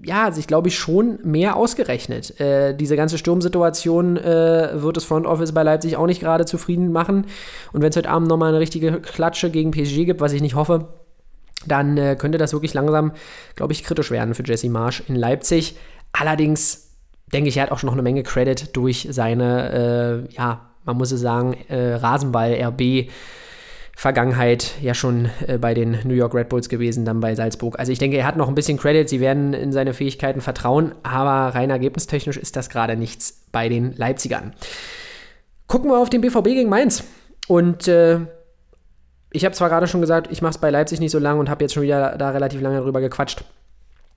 ja, 0.03 0.31
sich 0.31 0.47
glaube 0.47 0.69
ich 0.69 0.77
schon 0.77 1.19
mehr 1.23 1.57
ausgerechnet. 1.57 2.39
Äh, 2.39 2.75
diese 2.75 2.97
ganze 2.97 3.17
Sturmsituation 3.17 4.19
äh, 4.19 4.71
wird 4.75 4.97
das 4.97 5.05
Front 5.05 5.27
Office 5.27 5.53
bei 5.53 5.63
Leipzig 5.63 5.97
auch 5.97 6.07
nicht 6.07 6.21
gerade 6.21 6.45
zufrieden 6.45 6.93
machen. 6.93 7.27
Und 7.73 7.83
wenn 7.83 7.91
es 7.91 7.97
heute 7.97 8.11
Abend 8.11 8.29
nochmal 8.29 8.51
eine 8.51 8.61
richtige 8.61 9.01
Klatsche 9.01 9.51
gegen 9.51 9.71
PSG 9.71 10.05
gibt, 10.05 10.21
was 10.21 10.33
ich 10.33 10.43
nicht 10.43 10.55
hoffe, 10.55 10.89
dann 11.67 11.97
äh, 11.97 12.17
könnte 12.17 12.39
das 12.39 12.53
wirklich 12.53 12.75
langsam, 12.75 13.13
glaube 13.55 13.73
ich, 13.73 13.83
kritisch 13.83 14.11
werden 14.11 14.35
für 14.35 14.45
Jesse 14.45 14.69
Marsch 14.69 15.03
in 15.09 15.17
Leipzig. 15.17 15.77
Allerdings 16.13 16.87
denke 17.33 17.49
ich, 17.49 17.57
er 17.57 17.65
hat 17.65 17.71
auch 17.73 17.79
schon 17.79 17.89
noch 17.89 17.95
eine 17.95 18.03
Menge 18.03 18.23
Credit 18.23 18.77
durch 18.77 19.09
seine, 19.11 20.27
äh, 20.29 20.35
ja, 20.35 20.66
man 20.87 20.97
muss 20.97 21.13
es 21.13 21.21
sagen, 21.21 21.55
äh, 21.69 21.95
Rasenball-RB. 21.95 23.11
Vergangenheit 23.99 24.75
ja 24.83 24.93
schon 24.93 25.31
äh, 25.47 25.57
bei 25.57 25.73
den 25.73 25.99
New 26.05 26.13
York 26.13 26.35
Red 26.35 26.51
Bulls 26.51 26.69
gewesen, 26.69 27.07
dann 27.07 27.21
bei 27.21 27.35
Salzburg. 27.35 27.79
Also 27.79 27.93
ich 27.93 27.99
denke, 27.99 28.19
er 28.19 28.27
hat 28.27 28.37
noch 28.37 28.47
ein 28.47 28.55
bisschen 28.55 28.77
Credit, 28.77 29.09
sie 29.09 29.21
werden 29.21 29.55
in 29.55 29.73
seine 29.73 29.95
Fähigkeiten 29.95 30.43
vertrauen, 30.43 30.95
aber 31.03 31.55
rein 31.55 31.71
ergebnistechnisch 31.71 32.37
ist 32.37 32.57
das 32.57 32.69
gerade 32.69 32.95
nichts 32.95 33.47
bei 33.53 33.71
den 33.71 33.95
Leipzigern. 33.97 34.53
Gucken 35.67 35.91
wir 35.91 35.99
auf 35.99 36.11
den 36.11 36.21
BVB 36.21 36.45
gegen 36.45 36.69
Mainz. 36.69 37.05
Und 37.49 37.89
äh, 37.89 38.21
ich 39.33 39.47
habe 39.47 39.55
zwar 39.55 39.71
gerade 39.71 39.87
schon 39.87 40.03
gesagt, 40.03 40.29
ich 40.31 40.43
mache 40.43 40.51
es 40.51 40.59
bei 40.59 40.69
Leipzig 40.69 41.01
nicht 41.01 41.11
so 41.11 41.19
lange 41.19 41.41
und 41.41 41.49
habe 41.49 41.65
jetzt 41.65 41.73
schon 41.73 41.83
wieder 41.83 42.19
da 42.19 42.31
relativ 42.31 42.61
lange 42.61 42.81
drüber 42.81 43.01
gequatscht. 43.01 43.45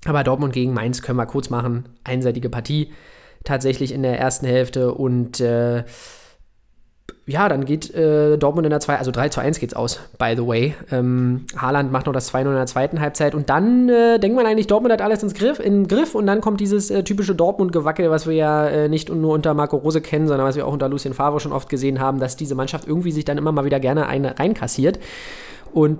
Aber 0.05 0.25
Dortmund 0.25 0.53
gegen 0.53 0.73
Mainz 0.73 1.01
können 1.01 1.17
wir 1.17 1.25
kurz 1.25 1.49
machen. 1.49 1.87
Einseitige 2.03 2.49
Partie 2.49 2.91
tatsächlich 3.45 3.93
in 3.93 4.03
der 4.03 4.19
ersten 4.19 4.45
Hälfte 4.45 4.93
und 4.93 5.39
äh, 5.39 5.83
ja, 7.29 7.47
dann 7.47 7.63
geht 7.63 7.93
äh, 7.93 8.37
Dortmund 8.37 8.65
in 8.65 8.71
der 8.71 8.79
2, 8.79 8.97
also 8.97 9.11
3 9.11 9.29
zu 9.29 9.39
1 9.39 9.59
geht's 9.59 9.75
aus, 9.75 9.99
by 10.17 10.33
the 10.35 10.45
way. 10.45 10.75
Ähm, 10.91 11.45
Haaland 11.55 11.91
macht 11.91 12.07
noch 12.07 12.13
das 12.13 12.33
2-0 12.33 12.47
in 12.47 12.55
der 12.55 12.65
zweiten 12.65 12.99
Halbzeit 12.99 13.35
und 13.35 13.51
dann 13.51 13.87
äh, 13.87 14.19
denkt 14.19 14.35
man 14.35 14.47
eigentlich, 14.47 14.65
Dortmund 14.65 14.91
hat 14.91 15.01
alles 15.01 15.21
ins 15.21 15.35
Griff, 15.35 15.59
in 15.59 15.87
Griff 15.87 16.15
und 16.15 16.25
dann 16.25 16.41
kommt 16.41 16.59
dieses 16.59 16.89
äh, 16.89 17.03
typische 17.03 17.35
Dortmund-Gewackel, 17.35 18.09
was 18.09 18.25
wir 18.25 18.33
ja 18.33 18.67
äh, 18.67 18.89
nicht 18.89 19.09
nur 19.09 19.33
unter 19.33 19.53
Marco 19.53 19.77
Rose 19.77 20.01
kennen, 20.01 20.27
sondern 20.27 20.47
was 20.47 20.55
wir 20.55 20.65
auch 20.65 20.73
unter 20.73 20.89
Lucien 20.89 21.13
Favre 21.13 21.39
schon 21.39 21.51
oft 21.51 21.69
gesehen 21.69 21.99
haben, 21.99 22.19
dass 22.19 22.35
diese 22.35 22.55
Mannschaft 22.55 22.87
irgendwie 22.87 23.11
sich 23.11 23.25
dann 23.25 23.37
immer 23.37 23.51
mal 23.51 23.63
wieder 23.63 23.79
gerne 23.79 24.07
ein, 24.07 24.25
reinkassiert. 24.25 24.99
Und 25.71 25.99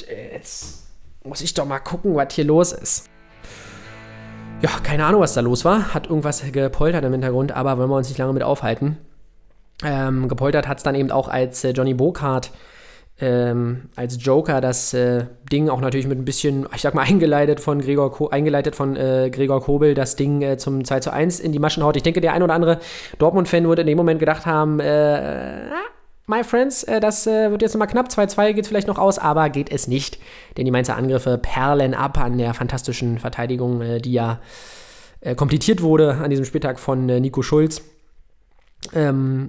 jetzt 0.00 0.86
muss 1.24 1.42
ich 1.42 1.52
doch 1.52 1.66
mal 1.66 1.78
gucken, 1.78 2.14
was 2.16 2.32
hier 2.32 2.44
los 2.44 2.72
ist. 2.72 3.04
Ja, 4.62 4.70
keine 4.82 5.04
Ahnung, 5.04 5.20
was 5.20 5.34
da 5.34 5.42
los 5.42 5.66
war. 5.66 5.92
Hat 5.92 6.06
irgendwas 6.06 6.42
gepoltert 6.52 7.04
im 7.04 7.12
Hintergrund, 7.12 7.52
aber 7.52 7.76
wollen 7.76 7.90
wir 7.90 7.96
uns 7.96 8.08
nicht 8.08 8.18
lange 8.18 8.32
mit 8.32 8.42
aufhalten. 8.42 8.96
Ähm, 9.84 10.28
gepoltert 10.28 10.66
hat 10.66 10.78
es 10.78 10.82
dann 10.82 10.94
eben 10.94 11.10
auch 11.10 11.28
als 11.28 11.62
äh, 11.64 11.70
Johnny 11.70 11.94
Bokart 11.94 12.50
ähm, 13.20 13.88
als 13.96 14.18
Joker 14.20 14.60
das 14.60 14.94
äh, 14.94 15.26
Ding 15.50 15.68
auch 15.68 15.80
natürlich 15.80 16.06
mit 16.06 16.18
ein 16.18 16.24
bisschen, 16.24 16.66
ich 16.74 16.82
sag 16.82 16.94
mal, 16.94 17.02
eingeleitet 17.02 17.58
von 17.60 17.80
Gregor, 17.80 18.12
Ko 18.12 18.28
eingeleitet 18.28 18.76
von 18.76 18.96
äh, 18.96 19.30
Gregor 19.32 19.60
Kobel, 19.60 19.94
das 19.94 20.14
Ding 20.14 20.42
äh, 20.42 20.56
zum 20.56 20.84
2 20.84 21.00
zu 21.00 21.12
1 21.12 21.40
in 21.40 21.52
die 21.52 21.58
Maschen 21.58 21.82
haut. 21.82 21.96
Ich 21.96 22.04
denke, 22.04 22.20
der 22.20 22.32
ein 22.32 22.42
oder 22.42 22.54
andere 22.54 22.78
Dortmund-Fan 23.18 23.66
würde 23.66 23.82
in 23.82 23.88
dem 23.88 23.96
Moment 23.96 24.20
gedacht 24.20 24.46
haben, 24.46 24.78
äh, 24.78 25.66
my 26.26 26.44
friends, 26.44 26.84
äh, 26.84 27.00
das 27.00 27.26
äh, 27.26 27.50
wird 27.50 27.62
jetzt 27.62 27.74
nochmal 27.74 27.88
knapp, 27.88 28.06
2-2 28.06 28.52
geht 28.52 28.66
vielleicht 28.68 28.86
noch 28.86 28.98
aus, 28.98 29.18
aber 29.18 29.48
geht 29.48 29.72
es 29.72 29.88
nicht, 29.88 30.18
denn 30.56 30.64
die 30.64 30.70
Mainzer 30.70 30.96
Angriffe 30.96 31.38
perlen 31.38 31.94
ab 31.94 32.18
an 32.18 32.38
der 32.38 32.54
fantastischen 32.54 33.18
Verteidigung, 33.18 33.82
die 34.00 34.12
ja 34.12 34.40
komplettiert 35.34 35.82
wurde 35.82 36.14
an 36.14 36.30
diesem 36.30 36.44
Spieltag 36.44 36.78
von 36.78 37.06
Nico 37.06 37.42
Schulz. 37.42 37.82
Ähm, 38.94 39.48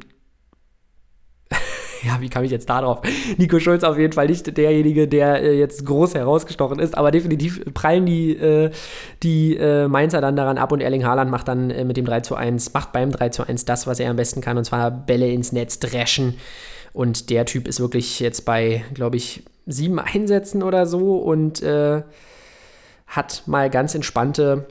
ja, 2.03 2.19
wie 2.21 2.29
kam 2.29 2.43
ich 2.43 2.51
jetzt 2.51 2.69
darauf? 2.69 3.01
Nico 3.37 3.59
Schulz 3.59 3.83
auf 3.83 3.97
jeden 3.97 4.13
Fall 4.13 4.27
nicht 4.27 4.55
derjenige, 4.57 5.07
der 5.07 5.41
äh, 5.41 5.57
jetzt 5.57 5.85
groß 5.85 6.15
herausgestochen 6.15 6.79
ist, 6.79 6.97
aber 6.97 7.11
definitiv 7.11 7.61
prallen 7.73 8.05
die, 8.05 8.31
äh, 8.31 8.71
die 9.23 9.57
äh, 9.57 9.87
Mainzer 9.87 10.21
dann 10.21 10.35
daran 10.35 10.57
ab 10.57 10.71
und 10.71 10.81
Erling 10.81 11.05
Haaland 11.05 11.31
macht 11.31 11.47
dann 11.47 11.69
äh, 11.69 11.83
mit 11.83 11.97
dem 11.97 12.05
3 12.05 12.21
zu 12.21 12.35
1, 12.35 12.73
macht 12.73 12.91
beim 12.91 13.11
3 13.11 13.29
zu 13.29 13.47
1 13.47 13.65
das, 13.65 13.87
was 13.87 13.99
er 13.99 14.09
am 14.09 14.15
besten 14.15 14.41
kann, 14.41 14.57
und 14.57 14.63
zwar 14.63 14.91
Bälle 14.91 15.29
ins 15.31 15.51
Netz 15.51 15.79
dreschen. 15.79 16.35
Und 16.93 17.29
der 17.29 17.45
Typ 17.45 17.67
ist 17.67 17.79
wirklich 17.79 18.19
jetzt 18.19 18.45
bei, 18.45 18.83
glaube 18.93 19.17
ich, 19.17 19.43
sieben 19.67 19.99
Einsätzen 19.99 20.63
oder 20.63 20.85
so 20.85 21.17
und 21.17 21.61
äh, 21.61 22.01
hat 23.07 23.43
mal 23.45 23.69
ganz 23.69 23.93
entspannte 23.93 24.67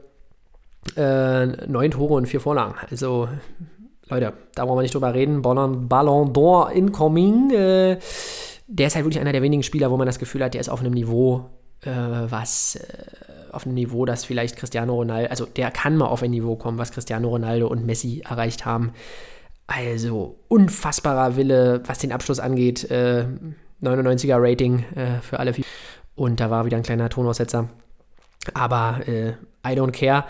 äh, 0.96 1.46
neun 1.46 1.90
Tore 1.90 2.14
und 2.14 2.26
vier 2.26 2.40
Vorlagen. 2.40 2.74
Also 2.90 3.28
Leute, 4.08 4.32
da 4.54 4.66
wollen 4.66 4.78
wir 4.78 4.82
nicht 4.82 4.94
drüber 4.94 5.14
reden. 5.14 5.42
Ballon, 5.42 5.88
Ballon 5.88 6.32
d'Or 6.32 6.70
incoming. 6.70 7.50
Äh, 7.50 7.98
der 8.66 8.86
ist 8.86 8.94
halt 8.94 9.04
wirklich 9.04 9.20
einer 9.20 9.32
der 9.32 9.42
wenigen 9.42 9.62
Spieler, 9.62 9.90
wo 9.90 9.96
man 9.96 10.06
das 10.06 10.18
Gefühl 10.18 10.44
hat, 10.44 10.54
der 10.54 10.60
ist 10.60 10.68
auf 10.68 10.80
einem 10.80 10.92
Niveau, 10.92 11.48
äh, 11.82 11.90
was 11.90 12.76
äh, 12.76 13.52
auf 13.52 13.64
einem 13.64 13.74
Niveau, 13.74 14.04
das 14.04 14.24
vielleicht 14.24 14.56
Cristiano 14.56 14.94
Ronaldo, 14.94 15.30
also 15.30 15.46
der 15.46 15.70
kann 15.70 15.96
mal 15.96 16.06
auf 16.06 16.22
ein 16.22 16.30
Niveau 16.30 16.56
kommen, 16.56 16.78
was 16.78 16.92
Cristiano 16.92 17.28
Ronaldo 17.28 17.66
und 17.66 17.86
Messi 17.86 18.22
erreicht 18.28 18.66
haben. 18.66 18.92
Also 19.66 20.38
unfassbarer 20.48 21.36
Wille, 21.36 21.82
was 21.86 21.98
den 21.98 22.12
Abschluss 22.12 22.40
angeht. 22.40 22.90
Äh, 22.90 23.26
99er 23.82 24.36
Rating 24.38 24.84
äh, 24.94 25.20
für 25.22 25.38
alle. 25.38 25.54
Und 26.14 26.40
da 26.40 26.50
war 26.50 26.64
wieder 26.64 26.76
ein 26.76 26.82
kleiner 26.82 27.08
Tonaussetzer. 27.08 27.68
Aber 28.54 29.00
äh, 29.06 29.30
I 29.66 29.78
don't 29.78 29.92
care. 29.92 30.24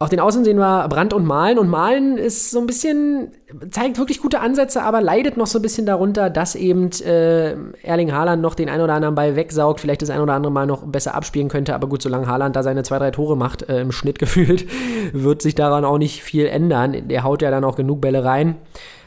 Auf 0.00 0.10
den 0.10 0.20
Außen 0.20 0.44
sehen 0.44 0.58
wir 0.58 0.86
Brand 0.86 1.12
und 1.12 1.26
Malen. 1.26 1.58
Und 1.58 1.68
Malen 1.68 2.18
ist 2.18 2.52
so 2.52 2.60
ein 2.60 2.68
bisschen, 2.68 3.32
zeigt 3.70 3.98
wirklich 3.98 4.22
gute 4.22 4.38
Ansätze, 4.38 4.84
aber 4.84 5.00
leidet 5.00 5.36
noch 5.36 5.48
so 5.48 5.58
ein 5.58 5.62
bisschen 5.62 5.86
darunter, 5.86 6.30
dass 6.30 6.54
eben 6.54 6.90
äh, 7.04 7.56
Erling 7.82 8.12
Haaland 8.12 8.40
noch 8.40 8.54
den 8.54 8.68
ein 8.68 8.80
oder 8.80 8.94
anderen 8.94 9.16
Ball 9.16 9.34
wegsaugt, 9.34 9.80
vielleicht 9.80 10.02
das 10.02 10.10
ein 10.10 10.20
oder 10.20 10.34
andere 10.34 10.52
Mal 10.52 10.66
noch 10.66 10.86
besser 10.86 11.16
abspielen 11.16 11.48
könnte. 11.48 11.74
Aber 11.74 11.88
gut, 11.88 12.00
solange 12.00 12.28
Haaland 12.28 12.54
da 12.54 12.62
seine 12.62 12.84
zwei, 12.84 13.00
drei 13.00 13.10
Tore 13.10 13.36
macht, 13.36 13.68
äh, 13.68 13.80
im 13.80 13.90
Schnitt 13.90 14.18
gefühlt, 14.20 14.66
wird 15.12 15.42
sich 15.42 15.56
daran 15.56 15.84
auch 15.84 15.98
nicht 15.98 16.22
viel 16.22 16.46
ändern. 16.46 17.08
Der 17.08 17.24
haut 17.24 17.42
ja 17.42 17.50
dann 17.50 17.64
auch 17.64 17.74
genug 17.74 18.00
Bälle 18.00 18.24
rein. 18.24 18.56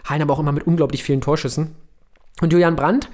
Hein 0.09 0.21
aber 0.21 0.33
auch 0.33 0.39
immer 0.39 0.51
mit 0.51 0.67
unglaublich 0.67 1.03
vielen 1.03 1.21
Torschüssen. 1.21 1.73
Und 2.41 2.51
Julian 2.51 2.75
Brandt, 2.75 3.09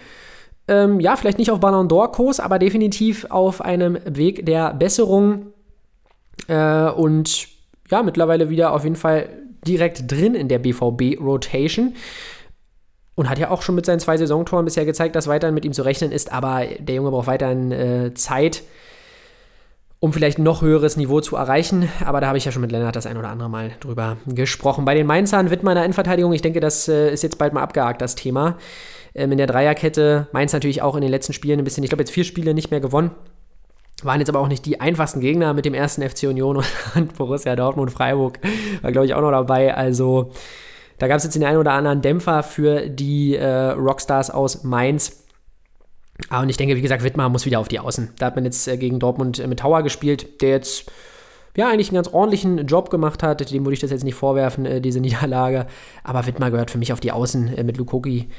ähm, 0.67 1.00
ja, 1.00 1.15
vielleicht 1.15 1.38
nicht 1.38 1.51
auf 1.51 1.60
Ballon 1.60 1.88
d'Or-Kurs, 1.88 2.39
aber 2.39 2.57
definitiv 2.57 3.27
auf 3.29 3.62
einem 3.62 4.00
Weg 4.03 4.48
der 4.48 4.74
Besserung. 4.74 5.53
Äh, 6.48 6.89
und 6.89 7.57
ja, 7.89 8.03
mittlerweile 8.03 8.50
wieder 8.50 8.74
auf 8.74 8.84
jeden 8.84 8.96
Fall 8.96 9.29
direkt 9.65 10.10
drin 10.12 10.36
in 10.36 10.48
der 10.48 10.60
BVB-Rotation. 10.60 11.96
Und 13.15 13.29
hat 13.29 13.39
ja 13.39 13.50
auch 13.50 13.63
schon 13.63 13.74
mit 13.74 13.86
seinen 13.86 14.00
zwei 14.00 14.15
Saisontoren 14.15 14.65
bisher 14.65 14.86
gezeigt, 14.86 15.15
dass 15.15 15.27
weiterhin 15.27 15.56
mit 15.56 15.65
ihm 15.65 15.74
zu 15.74 15.82
rechnen 15.82 16.12
ist. 16.12 16.32
Aber 16.32 16.65
der 16.77 16.96
Junge 16.96 17.10
braucht 17.10 17.25
weiterhin 17.25 17.72
äh, 17.72 18.13
Zeit, 18.13 18.62
um 20.00 20.13
vielleicht 20.13 20.38
noch 20.38 20.62
höheres 20.62 20.98
Niveau 20.98 21.20
zu 21.20 21.36
erreichen. 21.36 21.89
Aber 22.06 22.22
da 22.22 22.27
habe 22.27 22.38
ich 22.38 22.46
ja 22.46 22.51
schon 22.51 22.62
mit 22.62 22.72
Lennart 22.72 22.96
das 22.96 23.08
ein 23.08 23.17
oder 23.17 23.29
andere 23.29 23.50
Mal 23.50 23.72
drüber 23.79 24.17
gesprochen. 24.27 24.86
Bei 24.86 24.94
den 24.94 25.08
Mainzern 25.08 25.50
wird 25.50 25.63
meiner 25.63 25.84
Innenverteidigung, 25.84 26.32
ich 26.34 26.44
denke, 26.44 26.60
das 26.60 26.88
äh, 26.88 27.12
ist 27.12 27.24
jetzt 27.24 27.39
bald 27.39 27.53
mal 27.53 27.63
abgehakt, 27.63 28.03
das 28.03 28.13
Thema. 28.13 28.58
Ähm, 29.15 29.32
in 29.32 29.39
der 29.39 29.48
Dreierkette 29.48 30.27
Mainz 30.32 30.53
natürlich 30.53 30.84
auch 30.84 30.96
in 30.96 31.01
den 31.01 31.10
letzten 31.10 31.34
Spielen 31.34 31.60
ein 31.60 31.63
bisschen, 31.63 31.84
ich 31.84 31.89
glaube 31.89 32.03
jetzt 32.03 32.12
vier 32.12 32.24
Spiele 32.24 32.53
nicht 32.53 32.70
mehr 32.70 32.82
gewonnen. 32.82 33.12
Waren 34.04 34.20
jetzt 34.20 34.30
aber 34.30 34.39
auch 34.39 34.48
nicht 34.48 34.66
die 34.66 34.80
einfachsten 34.80 35.22
Gegner 35.22 35.54
mit 35.54 35.66
dem 35.66 35.74
ersten 35.74 36.08
FC 36.08 36.24
Union 36.24 36.63
und 36.96 37.18
Borussia 37.18 37.56
Dortmund 37.56 37.92
Freiburg 37.92 38.39
war, 38.82 38.92
glaube 38.92 39.08
ich, 39.08 39.13
auch 39.13 39.22
noch 39.22 39.32
dabei. 39.32 39.75
Also 39.75 40.32
da 41.00 41.08
gab 41.08 41.18
es 41.18 41.24
jetzt 41.24 41.36
den 41.36 41.44
einen 41.44 41.58
oder 41.58 41.74
anderen 41.74 42.01
Dämpfer 42.01 42.44
für 42.44 42.89
die 42.89 43.36
äh, 43.36 43.72
Rockstars 43.72 44.30
aus 44.30 44.63
Mainz. 44.63 45.24
Ah, 46.30 46.42
und 46.42 46.50
ich 46.50 46.58
denke, 46.58 46.75
wie 46.75 46.82
gesagt, 46.82 47.04
Wittmar 47.04 47.30
muss 47.30 47.46
wieder 47.46 47.60
auf 47.60 47.68
die 47.68 47.80
Außen. 47.80 48.13
Da 48.18 48.27
hat 48.27 48.36
man 48.36 48.46
jetzt 48.46 48.68
äh, 48.68 48.77
gegen 48.77 49.00
Dortmund 49.00 49.39
äh, 49.39 49.48
mit 49.48 49.60
Tower 49.60 49.84
gespielt, 49.84 50.42
der 50.42 50.50
jetzt 50.50 50.92
ja 51.56 51.68
eigentlich 51.70 51.89
einen 51.89 51.96
ganz 51.96 52.08
ordentlichen 52.08 52.66
Job 52.66 52.89
gemacht 52.89 53.24
hat. 53.24 53.51
Dem 53.51 53.66
würde 53.66 53.74
ich 53.74 53.80
das 53.80 53.92
jetzt 53.92 54.04
nicht 54.04 54.16
vorwerfen, 54.16 54.66
äh, 54.66 54.82
diese 54.82 55.00
Niederlage. 55.01 55.68
Aber 56.04 56.25
Wittmar 56.25 56.51
gehört 56.51 56.72
für 56.72 56.80
mich 56.80 56.94
auf 56.94 57.00
die 57.00 57.12
Außen 57.12 57.56
äh, 57.56 57.63
mit 57.63 57.77
Lukoki. 57.77 58.30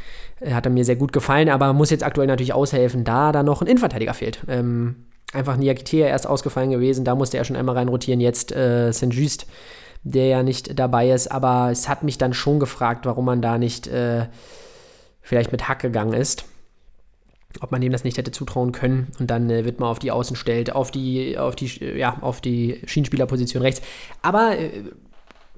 Äh, 0.41 0.53
hat 0.53 0.67
er 0.67 0.73
mir 0.73 0.85
sehr 0.85 0.97
gut 0.97 1.13
gefallen, 1.13 1.49
aber 1.49 1.73
muss 1.73 1.91
jetzt 1.91 2.05
aktuell 2.05 2.27
natürlich 2.27 2.53
aushelfen, 2.53 3.05
da 3.05 3.31
da 3.31 3.43
noch 3.43 3.61
ein 3.61 3.69
Innenverteidiger 3.69 4.15
fehlt. 4.15 4.41
Ähm, 4.49 5.08
einfach 5.33 5.57
Niakitea 5.57 6.07
erst 6.07 6.27
ausgefallen 6.27 6.71
gewesen, 6.71 7.05
da 7.05 7.15
musste 7.15 7.37
er 7.37 7.45
schon 7.45 7.57
einmal 7.57 7.77
reinrotieren, 7.77 8.21
jetzt 8.21 8.53
äh, 8.53 8.93
Saint-Just, 8.93 9.47
der 10.03 10.27
ja 10.27 10.43
nicht 10.43 10.79
dabei 10.79 11.11
ist, 11.11 11.31
aber 11.31 11.71
es 11.71 11.89
hat 11.89 12.03
mich 12.03 12.19
dann 12.19 12.33
schon 12.33 12.61
gefragt, 12.61 13.05
warum 13.05 13.25
man 13.25 13.43
da 13.43 13.59
nicht 13.59 13.87
äh, 13.89 14.27
vielleicht 15.21 15.53
mit 15.53 15.69
Hack 15.69 15.81
gegangen 15.81 16.15
ist. 16.15 16.45
Ob 17.61 17.73
man 17.73 17.81
dem 17.81 17.93
das 17.93 18.05
nicht 18.05 18.19
hätte 18.19 18.31
zutrauen 18.31 18.73
können 18.73 19.09
und 19.19 19.31
dann 19.31 19.49
äh, 19.49 19.65
wird 19.65 19.81
man 19.81 19.89
auf 19.89 19.99
die 19.99 20.11
Außen 20.11 20.37
stellt, 20.37 20.75
auf 20.75 20.91
die, 20.91 21.39
auf 21.39 21.57
die, 21.57 21.67
ja, 21.97 22.19
auf 22.21 22.41
die 22.41 22.81
Schienenspielerposition 22.85 23.63
rechts. 23.63 23.81
Aber 24.23 24.57
äh, 24.57 24.85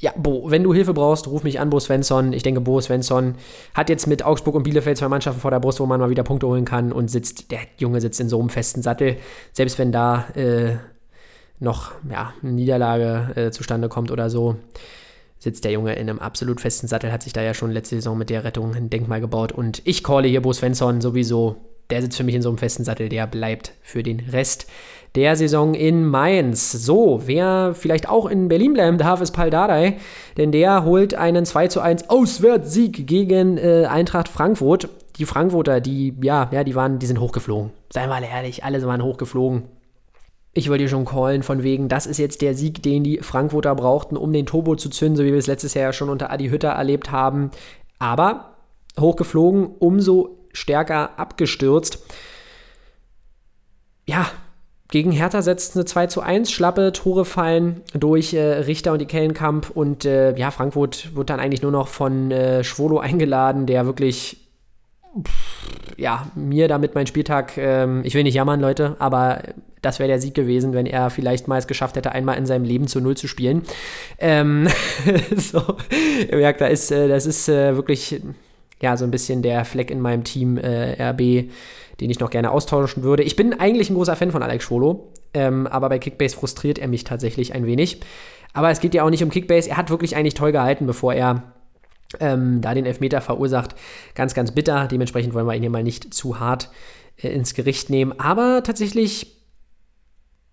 ja, 0.01 0.13
Bo, 0.17 0.51
wenn 0.51 0.63
du 0.63 0.73
Hilfe 0.73 0.95
brauchst, 0.95 1.29
ruf 1.29 1.43
mich 1.43 1.61
an, 1.61 1.69
Bo 1.69 1.79
Svensson. 1.79 2.33
Ich 2.33 2.43
denke, 2.43 2.61
Bo 2.61 2.81
Svensson 2.81 3.35
hat 3.75 3.91
jetzt 3.91 4.07
mit 4.07 4.25
Augsburg 4.25 4.55
und 4.55 4.63
Bielefeld 4.63 4.97
zwei 4.97 5.09
Mannschaften 5.09 5.41
vor 5.41 5.51
der 5.51 5.61
Brust, 5.61 5.79
wo 5.79 5.87
man 5.87 6.01
mal 6.01 6.11
wieder 6.11 6.23
Punkte 6.23 6.47
holen 6.47 6.65
kann 6.65 6.91
und 6.93 7.11
sitzt, 7.11 7.51
der 7.51 7.61
Junge 7.77 8.01
sitzt 8.01 8.21
in 8.21 8.29
so 8.29 8.41
einem 8.41 8.49
festen 8.49 8.83
Sattel. 8.83 9.17
Selbst 9.53 9.79
wenn 9.79 9.93
da 9.93 10.27
äh, 10.35 10.77
noch 11.59 11.93
ja, 12.11 12.33
eine 12.43 12.53
Niederlage 12.53 13.33
äh, 13.35 13.51
zustande 13.51 13.91
kommt 13.91 14.11
oder 14.11 14.31
so, 14.31 14.57
sitzt 15.39 15.65
der 15.65 15.73
Junge 15.73 15.95
in 15.95 16.09
einem 16.09 16.19
absolut 16.19 16.61
festen 16.63 16.87
Sattel, 16.87 17.13
hat 17.13 17.23
sich 17.23 17.35
da 17.35 17.43
ja 17.43 17.53
schon 17.53 17.71
letzte 17.71 17.97
Saison 17.97 18.17
mit 18.17 18.31
der 18.31 18.45
Rettung 18.45 18.75
ein 18.75 18.89
Denkmal 18.89 19.21
gebaut. 19.21 19.53
Und 19.53 19.83
ich 19.85 20.03
calle 20.03 20.29
hier 20.29 20.41
Bo 20.41 20.53
Svensson 20.53 21.03
sowieso. 21.03 21.57
Der 21.91 22.01
sitzt 22.01 22.17
für 22.17 22.25
mich 22.25 22.37
in 22.37 22.43
so 22.43 22.49
einem 22.49 22.59
festen 22.59 22.85
Sattel, 22.85 23.09
der 23.09 23.27
bleibt 23.27 23.73
für 23.83 24.03
den 24.03 24.21
Rest 24.21 24.67
der 25.15 25.37
Saison 25.37 25.75
in 25.75 26.07
Mainz. 26.07 26.73
So, 26.73 27.23
wer 27.27 27.75
vielleicht 27.75 28.09
auch 28.09 28.27
in 28.27 28.49
Berlin 28.49 28.75
bleiben 28.75 28.99
darf, 28.99 29.21
ist 29.21 29.33
Paul 29.33 29.51
Dardai, 29.51 29.97
denn 30.37 30.53
der 30.53 30.85
holt 30.85 31.15
einen 31.15 31.45
2 31.45 31.69
zu 31.69 31.81
1 31.81 32.11
Auswärtssieg 32.11 33.07
gegen 33.07 33.59
äh, 33.59 33.87
Eintracht 33.87 34.29
Frankfurt. 34.29 34.89
Die 35.17 35.25
Frankfurter, 35.27 35.81
die, 35.81 36.15
ja, 36.23 36.49
ja, 36.53 36.65
die 36.65 36.75
waren, 36.75 36.99
die 36.99 37.07
sind 37.07 37.21
hochgeflogen. 37.21 37.71
Wir 37.93 38.07
mal 38.07 38.23
ehrlich, 38.23 38.65
alle 38.65 38.81
waren 38.87 39.03
hochgeflogen. 39.03 39.65
Ich 40.53 40.69
wollte 40.69 40.89
schon 40.89 41.05
callen, 41.05 41.43
von 41.43 41.63
wegen, 41.63 41.89
das 41.89 42.07
ist 42.07 42.19
jetzt 42.19 42.43
der 42.43 42.55
Sieg, 42.55 42.83
den 42.83 43.05
die 43.05 43.19
Frankfurter 43.19 43.75
brauchten, 43.75 44.17
um 44.17 44.33
den 44.33 44.47
Turbo 44.47 44.75
zu 44.75 44.91
zünden, 44.91 45.17
so 45.17 45.25
wie 45.25 45.31
wir 45.31 45.39
es 45.39 45.47
letztes 45.47 45.75
Jahr 45.75 45.87
ja 45.87 45.93
schon 45.93 46.09
unter 46.09 46.31
Adi 46.31 46.49
Hütter 46.49 46.71
erlebt 46.71 47.13
haben. 47.13 47.51
Aber 47.99 48.57
hochgeflogen, 48.99 49.67
umso 49.79 50.39
stärker 50.53 51.19
abgestürzt. 51.19 52.05
Ja, 54.09 54.27
gegen 54.91 55.13
Hertha 55.13 55.43
setzt 55.43 55.77
eine 55.77 55.85
2 55.85 56.07
zu 56.09 56.21
1, 56.21 56.51
schlappe 56.51 56.93
Tore 56.93 57.25
fallen 57.25 57.83
durch 57.95 58.35
äh, 58.35 58.41
Richter 58.41 58.93
und 58.93 59.01
die 59.01 59.07
Kellenkamp 59.07 59.71
und 59.71 60.05
äh, 60.05 60.37
ja, 60.37 60.51
Frankfurt 60.51 61.15
wird 61.15 61.31
dann 61.31 61.41
eigentlich 61.41 61.63
nur 61.63 61.73
noch 61.73 61.89
von 61.89 62.31
äh, 62.31 62.65
Schwolo 62.65 62.99
eingeladen, 62.99 63.67
der 63.67 63.87
wirklich 63.87 64.49
pff, 65.17 65.97
ja, 65.97 66.31
mir 66.35 66.69
damit 66.69 66.95
mein 66.95 67.07
Spieltag, 67.07 67.57
ähm, 67.57 68.03
ich 68.05 68.15
will 68.15 68.23
nicht 68.25 68.35
jammern, 68.35 68.61
Leute, 68.61 68.97
aber 68.99 69.43
das 69.83 69.99
wäre 69.99 70.09
der 70.09 70.21
Sieg 70.21 70.35
gewesen, 70.35 70.73
wenn 70.73 70.87
er 70.87 71.11
vielleicht 71.11 71.49
mal 71.49 71.59
es 71.59 71.67
geschafft 71.67 71.97
hätte, 71.97 72.13
einmal 72.13 72.37
in 72.37 72.47
seinem 72.47 72.65
Leben 72.65 72.87
zu 72.87 73.01
Null 73.01 73.17
zu 73.17 73.29
spielen. 73.29 73.63
Ähm, 74.19 74.69
so, 75.37 75.77
ihr 76.31 76.37
merkt, 76.37 76.61
da 76.61 76.67
ist, 76.67 76.91
äh, 76.91 77.09
das 77.09 77.27
ist 77.27 77.49
äh, 77.49 77.77
wirklich 77.77 78.21
ja, 78.83 78.97
so 78.97 79.05
ein 79.05 79.11
bisschen 79.11 79.43
der 79.43 79.65
Fleck 79.65 79.91
in 79.91 80.01
meinem 80.01 80.25
Team 80.25 80.57
äh, 80.57 81.11
RB 81.11 81.51
den 82.01 82.11
ich 82.11 82.21
noch 82.21 82.31
gerne 82.31 82.51
austauschen 82.51 83.03
würde. 83.03 83.23
Ich 83.23 83.37
bin 83.37 83.53
eigentlich 83.55 83.91
ein 83.91 83.95
großer 83.95 84.17
Fan 84.17 84.31
von 84.31 84.43
Alex 84.43 84.65
Schwolo, 84.65 85.13
ähm, 85.35 85.67
aber 85.67 85.89
bei 85.89 85.99
Kickbase 85.99 86.37
frustriert 86.37 86.79
er 86.79 86.89
mich 86.89 87.05
tatsächlich 87.05 87.55
ein 87.55 87.67
wenig. 87.67 88.01
Aber 88.53 88.71
es 88.71 88.81
geht 88.81 88.95
ja 88.95 89.05
auch 89.05 89.11
nicht 89.11 89.23
um 89.23 89.31
Kickbase. 89.31 89.71
Er 89.71 89.77
hat 89.77 89.91
wirklich 89.91 90.17
eigentlich 90.17 90.35
toll 90.35 90.53
gehalten, 90.53 90.87
bevor 90.87 91.15
er 91.15 91.53
ähm, 92.19 92.61
da 92.61 92.75
den 92.75 92.87
Elfmeter 92.87 93.21
verursacht. 93.21 93.75
Ganz, 94.15 94.35
ganz 94.35 94.53
bitter. 94.53 94.89
Dementsprechend 94.89 95.35
wollen 95.35 95.47
wir 95.47 95.55
ihn 95.55 95.63
hier 95.63 95.71
mal 95.71 95.85
nicht 95.85 96.13
zu 96.13 96.41
hart 96.41 96.71
äh, 97.23 97.29
ins 97.29 97.55
Gericht 97.55 97.91
nehmen. 97.91 98.19
Aber 98.19 98.63
tatsächlich 98.65 99.40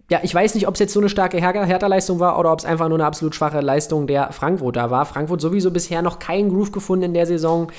ja, 0.10 0.22
ich 0.24 0.34
weiß 0.34 0.56
nicht, 0.56 0.68
ob 0.68 0.76
es 0.76 0.80
jetzt 0.80 0.94
so 0.94 1.02
eine 1.02 1.10
starke 1.10 1.38
Hertha-Leistung 1.38 2.20
war 2.20 2.40
oder 2.40 2.54
ob 2.54 2.60
es 2.60 2.66
einfach 2.66 2.88
nur 2.88 2.98
eine 2.98 3.06
absolut 3.06 3.36
schwache 3.36 3.60
Leistung 3.60 4.08
der 4.08 4.32
Frankfurter 4.32 4.90
war. 4.90 5.06
Frankfurt 5.06 5.42
sowieso 5.42 5.70
bisher 5.70 6.02
noch 6.02 6.20
keinen 6.20 6.50
Groove 6.50 6.72
gefunden 6.72 7.04
in 7.04 7.14
der 7.14 7.26
Saison, 7.26 7.70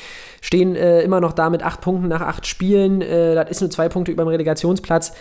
stehen 0.42 0.76
äh, 0.76 1.00
immer 1.00 1.20
noch 1.20 1.32
da 1.32 1.48
mit 1.48 1.62
acht 1.62 1.80
Punkten 1.80 2.08
nach 2.08 2.20
acht 2.20 2.46
Spielen. 2.46 3.00
Äh, 3.00 3.34
das 3.34 3.50
ist 3.50 3.60
nur 3.62 3.70
zwei 3.70 3.88
Punkte 3.88 4.12
über 4.12 4.24
dem 4.24 4.28
Relegationsplatz. 4.28 5.14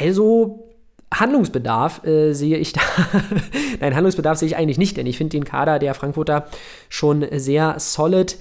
Also 0.00 0.68
Handlungsbedarf 1.12 2.04
äh, 2.04 2.32
sehe 2.34 2.58
ich 2.58 2.72
da. 2.72 2.82
Nein, 3.80 3.96
Handlungsbedarf 3.96 4.38
sehe 4.38 4.46
ich 4.46 4.56
eigentlich 4.56 4.78
nicht, 4.78 4.96
denn 4.96 5.06
ich 5.06 5.18
finde 5.18 5.36
den 5.36 5.44
Kader 5.44 5.80
der 5.80 5.94
Frankfurter 5.94 6.46
schon 6.88 7.26
sehr 7.32 7.76
solid. 7.78 8.38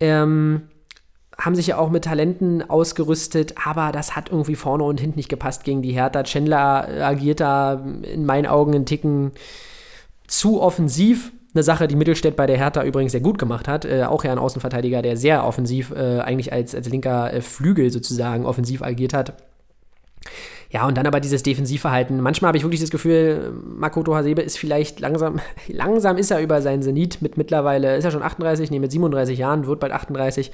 Ähm, 0.00 0.68
haben 1.38 1.54
sich 1.54 1.66
ja 1.68 1.78
auch 1.78 1.90
mit 1.90 2.04
Talenten 2.04 2.68
ausgerüstet, 2.68 3.54
aber 3.64 3.90
das 3.92 4.14
hat 4.14 4.30
irgendwie 4.30 4.54
vorne 4.54 4.84
und 4.84 5.00
hinten 5.00 5.18
nicht 5.18 5.28
gepasst 5.28 5.64
gegen 5.64 5.82
die 5.82 5.92
Hertha. 5.92 6.22
Chandler 6.24 6.88
agiert 7.02 7.40
da 7.40 7.82
in 8.02 8.26
meinen 8.26 8.46
Augen 8.46 8.74
einen 8.74 8.86
Ticken 8.86 9.32
zu 10.26 10.60
offensiv. 10.60 11.32
Eine 11.54 11.62
Sache, 11.62 11.88
die 11.88 11.96
Mittelstädt 11.96 12.36
bei 12.36 12.46
der 12.46 12.56
Hertha 12.56 12.82
übrigens 12.82 13.12
sehr 13.12 13.20
gut 13.20 13.38
gemacht 13.38 13.68
hat. 13.68 13.84
Äh, 13.84 14.04
auch 14.04 14.24
ja 14.24 14.32
ein 14.32 14.38
Außenverteidiger, 14.38 15.02
der 15.02 15.16
sehr 15.16 15.44
offensiv, 15.44 15.90
äh, 15.90 16.20
eigentlich 16.20 16.52
als, 16.52 16.74
als 16.74 16.88
linker 16.88 17.32
äh, 17.32 17.40
Flügel 17.42 17.90
sozusagen 17.90 18.46
offensiv 18.46 18.82
agiert 18.82 19.12
hat. 19.12 19.34
Ja, 20.70 20.86
und 20.86 20.96
dann 20.96 21.06
aber 21.06 21.20
dieses 21.20 21.42
Defensivverhalten. 21.42 22.22
Manchmal 22.22 22.48
habe 22.48 22.56
ich 22.56 22.64
wirklich 22.64 22.80
das 22.80 22.90
Gefühl, 22.90 23.52
Makoto 23.62 24.14
Hasebe 24.14 24.40
ist 24.40 24.58
vielleicht 24.58 25.00
langsam, 25.00 25.40
langsam 25.68 26.16
ist 26.16 26.30
er 26.30 26.40
über 26.40 26.62
seinen 26.62 26.82
Zenit 26.82 27.20
mit 27.20 27.36
mittlerweile, 27.36 27.96
ist 27.96 28.04
er 28.04 28.10
schon 28.10 28.22
38, 28.22 28.70
nee, 28.70 28.78
mit 28.78 28.90
37 28.90 29.38
Jahren, 29.38 29.66
wird 29.66 29.80
bald 29.80 29.92
38 29.92 30.50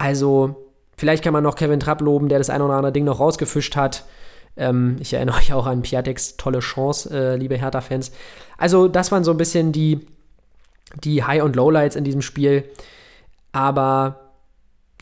also, 0.00 0.56
vielleicht 0.96 1.22
kann 1.22 1.34
man 1.34 1.44
noch 1.44 1.56
Kevin 1.56 1.78
Trapp 1.78 2.00
loben, 2.00 2.30
der 2.30 2.38
das 2.38 2.48
ein 2.48 2.62
oder 2.62 2.74
andere 2.74 2.92
Ding 2.92 3.04
noch 3.04 3.20
rausgefischt 3.20 3.76
hat. 3.76 4.06
Ähm, 4.56 4.96
ich 4.98 5.12
erinnere 5.12 5.36
euch 5.36 5.52
auch 5.52 5.66
an 5.66 5.82
Piateks 5.82 6.38
tolle 6.38 6.60
Chance, 6.60 7.10
äh, 7.12 7.36
liebe 7.36 7.56
Hertha-Fans. 7.56 8.10
Also, 8.56 8.88
das 8.88 9.12
waren 9.12 9.24
so 9.24 9.30
ein 9.30 9.36
bisschen 9.36 9.72
die 9.72 10.06
die 11.02 11.22
High- 11.22 11.42
und 11.42 11.54
Lowlights 11.54 11.96
in 11.96 12.04
diesem 12.04 12.22
Spiel. 12.22 12.64
Aber 13.52 14.20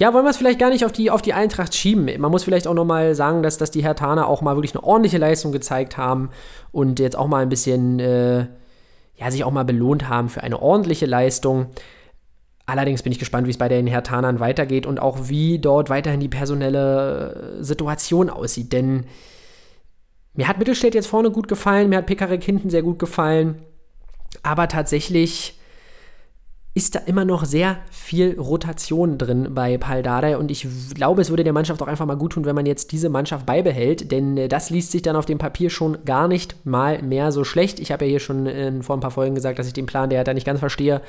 ja, 0.00 0.12
wollen 0.12 0.24
wir 0.24 0.30
es 0.30 0.36
vielleicht 0.36 0.58
gar 0.58 0.70
nicht 0.70 0.84
auf 0.84 0.92
die, 0.92 1.10
auf 1.10 1.22
die 1.22 1.32
Eintracht 1.32 1.74
schieben. 1.74 2.08
Man 2.20 2.30
muss 2.30 2.44
vielleicht 2.44 2.66
auch 2.66 2.74
nochmal 2.74 3.14
sagen, 3.14 3.42
dass, 3.42 3.58
dass 3.58 3.70
die 3.70 3.82
Hertaner 3.82 4.28
auch 4.28 4.42
mal 4.42 4.56
wirklich 4.56 4.74
eine 4.74 4.84
ordentliche 4.84 5.18
Leistung 5.18 5.52
gezeigt 5.52 5.96
haben 5.96 6.30
und 6.72 7.00
jetzt 7.00 7.16
auch 7.16 7.26
mal 7.26 7.42
ein 7.42 7.48
bisschen, 7.48 7.98
äh, 7.98 8.46
ja, 9.16 9.30
sich 9.30 9.44
auch 9.44 9.50
mal 9.50 9.64
belohnt 9.64 10.08
haben 10.08 10.28
für 10.28 10.42
eine 10.42 10.60
ordentliche 10.60 11.06
Leistung. 11.06 11.66
Allerdings 12.68 13.02
bin 13.02 13.12
ich 13.12 13.18
gespannt, 13.18 13.46
wie 13.46 13.50
es 13.50 13.56
bei 13.56 13.70
den 13.70 13.86
Hertanern 13.86 14.40
weitergeht 14.40 14.84
und 14.84 15.00
auch 15.00 15.30
wie 15.30 15.58
dort 15.58 15.88
weiterhin 15.88 16.20
die 16.20 16.28
personelle 16.28 17.60
äh, 17.60 17.64
Situation 17.64 18.28
aussieht. 18.28 18.74
Denn 18.74 19.06
mir 20.34 20.46
hat 20.46 20.58
Mittelstädt 20.58 20.94
jetzt 20.94 21.06
vorne 21.06 21.30
gut 21.30 21.48
gefallen, 21.48 21.88
mir 21.88 21.96
hat 21.96 22.06
Pekarik 22.06 22.44
hinten 22.44 22.68
sehr 22.68 22.82
gut 22.82 22.98
gefallen. 22.98 23.62
Aber 24.42 24.68
tatsächlich 24.68 25.58
ist 26.74 26.94
da 26.94 26.98
immer 26.98 27.24
noch 27.24 27.46
sehr 27.46 27.78
viel 27.90 28.38
Rotation 28.38 29.16
drin 29.16 29.48
bei 29.54 29.78
Paldadei 29.78 30.36
und 30.36 30.50
ich 30.50 30.66
glaube, 30.94 31.22
es 31.22 31.30
würde 31.30 31.44
der 31.44 31.54
Mannschaft 31.54 31.80
auch 31.82 31.88
einfach 31.88 32.04
mal 32.04 32.18
gut 32.18 32.34
tun, 32.34 32.44
wenn 32.44 32.54
man 32.54 32.66
jetzt 32.66 32.92
diese 32.92 33.08
Mannschaft 33.08 33.46
beibehält, 33.46 34.12
denn 34.12 34.36
äh, 34.36 34.48
das 34.48 34.68
liest 34.68 34.92
sich 34.92 35.00
dann 35.00 35.16
auf 35.16 35.24
dem 35.24 35.38
Papier 35.38 35.70
schon 35.70 36.04
gar 36.04 36.28
nicht 36.28 36.66
mal 36.66 37.02
mehr 37.02 37.32
so 37.32 37.44
schlecht. 37.44 37.80
Ich 37.80 37.90
habe 37.90 38.04
ja 38.04 38.10
hier 38.10 38.20
schon 38.20 38.44
in, 38.44 38.82
vor 38.82 38.94
ein 38.94 39.00
paar 39.00 39.10
Folgen 39.10 39.34
gesagt, 39.34 39.58
dass 39.58 39.66
ich 39.66 39.72
den 39.72 39.86
Plan 39.86 40.10
der 40.10 40.22
da 40.22 40.34
nicht 40.34 40.46
ganz 40.46 40.60
verstehe. 40.60 41.00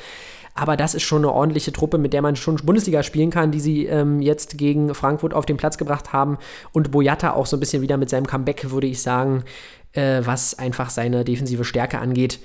Aber 0.59 0.75
das 0.75 0.93
ist 0.93 1.03
schon 1.03 1.23
eine 1.23 1.31
ordentliche 1.31 1.71
Truppe, 1.71 1.97
mit 1.97 2.11
der 2.11 2.21
man 2.21 2.35
schon 2.35 2.57
Bundesliga 2.57 3.01
spielen 3.01 3.29
kann, 3.29 3.51
die 3.51 3.61
sie 3.61 3.85
ähm, 3.85 4.21
jetzt 4.21 4.57
gegen 4.57 4.93
Frankfurt 4.93 5.33
auf 5.33 5.45
den 5.45 5.57
Platz 5.57 5.77
gebracht 5.77 6.11
haben. 6.11 6.37
Und 6.73 6.91
Boyata 6.91 7.31
auch 7.31 7.45
so 7.45 7.55
ein 7.55 7.61
bisschen 7.61 7.81
wieder 7.81 7.97
mit 7.97 8.09
seinem 8.09 8.27
Comeback, 8.27 8.69
würde 8.69 8.87
ich 8.87 9.01
sagen, 9.01 9.43
äh, 9.93 10.21
was 10.23 10.59
einfach 10.59 10.89
seine 10.89 11.23
defensive 11.23 11.63
Stärke 11.63 11.99
angeht 11.99 12.39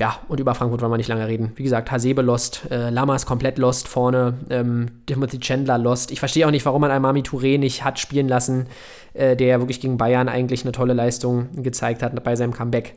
ja, 0.00 0.18
und 0.28 0.40
über 0.40 0.54
Frankfurt 0.54 0.80
wollen 0.80 0.92
wir 0.92 0.96
nicht 0.96 1.08
lange 1.08 1.28
reden. 1.28 1.52
Wie 1.56 1.62
gesagt, 1.62 1.90
Hasebe 1.90 2.22
lost, 2.22 2.62
äh, 2.70 2.88
Lamas 2.88 3.26
komplett 3.26 3.58
lost 3.58 3.86
vorne, 3.86 4.38
ähm, 4.48 5.02
Timothy 5.04 5.38
Chandler 5.38 5.76
lost. 5.76 6.10
Ich 6.10 6.20
verstehe 6.20 6.46
auch 6.46 6.50
nicht, 6.50 6.64
warum 6.64 6.80
man 6.80 6.90
Almami 6.90 7.20
Touré 7.20 7.58
nicht 7.58 7.84
hat 7.84 7.98
spielen 7.98 8.26
lassen, 8.26 8.66
äh, 9.12 9.36
der 9.36 9.60
wirklich 9.60 9.78
gegen 9.78 9.98
Bayern 9.98 10.30
eigentlich 10.30 10.64
eine 10.64 10.72
tolle 10.72 10.94
Leistung 10.94 11.62
gezeigt 11.62 12.02
hat 12.02 12.24
bei 12.24 12.34
seinem 12.34 12.54
Comeback. 12.54 12.94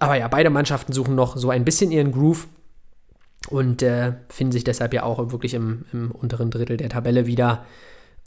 Aber 0.00 0.16
ja, 0.16 0.28
beide 0.28 0.50
Mannschaften 0.50 0.92
suchen 0.92 1.14
noch 1.14 1.38
so 1.38 1.48
ein 1.48 1.64
bisschen 1.64 1.90
ihren 1.92 2.12
Groove 2.12 2.46
und 3.48 3.82
äh, 3.82 4.12
finden 4.28 4.52
sich 4.52 4.64
deshalb 4.64 4.92
ja 4.92 5.02
auch 5.02 5.32
wirklich 5.32 5.54
im, 5.54 5.84
im 5.92 6.10
unteren 6.10 6.50
Drittel 6.50 6.76
der 6.76 6.90
Tabelle 6.90 7.26
wieder. 7.26 7.64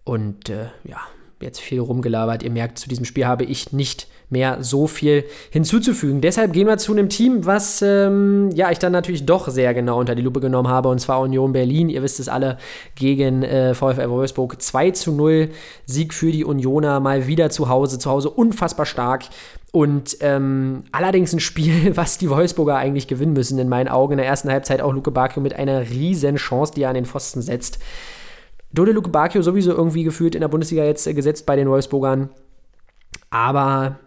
Und 0.04 0.50
äh, 0.50 0.66
ja, 0.84 1.00
jetzt 1.40 1.60
viel 1.60 1.80
rumgelabert. 1.80 2.44
Ihr 2.44 2.52
merkt, 2.52 2.80
zu 2.80 2.90
diesem 2.90 3.06
Spiel 3.06 3.26
habe 3.26 3.44
ich 3.44 3.72
nicht 3.72 4.08
mehr 4.30 4.58
so 4.62 4.88
viel 4.88 5.26
hinzuzufügen. 5.52 6.22
Deshalb 6.22 6.54
gehen 6.54 6.68
wir 6.68 6.78
zu 6.78 6.92
einem 6.92 7.10
Team, 7.10 7.46
was 7.46 7.82
ähm, 7.82 8.50
ja 8.56 8.72
ich 8.72 8.80
dann 8.80 8.92
natürlich 8.92 9.26
doch 9.26 9.48
sehr 9.48 9.74
genau 9.74 10.00
unter 10.00 10.16
die 10.16 10.24
Lupe 10.24 10.40
genommen 10.40 10.70
habe, 10.70 10.90
und 10.90 11.00
zwar 11.00 11.22
Union 11.22 11.54
Berlin. 11.54 11.90
Ihr 11.90 12.02
wisst 12.02 12.20
es 12.20 12.28
alle, 12.28 12.58
gegen 12.96 13.44
äh, 13.44 13.76
VfL 13.76 14.10
Wolfsburg 14.10 14.60
2 14.60 14.92
zu 14.92 15.12
0. 15.12 15.50
Sieg 15.86 16.14
für 16.14 16.32
die 16.32 16.44
Unioner, 16.44 17.00
mal 17.00 17.28
wieder 17.28 17.52
zu 17.52 17.70
Hause. 17.70 18.00
Zu 18.00 18.10
Hause 18.10 18.30
unfassbar 18.32 18.88
stark. 18.88 19.26
Und 19.76 20.18
ähm, 20.20 20.84
allerdings 20.92 21.34
ein 21.34 21.40
Spiel, 21.40 21.92
was 21.98 22.20
die 22.20 22.30
Wolfsburger 22.30 22.76
eigentlich 22.76 23.08
gewinnen 23.08 23.34
müssen, 23.34 23.58
in 23.58 23.70
meinen 23.70 23.88
Augen. 23.88 24.14
In 24.14 24.18
der 24.20 24.28
ersten 24.28 24.52
Halbzeit 24.52 24.82
auch 24.82 24.94
Luke 24.94 25.10
Bakio 25.10 25.42
mit 25.42 25.56
einer 25.56 25.90
riesen 25.90 26.36
Chance, 26.36 26.74
die 26.76 26.84
er 26.84 26.90
an 26.90 26.96
den 26.96 27.06
Pfosten 27.06 27.42
setzt. 27.42 27.80
Dode 28.72 28.92
Luke 28.92 29.10
Bakio 29.10 29.42
sowieso 29.42 29.72
irgendwie 29.72 30.04
gefühlt 30.04 30.36
in 30.36 30.42
der 30.42 30.48
Bundesliga 30.48 30.84
jetzt 30.84 31.08
äh, 31.08 31.16
gesetzt 31.16 31.48
bei 31.48 31.56
den 31.56 31.68
Wolfsburgern. 31.68 32.30
Aber 33.32 33.98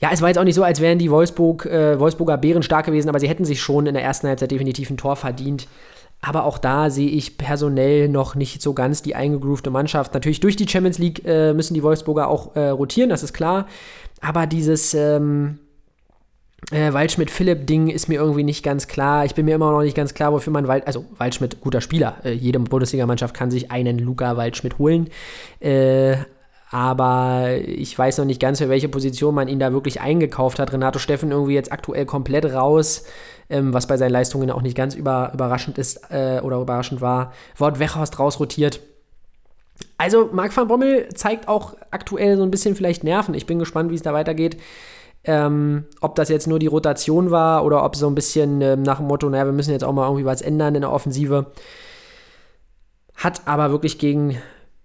ja, 0.00 0.08
es 0.12 0.22
war 0.22 0.28
jetzt 0.28 0.38
auch 0.38 0.44
nicht 0.44 0.54
so, 0.54 0.64
als 0.64 0.80
wären 0.80 0.98
die 0.98 1.10
Wolfsburg, 1.10 1.66
äh, 1.66 2.00
Wolfsburger 2.00 2.38
Bären 2.38 2.62
stark 2.62 2.86
gewesen, 2.86 3.10
aber 3.10 3.20
sie 3.20 3.28
hätten 3.28 3.44
sich 3.44 3.60
schon 3.60 3.86
in 3.86 3.92
der 3.92 4.02
ersten 4.02 4.28
Halbzeit 4.28 4.50
definitiv 4.50 4.88
ein 4.88 4.96
Tor 4.96 5.14
verdient. 5.14 5.68
Aber 6.24 6.44
auch 6.44 6.56
da 6.56 6.88
sehe 6.88 7.08
ich 7.08 7.36
personell 7.36 8.08
noch 8.08 8.36
nicht 8.36 8.62
so 8.62 8.72
ganz 8.72 9.02
die 9.02 9.16
eingegroovte 9.16 9.70
Mannschaft. 9.70 10.14
Natürlich 10.14 10.38
durch 10.38 10.54
die 10.54 10.68
Champions 10.68 10.98
League 10.98 11.22
äh, 11.26 11.52
müssen 11.52 11.74
die 11.74 11.82
Wolfsburger 11.82 12.28
auch 12.28 12.54
äh, 12.54 12.68
rotieren, 12.68 13.10
das 13.10 13.24
ist 13.24 13.32
klar. 13.32 13.66
Aber 14.20 14.46
dieses 14.46 14.94
ähm, 14.94 15.58
äh, 16.70 16.92
Waldschmidt-Philipp-Ding 16.92 17.88
ist 17.88 18.08
mir 18.08 18.20
irgendwie 18.20 18.44
nicht 18.44 18.62
ganz 18.62 18.86
klar. 18.86 19.24
Ich 19.24 19.34
bin 19.34 19.46
mir 19.46 19.56
immer 19.56 19.72
noch 19.72 19.82
nicht 19.82 19.96
ganz 19.96 20.14
klar, 20.14 20.32
wofür 20.32 20.52
man 20.52 20.68
Wald, 20.68 20.86
also 20.86 21.04
Waldschmidt, 21.18 21.60
guter 21.60 21.80
Spieler. 21.80 22.18
Äh, 22.22 22.32
jede 22.32 22.60
Bundesligamannschaft 22.60 23.34
kann 23.34 23.50
sich 23.50 23.72
einen 23.72 23.98
Luca 23.98 24.36
Waldschmidt 24.36 24.78
holen. 24.78 25.08
Äh, 26.72 26.76
aber 26.76 27.58
ich 27.66 27.96
weiß 27.96 28.18
noch 28.18 28.24
nicht 28.24 28.40
ganz, 28.40 28.58
für 28.58 28.68
welche 28.68 28.88
Position 28.88 29.34
man 29.34 29.48
ihn 29.48 29.58
da 29.58 29.72
wirklich 29.72 30.00
eingekauft 30.00 30.58
hat. 30.58 30.72
Renato 30.72 30.98
Steffen 30.98 31.30
irgendwie 31.30 31.54
jetzt 31.54 31.70
aktuell 31.70 32.06
komplett 32.06 32.46
raus, 32.46 33.04
ähm, 33.50 33.74
was 33.74 33.86
bei 33.86 33.96
seinen 33.96 34.12
Leistungen 34.12 34.50
auch 34.50 34.62
nicht 34.62 34.76
ganz 34.76 34.94
über, 34.94 35.30
überraschend 35.34 35.78
ist 35.78 36.10
äh, 36.10 36.40
oder 36.42 36.60
überraschend 36.60 37.00
war. 37.00 37.32
Wort 37.56 37.78
Wechhorst 37.78 38.18
rausrotiert. 38.18 38.80
Also 39.98 40.30
Marc 40.32 40.56
van 40.56 40.68
Bommel 40.68 41.08
zeigt 41.14 41.48
auch 41.48 41.76
aktuell 41.90 42.36
so 42.36 42.42
ein 42.42 42.50
bisschen 42.50 42.76
vielleicht 42.76 43.04
Nerven. 43.04 43.34
Ich 43.34 43.46
bin 43.46 43.58
gespannt, 43.58 43.90
wie 43.90 43.94
es 43.94 44.02
da 44.02 44.12
weitergeht. 44.12 44.56
Ähm, 45.24 45.84
ob 46.00 46.16
das 46.16 46.28
jetzt 46.30 46.48
nur 46.48 46.58
die 46.58 46.66
Rotation 46.66 47.30
war 47.30 47.64
oder 47.64 47.84
ob 47.84 47.94
so 47.94 48.08
ein 48.08 48.14
bisschen 48.14 48.60
ähm, 48.60 48.82
nach 48.82 48.96
dem 48.96 49.06
Motto, 49.06 49.28
naja, 49.28 49.44
wir 49.44 49.52
müssen 49.52 49.70
jetzt 49.70 49.84
auch 49.84 49.92
mal 49.92 50.06
irgendwie 50.06 50.24
was 50.24 50.42
ändern 50.42 50.74
in 50.74 50.80
der 50.80 50.90
Offensive. 50.90 51.52
Hat 53.14 53.42
aber 53.46 53.70
wirklich 53.70 53.98
gegen 53.98 54.38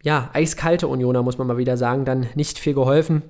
ja, 0.03 0.29
eiskalte 0.33 0.87
Unioner, 0.87 1.23
muss 1.23 1.37
man 1.37 1.47
mal 1.47 1.57
wieder 1.57 1.77
sagen, 1.77 2.05
dann 2.05 2.27
nicht 2.35 2.59
viel 2.59 2.73
geholfen. 2.73 3.23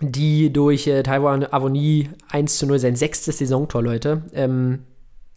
Die 0.00 0.52
durch 0.52 0.86
äh, 0.86 1.02
Taiwan 1.02 1.44
Avonie 1.44 2.10
1 2.30 2.58
zu 2.58 2.66
0 2.66 2.78
sein 2.78 2.96
sechstes 2.96 3.38
Saisontor, 3.38 3.82
Leute. 3.82 4.22
Ähm, 4.32 4.80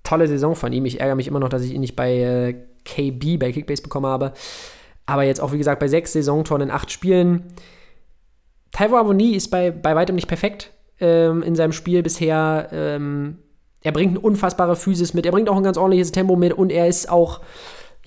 tolle 0.04 0.28
Saison 0.28 0.56
von 0.56 0.74
ihm. 0.74 0.86
Ich 0.86 1.00
ärgere 1.00 1.16
mich 1.16 1.28
immer 1.28 1.40
noch, 1.40 1.50
dass 1.50 1.64
ich 1.64 1.74
ihn 1.74 1.82
nicht 1.82 1.96
bei 1.96 2.18
äh, 2.18 2.56
KB, 2.86 3.38
bei 3.38 3.52
Kickbase 3.52 3.84
bekommen 3.84 4.08
habe. 4.08 4.34
Aber 5.06 5.24
jetzt 5.24 5.42
auch, 5.42 5.52
wie 5.52 5.58
gesagt, 5.58 5.80
bei 5.80 5.88
sechs 5.88 6.14
Saisontoren 6.14 6.64
in 6.64 6.72
acht 6.72 6.92
Spielen. 6.92 7.54
Taiwan 8.72 9.02
Avonie 9.02 9.36
ist 9.36 9.50
bei, 9.50 9.72
bei 9.72 9.96
weitem 9.96 10.16
nicht 10.16 10.28
perfekt 10.28 10.72
ähm, 11.00 11.44
in 11.44 11.56
seinem 11.56 11.72
Spiel 11.72 12.02
bisher. 12.02 12.70
Ähm, 12.72 13.38
er 13.82 13.92
bringt 13.92 14.12
eine 14.12 14.20
unfassbare 14.20 14.76
Physis 14.76 15.14
mit, 15.14 15.26
er 15.26 15.32
bringt 15.32 15.50
auch 15.50 15.56
ein 15.56 15.64
ganz 15.64 15.78
ordentliches 15.78 16.12
Tempo 16.12 16.36
mit 16.36 16.54
und 16.54 16.72
er 16.72 16.88
ist 16.88 17.10
auch 17.10 17.42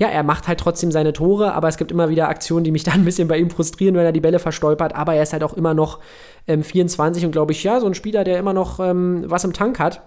ja, 0.01 0.09
er 0.09 0.23
macht 0.23 0.49
halt 0.49 0.59
trotzdem 0.59 0.91
seine 0.91 1.13
Tore, 1.13 1.53
aber 1.53 1.69
es 1.69 1.77
gibt 1.77 1.93
immer 1.93 2.09
wieder 2.09 2.31
Aktionen, 2.31 2.65
die 2.65 2.71
mich 2.71 2.85
dann 2.85 2.95
ein 2.95 3.05
bisschen 3.05 3.29
bei 3.29 3.39
ihm 3.39 3.51
frustrieren, 3.51 3.95
wenn 3.95 4.07
er 4.07 4.13
die 4.13 4.21
Bälle 4.21 4.39
verstolpert. 4.39 4.95
Aber 4.95 5.15
er 5.15 5.23
ist 5.23 5.35
halt 5.35 5.45
auch 5.45 5.53
immer 5.53 5.75
noch 5.75 6.01
ähm, 6.49 6.65
24 6.65 7.27
und 7.27 7.33
glaube 7.33 7.53
ich, 7.53 7.63
ja, 7.63 7.79
so 7.81 7.87
ein 7.87 7.95
Spieler, 7.95 8.25
der 8.25 8.39
immer 8.39 8.55
noch 8.55 8.81
ähm, 8.81 9.25
was 9.27 9.45
im 9.45 9.53
Tank 9.53 9.79
hat. 9.79 10.01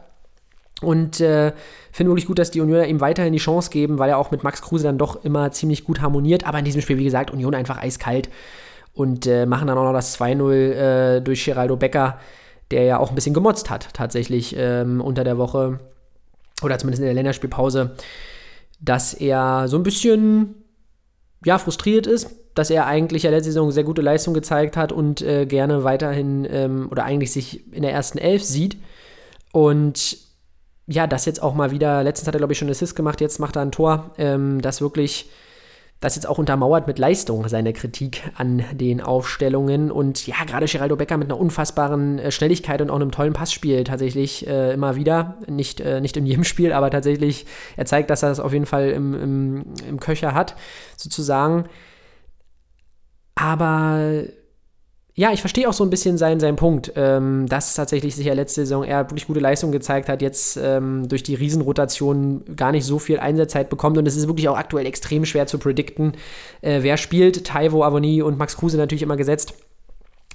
Und 0.81 1.21
äh, 1.21 1.53
finde 1.91 2.11
wirklich 2.11 2.25
gut, 2.25 2.39
dass 2.39 2.51
die 2.51 2.59
Unioner 2.59 2.87
ihm 2.87 2.99
weiterhin 2.99 3.31
die 3.31 3.39
Chance 3.39 3.69
geben, 3.69 3.99
weil 3.99 4.09
er 4.09 4.17
auch 4.17 4.31
mit 4.31 4.43
Max 4.43 4.63
Kruse 4.63 4.83
dann 4.83 4.97
doch 4.97 5.23
immer 5.23 5.51
ziemlich 5.51 5.85
gut 5.85 6.01
harmoniert. 6.01 6.45
Aber 6.45 6.57
in 6.57 6.65
diesem 6.65 6.81
Spiel, 6.81 6.97
wie 6.97 7.03
gesagt, 7.05 7.31
Union 7.31 7.53
einfach 7.53 7.81
eiskalt 7.81 8.29
und 8.95 9.27
äh, 9.27 9.45
machen 9.45 9.67
dann 9.67 9.77
auch 9.77 9.85
noch 9.85 9.93
das 9.93 10.19
2-0 10.19 10.51
äh, 10.51 11.21
durch 11.21 11.45
Geraldo 11.45 11.77
Becker, 11.77 12.19
der 12.71 12.83
ja 12.83 12.97
auch 12.97 13.09
ein 13.09 13.15
bisschen 13.15 13.35
gemotzt 13.35 13.69
hat, 13.69 13.93
tatsächlich 13.93 14.55
ähm, 14.57 14.99
unter 14.99 15.23
der 15.23 15.37
Woche 15.37 15.79
oder 16.63 16.79
zumindest 16.79 17.01
in 17.01 17.05
der 17.05 17.13
Länderspielpause 17.13 17.95
dass 18.83 19.13
er 19.13 19.67
so 19.67 19.77
ein 19.77 19.83
bisschen 19.83 20.55
ja, 21.45 21.57
frustriert 21.57 22.05
ist, 22.05 22.29
dass 22.53 22.69
er 22.69 22.85
eigentlich 22.85 23.23
ja 23.23 23.31
letzte 23.31 23.51
Saison 23.51 23.71
sehr 23.71 23.83
gute 23.83 24.01
Leistung 24.01 24.33
gezeigt 24.33 24.77
hat 24.77 24.91
und 24.91 25.21
äh, 25.21 25.45
gerne 25.45 25.83
weiterhin 25.83 26.45
ähm, 26.49 26.87
oder 26.91 27.03
eigentlich 27.05 27.31
sich 27.31 27.73
in 27.73 27.81
der 27.81 27.93
ersten 27.93 28.17
Elf 28.17 28.43
sieht. 28.43 28.77
Und 29.51 30.17
ja, 30.85 31.07
das 31.07 31.25
jetzt 31.25 31.41
auch 31.41 31.53
mal 31.53 31.71
wieder, 31.71 32.03
letztens 32.03 32.27
hat 32.27 32.35
er, 32.35 32.39
glaube 32.39 32.53
ich, 32.53 32.59
schon 32.59 32.69
Assist 32.69 32.95
gemacht, 32.95 33.21
jetzt 33.21 33.39
macht 33.39 33.55
er 33.55 33.61
ein 33.61 33.71
Tor, 33.71 34.11
ähm, 34.17 34.61
das 34.61 34.81
wirklich 34.81 35.29
das 36.03 36.15
jetzt 36.15 36.27
auch 36.27 36.37
untermauert 36.37 36.85
mit 36.85 36.99
Leistung, 36.99 37.47
seine 37.47 37.71
Kritik 37.71 38.23
an 38.35 38.65
den 38.73 38.99
Aufstellungen. 38.99 39.89
Und 39.89 40.27
ja, 40.27 40.35
gerade 40.45 40.65
Geraldo 40.65 40.97
Becker 40.97 41.15
mit 41.15 41.29
einer 41.31 41.39
unfassbaren 41.39 42.19
äh, 42.19 42.29
Schnelligkeit 42.29 42.81
und 42.81 42.89
auch 42.89 42.97
einem 42.97 43.11
tollen 43.11 43.31
Passspiel 43.31 43.85
tatsächlich 43.85 44.45
äh, 44.45 44.73
immer 44.73 44.97
wieder. 44.97 45.37
Nicht, 45.47 45.79
äh, 45.79 46.01
nicht 46.01 46.17
in 46.17 46.25
jedem 46.25 46.43
Spiel, 46.43 46.73
aber 46.73 46.89
tatsächlich, 46.89 47.45
er 47.77 47.85
zeigt, 47.85 48.09
dass 48.09 48.21
er 48.21 48.29
das 48.29 48.41
auf 48.41 48.51
jeden 48.51 48.65
Fall 48.65 48.89
im, 48.89 49.13
im, 49.13 49.63
im 49.87 49.99
Köcher 50.01 50.33
hat, 50.33 50.57
sozusagen. 50.97 51.69
Aber 53.35 54.23
ja, 55.15 55.31
ich 55.31 55.41
verstehe 55.41 55.69
auch 55.69 55.73
so 55.73 55.83
ein 55.83 55.91
bisschen 55.91 56.17
seinen, 56.17 56.39
seinen 56.39 56.55
Punkt, 56.55 56.91
ähm, 56.95 57.45
dass 57.47 57.75
tatsächlich 57.75 58.15
sich 58.15 58.25
ja 58.25 58.33
letzte 58.33 58.61
Saison 58.61 58.83
er 58.83 59.09
wirklich 59.11 59.27
gute 59.27 59.39
Leistung 59.39 59.71
gezeigt 59.71 60.09
hat, 60.09 60.23
jetzt 60.23 60.57
ähm, 60.57 61.07
durch 61.07 61.21
die 61.21 61.35
Riesenrotation 61.35 62.43
gar 62.55 62.71
nicht 62.71 62.83
so 62.83 62.97
viel 62.97 63.19
Einsatzzeit 63.19 63.69
bekommt 63.69 63.99
und 63.99 64.07
es 64.07 64.15
ist 64.15 64.27
wirklich 64.27 64.49
auch 64.49 64.57
aktuell 64.57 64.87
extrem 64.87 65.25
schwer 65.25 65.45
zu 65.45 65.59
predikten, 65.59 66.13
äh, 66.61 66.79
wer 66.81 66.97
spielt. 66.97 67.45
Taivo, 67.45 67.83
Avoni 67.83 68.23
und 68.23 68.39
Max 68.39 68.57
Kruse 68.57 68.77
natürlich 68.77 69.03
immer 69.03 69.17
gesetzt. 69.17 69.53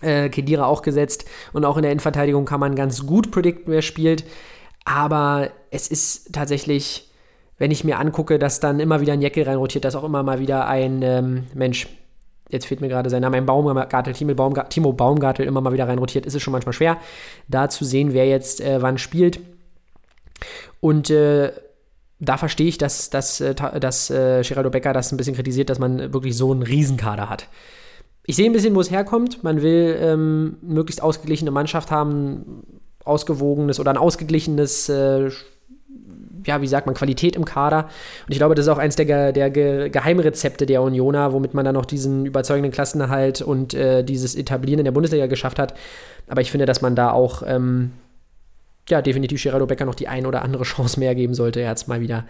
Äh, 0.01 0.29
Kedira 0.29 0.67
auch 0.67 0.83
gesetzt 0.83 1.25
und 1.53 1.65
auch 1.65 1.77
in 1.77 1.83
der 1.83 1.91
Innenverteidigung 1.91 2.45
kann 2.45 2.61
man 2.61 2.77
ganz 2.77 3.05
gut 3.05 3.33
predikten, 3.33 3.73
wer 3.73 3.83
spielt. 3.83 4.23
Aber 4.85 5.51
es 5.73 5.89
ist 5.89 6.33
tatsächlich, 6.33 7.11
wenn 7.59 7.73
ich 7.73 7.83
mir 7.83 7.99
angucke, 7.99 8.39
dass 8.39 8.61
dann 8.61 8.79
immer 8.79 9.01
wieder 9.01 9.15
ein 9.15 9.23
Jeckel 9.23 9.43
reinrotiert, 9.43 9.85
dass 9.85 9.97
auch 9.97 10.05
immer 10.05 10.23
mal 10.23 10.39
wieder 10.39 10.69
ein 10.69 11.03
ähm, 11.03 11.47
Mensch 11.53 11.89
jetzt 12.49 12.67
fehlt 12.67 12.81
mir 12.81 12.89
gerade 12.89 13.11
sein 13.11 13.23
Name, 13.23 13.37
ein 13.37 13.47
Baumgartel, 13.47 14.13
Timo, 14.13 14.35
Baumgartel, 14.35 14.71
Timo 14.71 14.93
Baumgartel 14.93 15.47
immer 15.47 15.61
mal 15.61 15.73
wieder 15.73 15.89
reinrotiert, 15.89 16.27
ist 16.27 16.35
es 16.35 16.43
schon 16.43 16.53
manchmal 16.53 16.73
schwer, 16.73 16.99
da 17.49 17.69
zu 17.69 17.85
sehen, 17.85 18.13
wer 18.13 18.27
jetzt 18.27 18.61
äh, 18.61 18.81
wann 18.81 18.99
spielt. 18.99 19.41
Und 20.81 21.11
äh, 21.11 21.53
da 22.21 22.37
verstehe 22.37 22.67
ich, 22.69 22.79
dass, 22.79 23.11
dass, 23.11 23.41
äh, 23.41 23.55
dass 23.55 24.11
äh, 24.11 24.43
Geraldo 24.47 24.71
Becker 24.71 24.93
das 24.93 25.13
ein 25.13 25.17
bisschen 25.17 25.35
kritisiert, 25.35 25.71
dass 25.71 25.79
man 25.79 26.13
wirklich 26.13 26.37
so 26.37 26.53
einen 26.53 26.63
Riesenkader 26.63 27.29
hat. 27.29 27.49
Ich 28.25 28.37
sehe 28.37 28.47
ein 28.47 28.53
bisschen, 28.53 28.75
wo 28.75 28.81
es 28.81 28.91
herkommt. 28.91 29.43
Man 29.43 29.63
will 29.63 29.97
ähm, 30.01 30.59
möglichst 30.61 31.03
ausgeglichene 31.03 31.51
Mannschaft 31.51 31.91
haben, 31.91 32.63
ausgewogenes 33.05 33.81
oder 33.81 33.91
ein 33.91 33.97
ausgeglichenes, 33.97 34.89
äh, 34.89 35.31
ja, 36.49 36.63
wie 36.63 36.67
sagt 36.67 36.87
man, 36.87 36.95
Qualität 36.95 37.37
im 37.37 37.45
Kader. 37.45 37.85
Und 38.27 38.33
ich 38.33 38.39
glaube, 38.39 38.55
das 38.55 38.65
ist 38.65 38.73
auch 38.73 38.79
eins 38.79 38.97
der, 38.97 39.33
der 39.33 39.51
Geheimrezepte 39.51 40.65
der 40.65 40.83
Unioner, 40.83 41.33
womit 41.33 41.53
man 41.53 41.65
dann 41.65 41.75
noch 41.75 41.85
diesen 41.85 42.25
überzeugenden 42.25 42.73
Klassenerhalt 42.73 43.43
und 43.43 43.75
äh, 43.75 44.03
dieses 44.03 44.35
Etablieren 44.35 44.81
in 44.81 44.85
der 44.85 44.93
Bundesliga 44.93 45.27
geschafft 45.27 45.59
hat. 45.59 45.75
Aber 46.27 46.41
ich 46.41 46.51
finde, 46.51 46.65
dass 46.65 46.81
man 46.81 46.97
da 46.97 47.13
auch 47.13 47.43
ähm, 47.47 47.93
ja, 48.89 49.03
definitiv 49.03 49.43
Gerardo 49.43 49.67
Becker 49.67 49.85
noch 49.85 49.95
die 49.95 50.09
ein 50.09 50.25
oder 50.25 50.43
andere 50.43 50.65
Chance 50.65 50.99
mehr 50.99 51.15
geben 51.15 51.35
sollte. 51.35 51.61
Er 51.61 51.69
hat 51.69 51.77
es 51.77 51.87
mal 51.87 52.01
wieder 52.01 52.25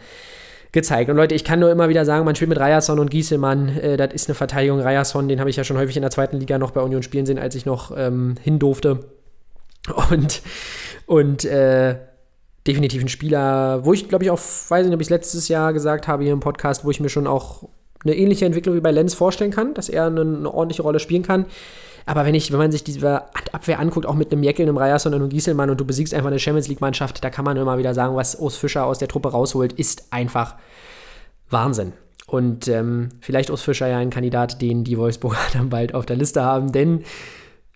gezeigt. 0.73 1.09
Und 1.09 1.17
Leute, 1.17 1.37
ich 1.37 1.45
kann 1.45 1.61
nur 1.61 1.71
immer 1.71 1.89
wieder 1.89 2.05
sagen, 2.05 2.25
man 2.25 2.35
spielt 2.35 2.51
mit 2.51 2.59
Ryerson 2.59 2.99
und 2.99 3.11
Gieselmann. 3.11 3.69
Äh, 3.79 3.97
das 3.97 4.13
ist 4.13 4.29
eine 4.29 4.35
Verteidigung. 4.35 4.81
Ryerson, 4.81 5.29
den 5.29 5.39
habe 5.39 5.49
ich 5.49 5.57
ja 5.57 5.63
schon 5.63 5.79
häufig 5.79 5.97
in 5.97 6.03
der 6.03 6.11
zweiten 6.11 6.39
Liga 6.39 6.59
noch 6.59 6.73
bei 6.73 6.81
Union 6.81 7.05
spielen 7.05 7.25
sehen, 7.25 7.39
als 7.39 7.55
ich 7.55 7.67
noch 7.67 7.97
ähm, 7.97 8.35
hin 8.43 8.59
durfte. 8.59 8.99
Und, 10.11 10.43
und 11.07 11.45
äh, 11.45 11.95
definitiv 12.69 13.03
ein 13.03 13.09
Spieler, 13.09 13.85
wo 13.85 13.93
ich 13.93 14.09
glaube 14.09 14.25
ich 14.25 14.31
auch, 14.31 14.39
weiß 14.39 14.85
nicht, 14.87 14.95
ob 14.95 15.01
ich 15.01 15.07
es 15.07 15.11
letztes 15.11 15.49
Jahr 15.49 15.73
gesagt 15.73 16.07
habe 16.07 16.23
hier 16.23 16.33
im 16.33 16.41
Podcast, 16.41 16.85
wo 16.85 16.91
ich 16.91 17.01
mir 17.01 17.09
schon 17.09 17.27
auch 17.27 17.65
eine 18.05 18.15
ähnliche 18.15 18.45
Entwicklung 18.45 18.77
wie 18.77 18.81
bei 18.81 18.93
Lenz 18.93 19.15
vorstellen 19.15 19.51
kann, 19.51 19.75
dass 19.75 19.89
er 19.89 20.07
eine, 20.07 20.21
eine 20.21 20.55
ordentliche 20.55 20.83
Rolle 20.83 21.01
spielen 21.01 21.23
kann. 21.23 21.47
Aber 22.07 22.25
wenn, 22.25 22.35
ich, 22.35 22.53
wenn 22.53 22.59
man 22.59 22.73
sich 22.73 22.85
diese 22.85 23.23
Abwehr 23.53 23.81
anguckt, 23.81 24.07
auch 24.07 24.15
mit 24.15 24.33
einem 24.33 24.43
Jeckel, 24.43 24.67
einem 24.67 24.79
Ryerson 24.79 25.13
und 25.13 25.21
einem 25.21 25.29
Gieselmann 25.29 25.69
und 25.69 25.79
du 25.79 25.85
besiegst 25.85 26.15
einfach 26.15 26.31
eine 26.31 26.39
Champions 26.39 26.69
League-Mannschaft, 26.69 27.23
da 27.23 27.29
kann 27.29 27.45
man 27.45 27.57
immer 27.57 27.77
wieder 27.77 27.93
sagen, 27.93 28.17
was 28.17 28.37
Urs 28.37 28.57
Fischer 28.57 28.87
aus 28.87 28.99
der 28.99 29.09
Truppe 29.09 29.31
rausholt, 29.31 29.75
ist 29.75 30.11
einfach 30.11 30.55
Wahnsinn. 31.51 31.93
Und 32.27 32.69
ähm, 32.69 33.11
vielleicht 33.21 33.51
Urs 33.51 33.63
Fischer 33.63 33.89
ja 33.89 33.99
ein 33.99 34.11
Kandidat, 34.11 34.63
den 34.63 34.85
die 34.85 34.97
Wolfsburger 34.97 35.39
dann 35.53 35.69
bald 35.69 35.95
auf 35.95 36.07
der 36.07 36.17
Liste 36.17 36.43
haben, 36.43 36.73
denn 36.73 37.05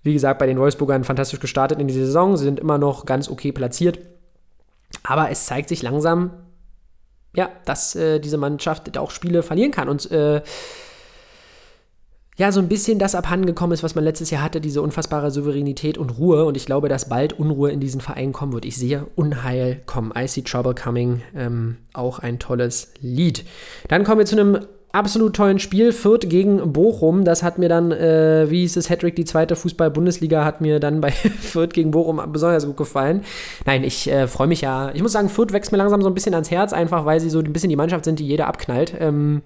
wie 0.02 0.14
gesagt, 0.14 0.38
bei 0.38 0.46
den 0.46 0.58
Wolfsburgern 0.58 1.04
fantastisch 1.04 1.38
gestartet 1.38 1.78
in 1.78 1.86
die 1.86 1.94
Saison. 1.94 2.36
Sie 2.36 2.44
sind 2.44 2.58
immer 2.58 2.76
noch 2.76 3.06
ganz 3.06 3.28
okay 3.28 3.52
platziert. 3.52 4.00
Aber 5.02 5.30
es 5.30 5.46
zeigt 5.46 5.68
sich 5.68 5.82
langsam, 5.82 6.30
ja, 7.34 7.50
dass 7.64 7.94
äh, 7.94 8.20
diese 8.20 8.36
Mannschaft 8.36 8.96
auch 8.98 9.10
Spiele 9.10 9.42
verlieren 9.42 9.72
kann. 9.72 9.88
Und 9.88 10.10
äh, 10.10 10.42
ja, 12.38 12.50
so 12.50 12.60
ein 12.60 12.68
bisschen 12.68 12.98
das 12.98 13.14
abhandengekommen 13.14 13.74
ist, 13.74 13.82
was 13.82 13.94
man 13.94 14.04
letztes 14.04 14.30
Jahr 14.30 14.42
hatte, 14.42 14.60
diese 14.60 14.80
unfassbare 14.80 15.30
Souveränität 15.30 15.98
und 15.98 16.18
Ruhe. 16.18 16.44
Und 16.44 16.56
ich 16.56 16.66
glaube, 16.66 16.88
dass 16.88 17.08
bald 17.08 17.34
Unruhe 17.34 17.70
in 17.70 17.80
diesen 17.80 18.00
Verein 18.00 18.32
kommen 18.32 18.52
wird. 18.52 18.64
Ich 18.64 18.76
sehe 18.76 19.06
Unheil 19.16 19.82
kommen. 19.86 20.12
I 20.16 20.26
see 20.26 20.42
Trouble 20.42 20.74
coming. 20.74 21.22
Ähm, 21.34 21.76
auch 21.92 22.18
ein 22.18 22.38
tolles 22.38 22.92
Lied. 23.00 23.44
Dann 23.88 24.04
kommen 24.04 24.18
wir 24.18 24.26
zu 24.26 24.38
einem 24.38 24.66
absolut 24.92 25.34
tollen 25.34 25.58
Spiel. 25.58 25.92
Fürth 25.92 26.28
gegen 26.28 26.72
Bochum. 26.72 27.24
Das 27.24 27.42
hat 27.42 27.58
mir 27.58 27.68
dann, 27.68 27.90
äh, 27.90 28.50
wie 28.50 28.60
hieß 28.60 28.76
es, 28.76 28.90
Hedrick, 28.90 29.16
die 29.16 29.24
zweite 29.24 29.56
Fußball-Bundesliga, 29.56 30.44
hat 30.44 30.60
mir 30.60 30.80
dann 30.80 31.00
bei 31.00 31.10
Fürth 31.40 31.72
gegen 31.72 31.90
Bochum 31.90 32.20
besonders 32.32 32.66
gut 32.66 32.76
gefallen. 32.76 33.24
Nein, 33.64 33.84
ich 33.84 34.10
äh, 34.10 34.28
freue 34.28 34.46
mich 34.46 34.60
ja. 34.60 34.90
Ich 34.94 35.02
muss 35.02 35.12
sagen, 35.12 35.28
Fürth 35.28 35.52
wächst 35.52 35.72
mir 35.72 35.78
langsam 35.78 36.02
so 36.02 36.08
ein 36.08 36.14
bisschen 36.14 36.34
ans 36.34 36.50
Herz, 36.50 36.72
einfach 36.72 37.04
weil 37.04 37.20
sie 37.20 37.30
so 37.30 37.40
ein 37.40 37.52
bisschen 37.52 37.70
die 37.70 37.76
Mannschaft 37.76 38.04
sind, 38.04 38.18
die 38.18 38.26
jeder 38.26 38.46
abknallt. 38.46 38.94
Ähm, 38.98 39.42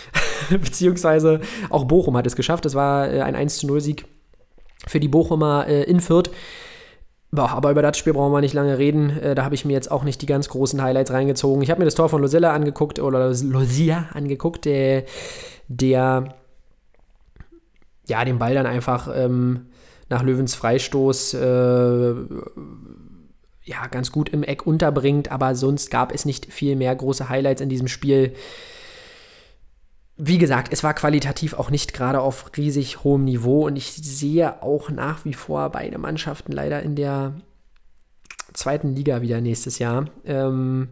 beziehungsweise 0.50 1.40
auch 1.70 1.84
Bochum 1.84 2.16
hat 2.16 2.26
es 2.26 2.36
geschafft. 2.36 2.66
Es 2.66 2.74
war 2.74 3.10
äh, 3.10 3.22
ein 3.22 3.34
1 3.34 3.62
0 3.62 3.80
Sieg 3.80 4.04
für 4.86 5.00
die 5.00 5.08
Bochumer 5.08 5.66
äh, 5.68 5.84
in 5.84 6.00
Fürth. 6.00 6.30
Boah, 7.34 7.48
aber 7.52 7.70
über 7.70 7.80
das 7.80 7.96
Spiel 7.96 8.12
brauchen 8.12 8.32
wir 8.32 8.42
nicht 8.42 8.52
lange 8.52 8.76
reden. 8.76 9.18
Äh, 9.18 9.34
da 9.34 9.44
habe 9.44 9.54
ich 9.54 9.64
mir 9.64 9.72
jetzt 9.72 9.90
auch 9.90 10.04
nicht 10.04 10.20
die 10.20 10.26
ganz 10.26 10.50
großen 10.50 10.82
Highlights 10.82 11.12
reingezogen. 11.12 11.62
Ich 11.62 11.70
habe 11.70 11.80
mir 11.80 11.86
das 11.86 11.94
Tor 11.94 12.10
von 12.10 12.20
Losilla 12.20 12.52
angeguckt, 12.52 12.98
oder 12.98 13.28
Losia 13.28 14.08
angeguckt, 14.12 14.66
der, 14.66 15.04
der 15.66 16.34
ja, 18.06 18.24
den 18.26 18.38
Ball 18.38 18.54
dann 18.54 18.66
einfach 18.66 19.08
ähm, 19.14 19.66
nach 20.10 20.22
Löwens 20.22 20.54
Freistoß 20.54 21.34
äh, 21.34 22.14
ja, 23.64 23.86
ganz 23.90 24.12
gut 24.12 24.28
im 24.28 24.42
Eck 24.42 24.66
unterbringt, 24.66 25.32
aber 25.32 25.54
sonst 25.54 25.90
gab 25.90 26.12
es 26.12 26.26
nicht 26.26 26.52
viel 26.52 26.76
mehr 26.76 26.94
große 26.94 27.30
Highlights 27.30 27.62
in 27.62 27.70
diesem 27.70 27.88
Spiel 27.88 28.34
wie 30.16 30.38
gesagt, 30.38 30.72
es 30.72 30.84
war 30.84 30.94
qualitativ 30.94 31.54
auch 31.54 31.70
nicht 31.70 31.94
gerade 31.94 32.20
auf 32.20 32.52
riesig 32.56 33.02
hohem 33.02 33.24
Niveau 33.24 33.66
und 33.66 33.76
ich 33.76 33.92
sehe 33.92 34.62
auch 34.62 34.90
nach 34.90 35.24
wie 35.24 35.34
vor 35.34 35.70
beide 35.70 35.98
Mannschaften 35.98 36.52
leider 36.52 36.82
in 36.82 36.96
der 36.96 37.34
zweiten 38.52 38.94
Liga 38.94 39.22
wieder 39.22 39.40
nächstes 39.40 39.78
Jahr. 39.78 40.06
Ähm, 40.24 40.88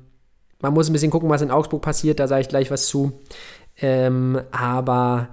man 0.60 0.74
muss 0.74 0.88
ein 0.88 0.92
bisschen 0.92 1.10
gucken, 1.10 1.28
was 1.28 1.42
in 1.42 1.50
Augsburg 1.50 1.82
passiert, 1.82 2.18
da 2.18 2.28
sage 2.28 2.42
ich 2.42 2.48
gleich 2.48 2.70
was 2.70 2.86
zu. 2.86 3.20
Ähm, 3.80 4.40
aber 4.50 5.28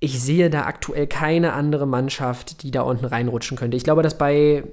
ich 0.00 0.20
sehe 0.20 0.48
da 0.48 0.64
aktuell 0.64 1.06
keine 1.06 1.52
andere 1.52 1.86
Mannschaft, 1.86 2.62
die 2.62 2.70
da 2.70 2.82
unten 2.82 3.04
reinrutschen 3.04 3.56
könnte. 3.58 3.76
Ich 3.76 3.84
glaube, 3.84 4.02
dass 4.02 4.16
bei 4.16 4.64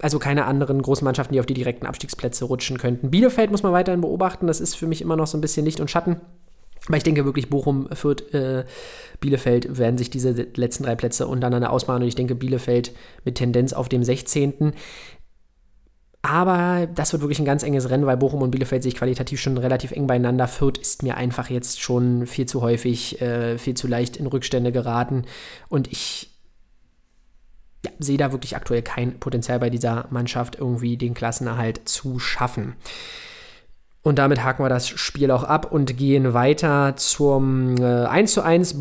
also 0.00 0.18
keine 0.18 0.46
anderen 0.46 0.82
großen 0.82 1.04
Mannschaften, 1.04 1.34
die 1.34 1.40
auf 1.40 1.46
die 1.46 1.54
direkten 1.54 1.86
Abstiegsplätze 1.86 2.44
rutschen 2.44 2.78
könnten. 2.78 3.10
Bielefeld 3.10 3.50
muss 3.50 3.62
man 3.62 3.72
weiterhin 3.72 4.00
beobachten, 4.00 4.46
das 4.46 4.60
ist 4.60 4.74
für 4.74 4.86
mich 4.86 5.02
immer 5.02 5.16
noch 5.16 5.26
so 5.26 5.36
ein 5.36 5.40
bisschen 5.40 5.64
Licht 5.64 5.80
und 5.80 5.90
Schatten. 5.90 6.20
Aber 6.86 6.96
ich 6.96 7.02
denke 7.02 7.24
wirklich, 7.24 7.50
Bochum, 7.50 7.88
Fürth, 7.92 8.32
äh, 8.32 8.64
Bielefeld 9.20 9.78
werden 9.78 9.98
sich 9.98 10.10
diese 10.10 10.32
letzten 10.54 10.84
drei 10.84 10.94
Plätze 10.94 11.26
untereinander 11.26 11.70
ausmachen. 11.70 12.02
Und 12.02 12.08
ich 12.08 12.14
denke, 12.14 12.34
Bielefeld 12.34 12.92
mit 13.24 13.34
Tendenz 13.34 13.72
auf 13.74 13.88
dem 13.88 14.02
16. 14.02 14.72
Aber 16.22 16.86
das 16.94 17.12
wird 17.12 17.22
wirklich 17.22 17.38
ein 17.38 17.44
ganz 17.44 17.62
enges 17.62 17.90
Rennen, 17.90 18.06
weil 18.06 18.16
Bochum 18.16 18.42
und 18.42 18.50
Bielefeld 18.50 18.82
sich 18.82 18.94
qualitativ 18.94 19.40
schon 19.40 19.56
relativ 19.56 19.92
eng 19.92 20.06
beieinander. 20.06 20.48
Fürth 20.48 20.78
ist 20.78 21.02
mir 21.02 21.16
einfach 21.16 21.50
jetzt 21.50 21.80
schon 21.80 22.26
viel 22.26 22.46
zu 22.46 22.60
häufig, 22.62 23.20
äh, 23.20 23.58
viel 23.58 23.74
zu 23.74 23.86
leicht 23.86 24.16
in 24.16 24.26
Rückstände 24.26 24.72
geraten. 24.72 25.24
Und 25.68 25.90
ich 25.92 26.29
ja, 27.84 27.90
sehe 27.98 28.18
da 28.18 28.32
wirklich 28.32 28.56
aktuell 28.56 28.82
kein 28.82 29.18
Potenzial 29.18 29.58
bei 29.58 29.70
dieser 29.70 30.06
Mannschaft, 30.10 30.56
irgendwie 30.56 30.96
den 30.96 31.14
Klassenerhalt 31.14 31.88
zu 31.88 32.18
schaffen. 32.18 32.76
Und 34.02 34.18
damit 34.18 34.42
haken 34.42 34.62
wir 34.62 34.68
das 34.68 34.88
Spiel 34.88 35.30
auch 35.30 35.44
ab 35.44 35.72
und 35.72 35.96
gehen 35.96 36.32
weiter 36.32 36.94
zum 36.96 37.76
äh, 37.80 38.06
1 38.06 38.32
zu 38.32 38.42
1, 38.42 38.76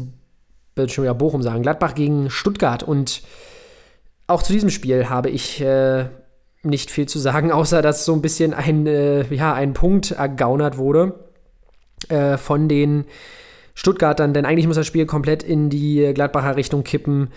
würde 0.75 0.91
schon 0.91 1.03
wieder 1.03 1.13
Bochum 1.13 1.41
sagen, 1.41 1.61
Gladbach 1.61 1.93
gegen 1.93 2.29
Stuttgart. 2.29 2.83
Und 2.83 3.21
auch 4.27 4.43
zu 4.43 4.53
diesem 4.53 4.69
Spiel 4.69 5.09
habe 5.09 5.29
ich 5.29 5.59
äh, 5.61 6.05
nicht 6.63 6.91
viel 6.91 7.07
zu 7.07 7.19
sagen, 7.19 7.51
außer 7.53 7.81
dass 7.81 8.05
so 8.05 8.13
ein 8.13 8.21
bisschen 8.21 8.53
ein, 8.53 8.87
äh, 8.87 9.23
ja, 9.33 9.53
ein 9.53 9.73
Punkt 9.73 10.11
ergaunert 10.11 10.77
wurde 10.77 11.19
äh, 12.07 12.37
von 12.37 12.69
den 12.69 13.05
Stuttgartern, 13.73 14.33
denn 14.33 14.45
eigentlich 14.45 14.67
muss 14.67 14.75
das 14.75 14.87
Spiel 14.87 15.05
komplett 15.05 15.41
in 15.43 15.69
die 15.69 16.11
Gladbacher 16.13 16.55
Richtung 16.55 16.83
kippen. 16.83 17.29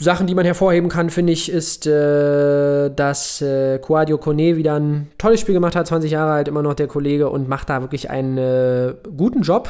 Sachen, 0.00 0.26
die 0.26 0.34
man 0.34 0.46
hervorheben 0.46 0.88
kann, 0.88 1.10
finde 1.10 1.32
ich, 1.32 1.52
ist, 1.52 1.86
äh, 1.86 2.90
dass 2.90 3.42
äh, 3.42 3.78
Quadio 3.78 4.16
Kone 4.16 4.56
wieder 4.56 4.80
ein 4.80 5.10
tolles 5.18 5.40
Spiel 5.40 5.52
gemacht 5.52 5.76
hat, 5.76 5.86
20 5.86 6.10
Jahre 6.10 6.32
alt, 6.32 6.48
immer 6.48 6.62
noch 6.62 6.74
der 6.74 6.86
Kollege 6.86 7.28
und 7.28 7.48
macht 7.48 7.68
da 7.68 7.82
wirklich 7.82 8.08
einen 8.08 8.38
äh, 8.38 8.94
guten 9.16 9.42
Job. 9.42 9.68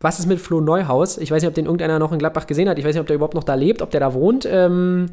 Was 0.00 0.18
ist 0.18 0.26
mit 0.26 0.38
Flo 0.38 0.60
Neuhaus? 0.60 1.16
Ich 1.16 1.30
weiß 1.30 1.42
nicht, 1.42 1.48
ob 1.48 1.54
den 1.54 1.64
irgendeiner 1.64 1.98
noch 1.98 2.12
in 2.12 2.18
Gladbach 2.18 2.46
gesehen 2.46 2.68
hat. 2.68 2.78
Ich 2.78 2.84
weiß 2.84 2.94
nicht, 2.94 3.00
ob 3.00 3.06
der 3.06 3.16
überhaupt 3.16 3.34
noch 3.34 3.44
da 3.44 3.54
lebt, 3.54 3.80
ob 3.80 3.90
der 3.90 4.00
da 4.00 4.12
wohnt. 4.12 4.46
Ähm, 4.50 5.08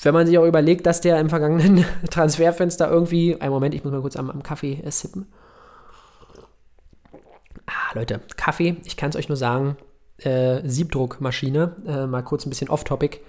wenn 0.00 0.14
man 0.14 0.26
sich 0.28 0.38
auch 0.38 0.46
überlegt, 0.46 0.86
dass 0.86 1.00
der 1.00 1.18
im 1.18 1.28
vergangenen 1.28 1.84
Transferfenster 2.10 2.88
irgendwie. 2.88 3.40
Einen 3.40 3.50
Moment, 3.52 3.74
ich 3.74 3.82
muss 3.82 3.92
mal 3.92 4.00
kurz 4.00 4.14
am, 4.14 4.30
am 4.30 4.44
Kaffee 4.44 4.80
äh, 4.84 4.92
sippen. 4.92 5.26
Ah, 7.66 7.94
Leute, 7.94 8.20
Kaffee, 8.36 8.76
ich 8.84 8.96
kann 8.96 9.10
es 9.10 9.16
euch 9.16 9.28
nur 9.28 9.36
sagen, 9.36 9.76
äh, 10.22 10.60
Siebdruckmaschine, 10.68 11.76
äh, 11.86 12.06
mal 12.06 12.22
kurz 12.22 12.46
ein 12.46 12.50
bisschen 12.50 12.68
off-topic. 12.68 13.20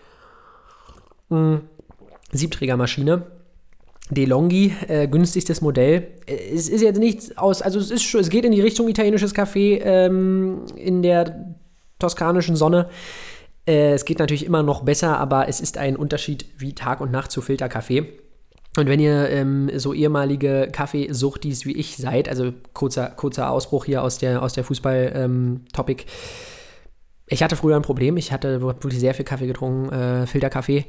Mhm. 1.30 1.62
Siebträgermaschine. 2.32 3.24
DeLonghi, 4.12 4.74
äh, 4.88 5.08
günstigstes 5.08 5.62
Modell. 5.62 6.08
Äh, 6.26 6.54
es 6.54 6.68
ist 6.68 6.82
jetzt 6.82 7.00
nichts 7.00 7.38
aus, 7.38 7.62
also 7.62 7.80
es 7.80 7.92
ist 7.92 8.14
es 8.16 8.30
geht 8.30 8.46
in 8.46 8.52
die 8.52 8.62
Richtung 8.62 8.88
italienisches 8.88 9.36
Café 9.36 9.80
ähm, 9.84 10.66
in 10.76 11.04
der 11.04 11.56
toskanischen 12.00 12.56
Sonne. 12.56 12.90
Äh, 13.68 13.94
es 13.94 14.06
geht 14.06 14.20
natürlich 14.20 14.46
immer 14.46 14.64
noch 14.64 14.82
besser, 14.84 15.18
aber 15.20 15.48
es 15.48 15.62
ist 15.62 15.78
ein 15.78 15.96
Unterschied 15.96 16.46
wie 16.58 16.74
Tag 16.74 17.02
und 17.02 17.12
Nacht 17.12 17.32
zu 17.32 17.42
Filterkaffee. 17.42 18.20
Und 18.78 18.88
wenn 18.88 19.00
ihr 19.00 19.30
ähm, 19.30 19.70
so 19.76 19.94
ehemalige 19.94 20.70
Kaffeesuchtis 20.72 21.66
wie 21.66 21.76
ich 21.76 21.98
seid, 21.98 22.30
also 22.30 22.54
kurzer, 22.74 23.08
kurzer 23.08 23.52
Ausbruch 23.52 23.86
hier 23.86 24.04
aus 24.04 24.20
der, 24.20 24.42
aus 24.42 24.54
der 24.54 24.64
Fußball-Topic, 24.64 26.04
ähm, 26.04 26.10
ich 27.30 27.44
hatte 27.44 27.56
früher 27.56 27.76
ein 27.76 27.82
Problem. 27.82 28.18
Ich 28.18 28.32
hatte 28.32 28.62
wirklich 28.62 29.00
sehr 29.00 29.14
viel 29.14 29.26
Kaffee 29.26 29.48
getrunken, 29.48 29.92
äh, 29.92 30.28
Filterkaffee. 30.28 30.86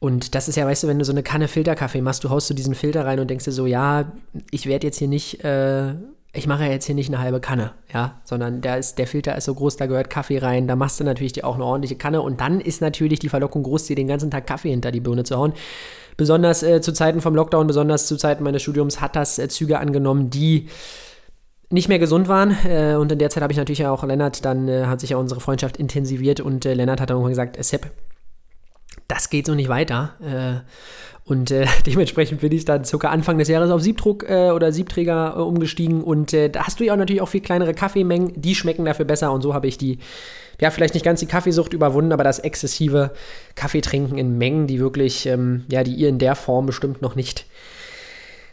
Und 0.00 0.34
das 0.34 0.48
ist 0.48 0.56
ja, 0.56 0.66
weißt 0.66 0.84
du, 0.84 0.88
wenn 0.88 0.98
du 0.98 1.04
so 1.04 1.12
eine 1.12 1.22
Kanne 1.22 1.48
Filterkaffee 1.48 2.00
machst, 2.00 2.24
du 2.24 2.30
haust 2.30 2.46
so 2.48 2.54
diesen 2.54 2.74
Filter 2.74 3.04
rein 3.04 3.20
und 3.20 3.28
denkst 3.28 3.44
dir 3.44 3.52
so, 3.52 3.66
ja, 3.66 4.12
ich 4.50 4.66
werde 4.66 4.86
jetzt 4.86 4.98
hier 4.98 5.08
nicht 5.08 5.44
äh, 5.44 5.94
ich 6.32 6.46
mache 6.46 6.64
ja 6.64 6.70
jetzt 6.70 6.84
hier 6.84 6.94
nicht 6.94 7.08
eine 7.08 7.18
halbe 7.18 7.40
Kanne, 7.40 7.72
ja, 7.92 8.20
sondern 8.24 8.60
der, 8.60 8.78
ist, 8.78 8.98
der 8.98 9.06
Filter 9.06 9.36
ist 9.36 9.44
so 9.46 9.54
groß, 9.54 9.76
da 9.76 9.86
gehört 9.86 10.10
Kaffee 10.10 10.38
rein, 10.38 10.68
da 10.68 10.76
machst 10.76 11.00
du 11.00 11.04
natürlich 11.04 11.42
auch 11.42 11.54
eine 11.54 11.64
ordentliche 11.64 11.96
Kanne 11.96 12.20
und 12.20 12.40
dann 12.40 12.60
ist 12.60 12.80
natürlich 12.82 13.18
die 13.18 13.30
Verlockung 13.30 13.62
groß, 13.62 13.86
dir 13.86 13.96
den 13.96 14.08
ganzen 14.08 14.30
Tag 14.30 14.46
Kaffee 14.46 14.70
hinter 14.70 14.90
die 14.90 15.00
Birne 15.00 15.24
zu 15.24 15.36
hauen. 15.36 15.54
Besonders 16.16 16.62
äh, 16.62 16.80
zu 16.80 16.92
Zeiten 16.92 17.20
vom 17.20 17.34
Lockdown, 17.34 17.66
besonders 17.66 18.06
zu 18.06 18.16
Zeiten 18.16 18.44
meines 18.44 18.62
Studiums 18.62 19.00
hat 19.00 19.16
das 19.16 19.38
äh, 19.38 19.48
Züge 19.48 19.78
angenommen, 19.78 20.30
die 20.30 20.68
nicht 21.70 21.88
mehr 21.88 21.98
gesund 21.98 22.28
waren. 22.28 22.56
Äh, 22.64 22.94
und 22.94 23.12
in 23.12 23.18
der 23.18 23.30
Zeit 23.30 23.42
habe 23.42 23.52
ich 23.52 23.58
natürlich 23.58 23.86
auch 23.86 24.04
Lennart, 24.04 24.44
dann 24.44 24.68
äh, 24.68 24.86
hat 24.86 25.00
sich 25.00 25.10
ja 25.10 25.16
unsere 25.16 25.40
Freundschaft 25.40 25.76
intensiviert 25.76 26.40
und 26.40 26.64
äh, 26.64 26.74
Lennart 26.74 27.00
hat 27.00 27.10
dann 27.10 27.16
irgendwann 27.16 27.32
gesagt, 27.32 27.62
Sepp, 27.62 27.90
das 29.06 29.30
geht 29.30 29.46
so 29.46 29.54
nicht 29.54 29.68
weiter. 29.68 30.14
Äh, 30.20 30.60
und 31.28 31.50
äh, 31.50 31.66
dementsprechend 31.86 32.40
bin 32.40 32.52
ich 32.52 32.64
dann 32.64 32.84
circa 32.84 33.08
Anfang 33.08 33.38
des 33.38 33.48
Jahres 33.48 33.70
auf 33.70 33.82
Siebdruck 33.82 34.28
äh, 34.28 34.50
oder 34.50 34.72
Siebträger 34.72 35.34
äh, 35.36 35.40
umgestiegen. 35.40 36.02
Und 36.02 36.32
äh, 36.32 36.48
da 36.48 36.64
hast 36.64 36.80
du 36.80 36.84
ja 36.84 36.94
auch 36.94 36.98
natürlich 36.98 37.22
auch 37.22 37.28
viel 37.28 37.42
kleinere 37.42 37.74
Kaffeemengen. 37.74 38.32
Die 38.34 38.54
schmecken 38.54 38.84
dafür 38.84 39.04
besser. 39.04 39.30
Und 39.32 39.42
so 39.42 39.52
habe 39.52 39.66
ich 39.66 39.76
die, 39.76 39.98
ja, 40.60 40.70
vielleicht 40.70 40.94
nicht 40.94 41.04
ganz 41.04 41.20
die 41.20 41.26
Kaffeesucht 41.26 41.74
überwunden, 41.74 42.12
aber 42.12 42.24
das 42.24 42.38
exzessive 42.38 43.12
Kaffeetrinken 43.56 44.16
in 44.16 44.38
Mengen, 44.38 44.66
die 44.66 44.80
wirklich, 44.80 45.26
ähm, 45.26 45.64
ja, 45.70 45.84
die 45.84 45.94
ihr 45.94 46.08
in 46.08 46.18
der 46.18 46.34
Form 46.34 46.64
bestimmt 46.64 47.02
noch 47.02 47.14
nicht 47.14 47.44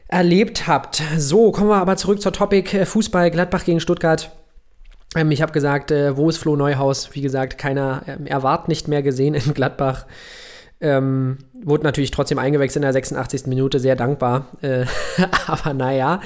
erlebt 0.08 0.68
habt. 0.68 1.02
So, 1.18 1.52
kommen 1.52 1.70
wir 1.70 1.78
aber 1.78 1.98
zurück 1.98 2.22
zur 2.22 2.34
Topic 2.34 2.78
äh, 2.78 2.86
Fußball 2.86 3.32
Gladbach 3.32 3.66
gegen 3.66 3.80
Stuttgart. 3.80 4.32
Ähm, 5.16 5.32
ich 5.32 5.42
habe 5.42 5.52
gesagt, 5.52 5.92
äh, 5.92 6.16
wo 6.18 6.30
ist 6.30 6.38
Flo 6.38 6.56
Neuhaus? 6.56 7.10
Wie 7.14 7.22
gesagt, 7.22 7.58
keiner 7.58 8.04
ähm, 8.08 8.26
erwartet 8.28 8.68
nicht 8.68 8.88
mehr 8.88 9.02
gesehen 9.02 9.34
in 9.34 9.54
Gladbach. 9.54 10.06
Ähm, 10.82 11.38
wurde 11.64 11.84
natürlich 11.84 12.12
trotzdem 12.12 12.38
eingewechselt 12.38 12.78
in 12.78 12.82
der 12.84 12.94
86. 12.94 13.48
Minute, 13.48 13.80
sehr 13.80 13.96
dankbar. 13.96 14.48
Äh, 14.62 14.86
aber 15.48 15.74
naja, 15.74 16.22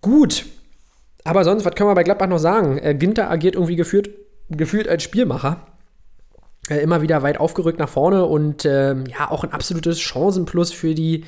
gut. 0.00 0.44
Aber 1.24 1.44
sonst, 1.44 1.64
was 1.64 1.74
können 1.74 1.88
wir 1.90 1.94
bei 1.94 2.04
Gladbach 2.04 2.28
noch 2.28 2.38
sagen? 2.38 2.78
Äh, 2.78 2.94
Ginter 2.94 3.30
agiert 3.30 3.54
irgendwie 3.54 3.76
geführt, 3.76 4.10
gefühlt 4.48 4.88
als 4.88 5.02
Spielmacher. 5.02 5.66
Äh, 6.68 6.78
immer 6.78 7.00
wieder 7.00 7.22
weit 7.22 7.40
aufgerückt 7.40 7.78
nach 7.78 7.88
vorne 7.88 8.24
und 8.24 8.64
ähm, 8.64 9.04
ja, 9.06 9.30
auch 9.30 9.44
ein 9.44 9.52
absolutes 9.52 10.00
Chancenplus 10.00 10.72
für 10.72 10.94
die, 10.94 11.24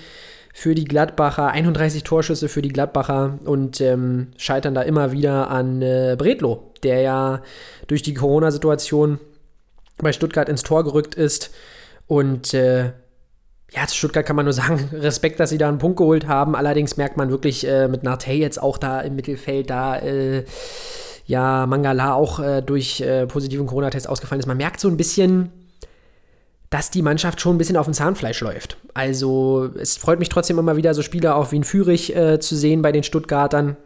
für 0.52 0.74
die 0.74 0.84
Gladbacher. 0.84 1.48
31 1.48 2.04
Torschüsse 2.04 2.48
für 2.48 2.62
die 2.62 2.70
Gladbacher 2.70 3.38
und 3.44 3.80
ähm, 3.80 4.28
scheitern 4.36 4.74
da 4.74 4.82
immer 4.82 5.12
wieder 5.12 5.50
an 5.50 5.82
äh, 5.82 6.16
Bredlo, 6.18 6.72
der 6.82 7.00
ja 7.00 7.42
durch 7.86 8.02
die 8.02 8.14
Corona-Situation 8.14 9.18
bei 9.98 10.12
Stuttgart 10.12 10.48
ins 10.48 10.62
Tor 10.62 10.84
gerückt 10.84 11.14
ist 11.14 11.50
und 12.06 12.54
äh, 12.54 12.92
ja, 13.72 13.86
zu 13.86 13.96
Stuttgart 13.96 14.26
kann 14.26 14.36
man 14.36 14.44
nur 14.44 14.52
sagen, 14.54 14.90
Respekt, 14.92 15.40
dass 15.40 15.50
sie 15.50 15.58
da 15.58 15.68
einen 15.68 15.78
Punkt 15.78 15.98
geholt 15.98 16.26
haben. 16.26 16.56
Allerdings 16.56 16.96
merkt 16.96 17.16
man 17.16 17.30
wirklich 17.30 17.66
äh, 17.66 17.88
mit 17.88 18.02
Narte 18.02 18.32
jetzt 18.32 18.60
auch 18.60 18.78
da 18.78 19.00
im 19.00 19.14
Mittelfeld, 19.16 19.70
da 19.70 19.98
äh, 19.98 20.44
ja 21.26 21.66
Mangala 21.66 22.14
auch 22.14 22.40
äh, 22.40 22.62
durch 22.62 23.00
äh, 23.00 23.26
positiven 23.26 23.66
Corona-Test 23.66 24.08
ausgefallen 24.08 24.40
ist. 24.40 24.46
Man 24.46 24.56
merkt 24.56 24.80
so 24.80 24.88
ein 24.88 24.96
bisschen, 24.96 25.50
dass 26.70 26.90
die 26.90 27.02
Mannschaft 27.02 27.40
schon 27.40 27.56
ein 27.56 27.58
bisschen 27.58 27.76
auf 27.76 27.86
dem 27.86 27.94
Zahnfleisch 27.94 28.40
läuft. 28.40 28.76
Also 28.94 29.68
es 29.78 29.96
freut 29.96 30.20
mich 30.20 30.28
trotzdem 30.28 30.58
immer 30.58 30.76
wieder, 30.76 30.94
so 30.94 31.02
Spieler 31.02 31.34
auch 31.36 31.50
wie 31.50 31.58
ein 31.58 31.64
Fürich 31.64 32.14
äh, 32.14 32.38
zu 32.38 32.56
sehen 32.56 32.80
bei 32.80 32.92
den 32.92 33.02
Stuttgartern. 33.02 33.76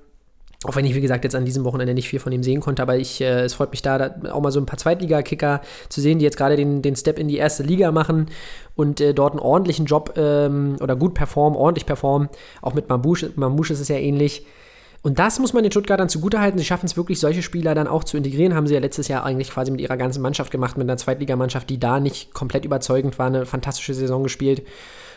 Auch 0.67 0.77
wenn 0.77 0.85
ich, 0.85 0.95
wie 0.95 1.01
gesagt, 1.01 1.25
jetzt 1.25 1.35
an 1.35 1.45
diesem 1.45 1.65
Wochenende 1.65 1.93
nicht 1.93 2.09
viel 2.09 2.21
von 2.21 2.33
ihm 2.33 2.43
sehen 2.43 2.61
konnte, 2.61 2.81
aber 2.83 2.97
ich, 2.97 3.21
äh, 3.21 3.43
es 3.43 3.55
freut 3.55 3.71
mich 3.71 3.83
da, 3.83 3.99
da, 3.99 4.33
auch 4.33 4.41
mal 4.41 4.53
so 4.53 4.61
ein 4.61 4.67
paar 4.67 4.79
Zweitliga-Kicker 4.79 5.63
zu 5.89 6.01
sehen, 6.01 6.19
die 6.19 6.25
jetzt 6.25 6.37
gerade 6.37 6.57
den, 6.57 6.83
den 6.83 6.97
Step 6.97 7.19
in 7.19 7.29
die 7.29 7.37
erste 7.37 7.63
Liga 7.63 7.91
machen 7.91 8.27
und 8.75 9.01
äh, 9.01 9.13
dort 9.13 9.33
einen 9.33 9.41
ordentlichen 9.41 9.87
Job 9.87 10.15
ähm, 10.17 10.77
oder 10.81 10.97
gut 10.97 11.15
performen, 11.15 11.59
ordentlich 11.59 11.87
performen. 11.87 12.29
Auch 12.63 12.75
mit 12.75 12.89
Mamouche, 12.89 13.33
Mamouche 13.37 13.73
ist 13.75 13.81
es 13.81 13.89
ja 13.89 13.97
ähnlich. 13.97 14.47
Und 15.05 15.19
das 15.19 15.39
muss 15.39 15.53
man 15.53 15.63
den 15.63 15.71
Stuttgartern 15.71 16.09
zugutehalten. 16.09 16.59
Sie 16.59 16.65
schaffen 16.65 16.87
es 16.87 16.97
wirklich, 16.97 17.21
solche 17.21 17.43
Spieler 17.43 17.75
dann 17.75 17.87
auch 17.87 18.05
zu 18.05 18.17
integrieren. 18.17 18.55
Haben 18.55 18.67
sie 18.67 18.73
ja 18.73 18.81
letztes 18.81 19.07
Jahr 19.07 19.23
eigentlich 19.23 19.51
quasi 19.51 19.71
mit 19.71 19.83
ihrer 19.83 19.99
ganzen 19.99 20.23
Mannschaft 20.23 20.51
gemacht, 20.51 20.79
mit 20.79 20.89
einer 20.89 20.97
Zweitligamannschaft, 20.97 21.69
die 21.69 21.79
da 21.79 22.01
nicht 22.01 22.33
komplett 22.33 22.65
überzeugend 22.65 23.19
war, 23.19 23.27
eine 23.27 23.45
fantastische 23.45 23.93
Saison 23.93 24.23
gespielt. 24.23 24.63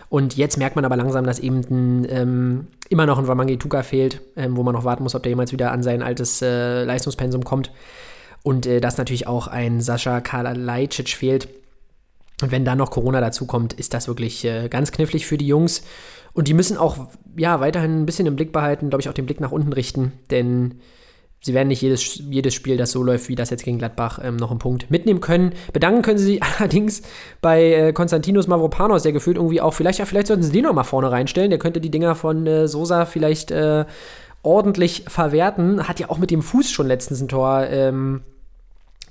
Und 0.09 0.35
jetzt 0.35 0.57
merkt 0.57 0.75
man 0.75 0.83
aber 0.83 0.97
langsam, 0.97 1.25
dass 1.25 1.39
eben 1.39 1.61
ein, 1.69 2.07
ähm, 2.09 2.67
immer 2.89 3.05
noch 3.05 3.17
ein 3.17 3.29
Wamangituka 3.29 3.81
fehlt, 3.81 4.19
ähm, 4.35 4.57
wo 4.57 4.63
man 4.63 4.75
noch 4.75 4.83
warten 4.83 5.03
muss, 5.03 5.15
ob 5.15 5.23
der 5.23 5.29
jemals 5.29 5.53
wieder 5.53 5.71
an 5.71 5.83
sein 5.83 6.03
altes 6.03 6.41
äh, 6.41 6.83
Leistungspensum 6.83 7.45
kommt. 7.45 7.71
Und 8.43 8.65
äh, 8.65 8.81
dass 8.81 8.97
natürlich 8.97 9.25
auch 9.25 9.47
ein 9.47 9.79
Sascha 9.79 10.19
Kalajdzic 10.19 11.11
fehlt. 11.11 11.47
Und 12.41 12.51
wenn 12.51 12.65
da 12.65 12.75
noch 12.75 12.91
Corona 12.91 13.19
dazukommt, 13.19 13.73
ist 13.73 13.93
das 13.93 14.07
wirklich 14.07 14.45
äh, 14.45 14.69
ganz 14.69 14.91
knifflig 14.91 15.25
für 15.25 15.37
die 15.37 15.47
Jungs. 15.47 15.83
Und 16.33 16.47
die 16.47 16.53
müssen 16.53 16.77
auch 16.77 17.07
ja, 17.35 17.59
weiterhin 17.59 18.01
ein 18.01 18.05
bisschen 18.05 18.27
im 18.27 18.35
Blick 18.35 18.51
behalten, 18.51 18.89
glaube 18.89 19.01
ich, 19.01 19.09
auch 19.09 19.13
den 19.13 19.25
Blick 19.25 19.39
nach 19.39 19.51
unten 19.51 19.73
richten, 19.73 20.13
denn 20.29 20.79
Sie 21.39 21.53
werden 21.53 21.67
nicht 21.67 21.81
jedes, 21.81 22.15
jedes 22.29 22.53
Spiel, 22.53 22.77
das 22.77 22.91
so 22.91 23.03
läuft 23.03 23.29
wie 23.29 23.35
das 23.35 23.51
jetzt 23.51 23.63
gegen 23.63 23.77
Gladbach, 23.77 24.19
ähm, 24.23 24.37
noch 24.37 24.49
einen 24.49 24.59
Punkt 24.59 24.89
mitnehmen 24.89 25.21
können. 25.21 25.53
Bedanken 25.71 26.01
können 26.01 26.17
sie 26.17 26.25
sich 26.25 26.43
allerdings 26.59 27.03
bei 27.41 27.73
äh, 27.73 27.93
Konstantinos 27.93 28.47
Mavropanos, 28.47 29.03
der 29.03 29.11
gefühlt 29.11 29.37
irgendwie 29.37 29.61
auch, 29.61 29.73
vielleicht, 29.73 29.99
ja, 29.99 30.05
vielleicht 30.05 30.27
sollten 30.27 30.43
sie 30.43 30.51
den 30.51 30.63
noch 30.63 30.73
mal 30.73 30.83
vorne 30.83 31.11
reinstellen. 31.11 31.51
Der 31.51 31.59
könnte 31.59 31.79
die 31.79 31.91
Dinger 31.91 32.15
von 32.15 32.47
äh, 32.47 32.67
Sosa 32.67 33.05
vielleicht 33.05 33.51
äh, 33.51 33.85
ordentlich 34.41 35.05
verwerten. 35.07 35.87
Hat 35.87 35.99
ja 35.99 36.09
auch 36.09 36.17
mit 36.17 36.31
dem 36.31 36.41
Fuß 36.41 36.71
schon 36.71 36.87
letztens 36.87 37.21
ein 37.21 37.27
Tor 37.27 37.67
ähm, 37.69 38.23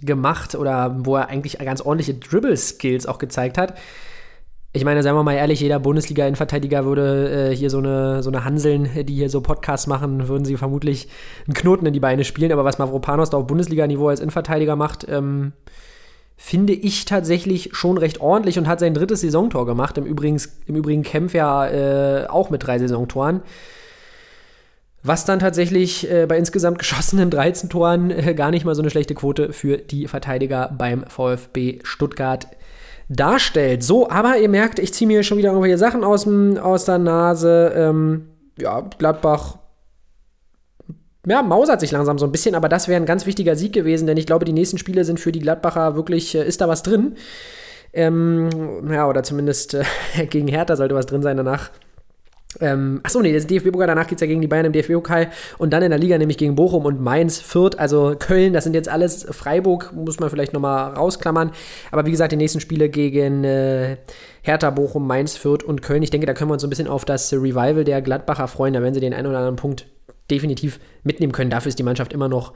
gemacht 0.01 0.55
oder 0.55 0.97
wo 1.01 1.17
er 1.17 1.29
eigentlich 1.29 1.59
ganz 1.59 1.81
ordentliche 1.81 2.15
Dribble-Skills 2.15 3.07
auch 3.07 3.19
gezeigt 3.19 3.59
hat. 3.59 3.75
Ich 4.73 4.85
meine, 4.85 5.03
sagen 5.03 5.17
wir 5.17 5.23
mal 5.23 5.33
ehrlich, 5.33 5.61
jeder 5.61 5.79
Bundesliga-Innenverteidiger 5.79 6.85
würde 6.85 7.51
äh, 7.51 7.57
hier 7.57 7.71
so 7.71 7.79
eine, 7.79 8.23
so 8.23 8.29
eine 8.29 8.45
Hanseln, 8.45 9.07
die 9.07 9.15
hier 9.15 9.31
so 9.31 9.41
Podcasts 9.41 9.87
machen, 9.87 10.29
würden 10.29 10.45
sie 10.45 10.59
vermutlich 10.59 11.09
einen 11.47 11.55
Knoten 11.55 11.87
in 11.87 11.95
die 11.95 12.01
Beine 12.01 12.25
spielen. 12.25 12.53
Aber 12.53 12.65
was 12.65 12.77
Mavropanos 12.77 13.31
da 13.31 13.39
auf 13.39 13.47
Bundesliga-Niveau 13.47 14.09
als 14.09 14.21
Innenverteidiger 14.21 14.77
macht, 14.77 15.07
ähm, 15.09 15.55
finde 16.37 16.75
ich 16.75 17.07
tatsächlich 17.07 17.71
schon 17.73 17.97
recht 17.97 18.21
ordentlich 18.21 18.59
und 18.59 18.69
hat 18.69 18.81
sein 18.81 18.93
drittes 18.93 19.23
Saisontor 19.23 19.65
gemacht. 19.65 19.97
Im, 19.97 20.05
Übrigens, 20.05 20.59
im 20.67 20.77
Übrigen 20.77 21.03
kämpft 21.03 21.35
er 21.35 22.25
äh, 22.25 22.27
auch 22.29 22.51
mit 22.51 22.67
drei 22.67 22.79
Saisontoren. 22.79 23.41
Was 25.07 25.25
dann 25.25 25.39
tatsächlich 25.39 26.11
äh, 26.11 26.27
bei 26.27 26.37
insgesamt 26.37 26.81
geschossenen 26.81 27.31
13 27.31 27.71
Toren 27.71 28.11
äh, 28.11 28.35
gar 28.35 28.51
nicht 28.51 28.65
mal 28.65 28.75
so 28.75 28.83
eine 28.83 28.91
schlechte 28.91 29.15
Quote 29.15 29.53
für 29.53 29.79
die 29.79 30.09
Verteidiger 30.09 30.75
beim 30.77 31.05
VfB 31.07 31.79
Stuttgart 31.85 32.49
darstellt. 33.09 33.85
So, 33.85 34.11
aber 34.11 34.39
ihr 34.39 34.49
merkt, 34.49 34.81
ich 34.81 34.93
ziehe 34.93 35.07
mir 35.07 35.23
schon 35.23 35.39
wieder 35.39 35.51
irgendwelche 35.51 35.79
Sachen 35.79 36.03
aus, 36.03 36.27
aus 36.27 36.85
der 36.87 36.99
Nase. 36.99 37.73
Ähm, 37.77 38.31
ja, 38.59 38.81
Gladbach 38.99 39.59
ja, 41.29 41.43
mausert 41.43 41.81
sich 41.81 41.91
langsam 41.93 42.19
so 42.19 42.25
ein 42.25 42.33
bisschen, 42.33 42.55
aber 42.55 42.69
das 42.69 42.89
wäre 42.89 43.01
ein 43.01 43.07
ganz 43.07 43.27
wichtiger 43.27 43.57
Sieg 43.57 43.73
gewesen, 43.73 44.07
denn 44.07 44.17
ich 44.17 44.27
glaube, 44.27 44.45
die 44.45 44.53
nächsten 44.53 44.79
Spiele 44.79 45.05
sind 45.05 45.19
für 45.21 45.33
die 45.33 45.41
Gladbacher 45.41 45.97
wirklich, 45.97 46.35
äh, 46.35 46.47
ist 46.47 46.61
da 46.61 46.69
was 46.69 46.83
drin. 46.83 47.17
Ähm, 47.93 48.49
ja, 48.91 49.09
oder 49.09 49.23
zumindest 49.23 49.75
äh, 49.75 49.85
gegen 50.31 50.49
Hertha 50.49 50.77
sollte 50.77 50.95
was 50.95 51.07
drin 51.07 51.23
sein 51.23 51.37
danach. 51.37 51.71
Ähm, 52.61 53.01
achso, 53.03 53.21
nee, 53.21 53.33
das 53.33 53.47
DFB-Pokal, 53.47 53.87
danach 53.87 54.07
geht 54.07 54.17
es 54.17 54.21
ja 54.21 54.27
gegen 54.27 54.41
die 54.41 54.47
Bayern 54.47 54.67
im 54.67 54.73
DFB-Pokal 54.73 55.31
und 55.59 55.73
dann 55.73 55.83
in 55.83 55.91
der 55.91 55.99
Liga 55.99 56.17
nämlich 56.17 56.39
gegen 56.39 56.55
Bochum 56.55 56.85
und 56.85 57.01
Mainz, 57.01 57.41
Fürth, 57.41 57.79
also 57.79 58.17
Köln, 58.19 58.53
das 58.53 58.65
sind 58.65 58.75
jetzt 58.75 58.89
alles 58.89 59.27
Freiburg, 59.31 59.93
muss 59.95 60.21
man 60.21 60.31
vielleicht 60.31 60.53
nochmal 60.53 60.95
rausklammern. 60.95 61.51
Aber 61.91 62.07
wie 62.07 62.11
gesagt, 62.11 62.33
die 62.33 62.37
nächsten 62.37 62.61
Spiele 62.61 62.89
gegen 62.89 63.45
äh, 63.45 63.97
Hertha, 64.43 64.71
Bochum, 64.71 65.07
Mainz, 65.07 65.37
Fürth 65.37 65.65
und 65.65 65.83
Köln, 65.83 66.03
ich 66.03 66.11
denke, 66.11 66.27
da 66.27 66.35
können 66.35 66.51
wir 66.51 66.55
uns 66.55 66.63
so 66.63 66.67
ein 66.67 66.71
bisschen 66.71 66.89
auf 66.89 67.05
das 67.05 67.33
Revival 67.33 67.85
der 67.85 68.01
Gladbacher 68.03 68.49
freuen, 68.49 68.75
da 68.75 68.83
werden 68.83 68.95
sie 68.95 69.01
den 69.01 69.15
einen 69.15 69.27
oder 69.27 69.39
anderen 69.39 69.57
Punkt 69.57 69.87
definitiv 70.31 70.81
mitnehmen 71.05 71.33
können. 71.33 71.51
Dafür 71.51 71.69
ist 71.69 71.79
die 71.79 71.85
Mannschaft 71.85 72.13
immer 72.13 72.29
noch 72.29 72.53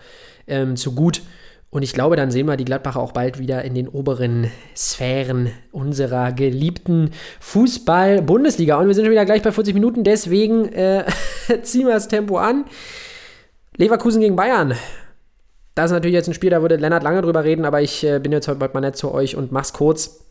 ähm, 0.46 0.76
zu 0.76 0.94
gut. 0.94 1.22
Und 1.70 1.83
ich 1.83 1.92
glaube, 1.92 2.16
dann 2.16 2.33
sehen 2.33 2.46
wir 2.46 2.56
die 2.56 2.64
Gladbacher 2.64 3.00
auch 3.00 3.12
bald 3.12 3.38
wieder 3.38 3.64
in 3.64 3.74
den 3.74 3.88
oberen 3.88 4.50
Sphären 4.76 5.50
unserer 5.70 6.33
geliebten 6.33 7.11
Fußball-Bundesliga. 7.38 8.76
Und 8.76 8.88
wir 8.88 8.95
sind 8.95 9.05
schon 9.05 9.12
wieder 9.12 9.24
gleich 9.24 9.42
bei 9.42 9.53
40 9.53 9.74
Minuten, 9.74 10.03
deswegen 10.03 10.66
äh, 10.72 11.05
ziehen 11.62 11.86
wir 11.86 11.95
das 11.95 12.09
Tempo 12.09 12.38
an. 12.38 12.64
Leverkusen 13.76 14.20
gegen 14.20 14.34
Bayern. 14.34 14.74
Das 15.76 15.86
ist 15.86 15.92
natürlich 15.92 16.14
jetzt 16.14 16.26
ein 16.26 16.34
Spiel, 16.34 16.51
da 16.51 16.61
würde 16.61 16.76
Lennart 16.76 17.05
lange 17.05 17.22
drüber 17.22 17.45
reden, 17.45 17.64
aber 17.64 17.80
ich 17.80 18.05
äh, 18.05 18.18
bin 18.18 18.32
jetzt 18.32 18.49
heute 18.49 18.59
mal 18.61 18.80
nett 18.80 18.97
zu 18.97 19.14
euch 19.14 19.36
und 19.36 19.53
mach's 19.53 19.72
kurz 19.72 20.30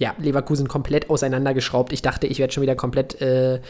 ja, 0.00 0.12
Leverkusen 0.18 0.66
komplett 0.66 1.08
auseinandergeschraubt. 1.08 1.92
Ich 1.92 2.02
dachte, 2.02 2.26
ich 2.26 2.40
werde 2.40 2.52
schon 2.52 2.62
wieder 2.62 2.74
komplett 2.74 3.20
äh, 3.20 3.60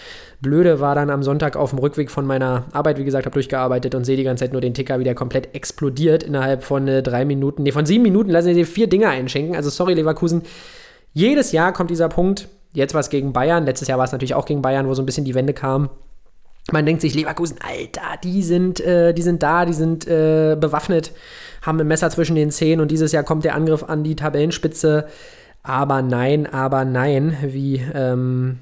blöde, 0.41 0.81
war 0.81 0.95
dann 0.95 1.11
am 1.11 1.23
Sonntag 1.23 1.55
auf 1.55 1.71
dem 1.71 1.79
Rückweg 1.79 2.11
von 2.11 2.25
meiner 2.25 2.65
Arbeit, 2.73 2.99
wie 2.99 3.05
gesagt, 3.05 3.27
habe 3.27 3.35
durchgearbeitet 3.35 3.95
und 3.95 4.05
sehe 4.05 4.17
die 4.17 4.25
ganze 4.25 4.45
Zeit 4.45 4.53
nur 4.53 4.63
den 4.63 4.73
Ticker, 4.73 4.99
wie 4.99 5.05
der 5.05 5.15
komplett 5.15 5.55
explodiert 5.55 6.23
innerhalb 6.23 6.65
von 6.65 6.89
äh, 6.89 7.03
drei 7.03 7.27
Minuten. 7.27 7.63
Ne, 7.63 7.73
von 7.73 7.85
sieben 7.85 8.03
Minuten 8.03 8.31
lassen 8.31 8.55
sie 8.55 8.65
vier 8.65 8.87
Dinger 8.87 9.11
einschenken. 9.11 9.55
Also 9.55 9.69
sorry, 9.69 9.93
Leverkusen. 9.93 10.43
Jedes 11.13 11.53
Jahr 11.53 11.75
kommt 11.75 11.91
dieser 11.91 12.09
Punkt. 12.09 12.49
Jetzt 12.73 12.95
war 12.95 13.01
es 13.01 13.11
gegen 13.11 13.35
Bayern. 13.35 13.67
Letztes 13.67 13.89
Jahr 13.89 13.99
war 13.99 14.07
es 14.07 14.13
natürlich 14.13 14.35
auch 14.35 14.47
gegen 14.47 14.63
Bayern, 14.63 14.89
wo 14.89 14.95
so 14.95 15.03
ein 15.03 15.07
bisschen 15.07 15.27
die 15.27 15.35
Wende 15.35 15.53
kam. 15.53 15.91
Man 16.73 16.87
denkt 16.87 17.03
sich, 17.03 17.15
Leverkusen, 17.15 17.59
Alter, 17.61 18.19
die 18.23 18.43
sind, 18.43 18.81
äh, 18.81 19.13
die 19.13 19.21
sind 19.21 19.43
da, 19.43 19.67
die 19.67 19.75
sind 19.75 20.09
äh, 20.09 20.57
bewaffnet, 20.59 21.13
haben 21.61 21.79
ein 21.79 21.87
Messer 21.87 22.09
zwischen 22.09 22.35
den 22.35 22.51
Zehen 22.51 22.81
und 22.81 22.91
dieses 22.91 23.13
Jahr 23.13 23.23
kommt 23.23 23.45
der 23.45 23.55
Angriff 23.55 23.83
an 23.83 24.03
die 24.03 24.17
Tabellenspitze 24.17 25.07
aber 25.65 26.03
nein, 26.03 26.47
aber 26.47 26.85
nein, 26.85 27.37
wie 27.43 27.83
ähm, 27.95 28.61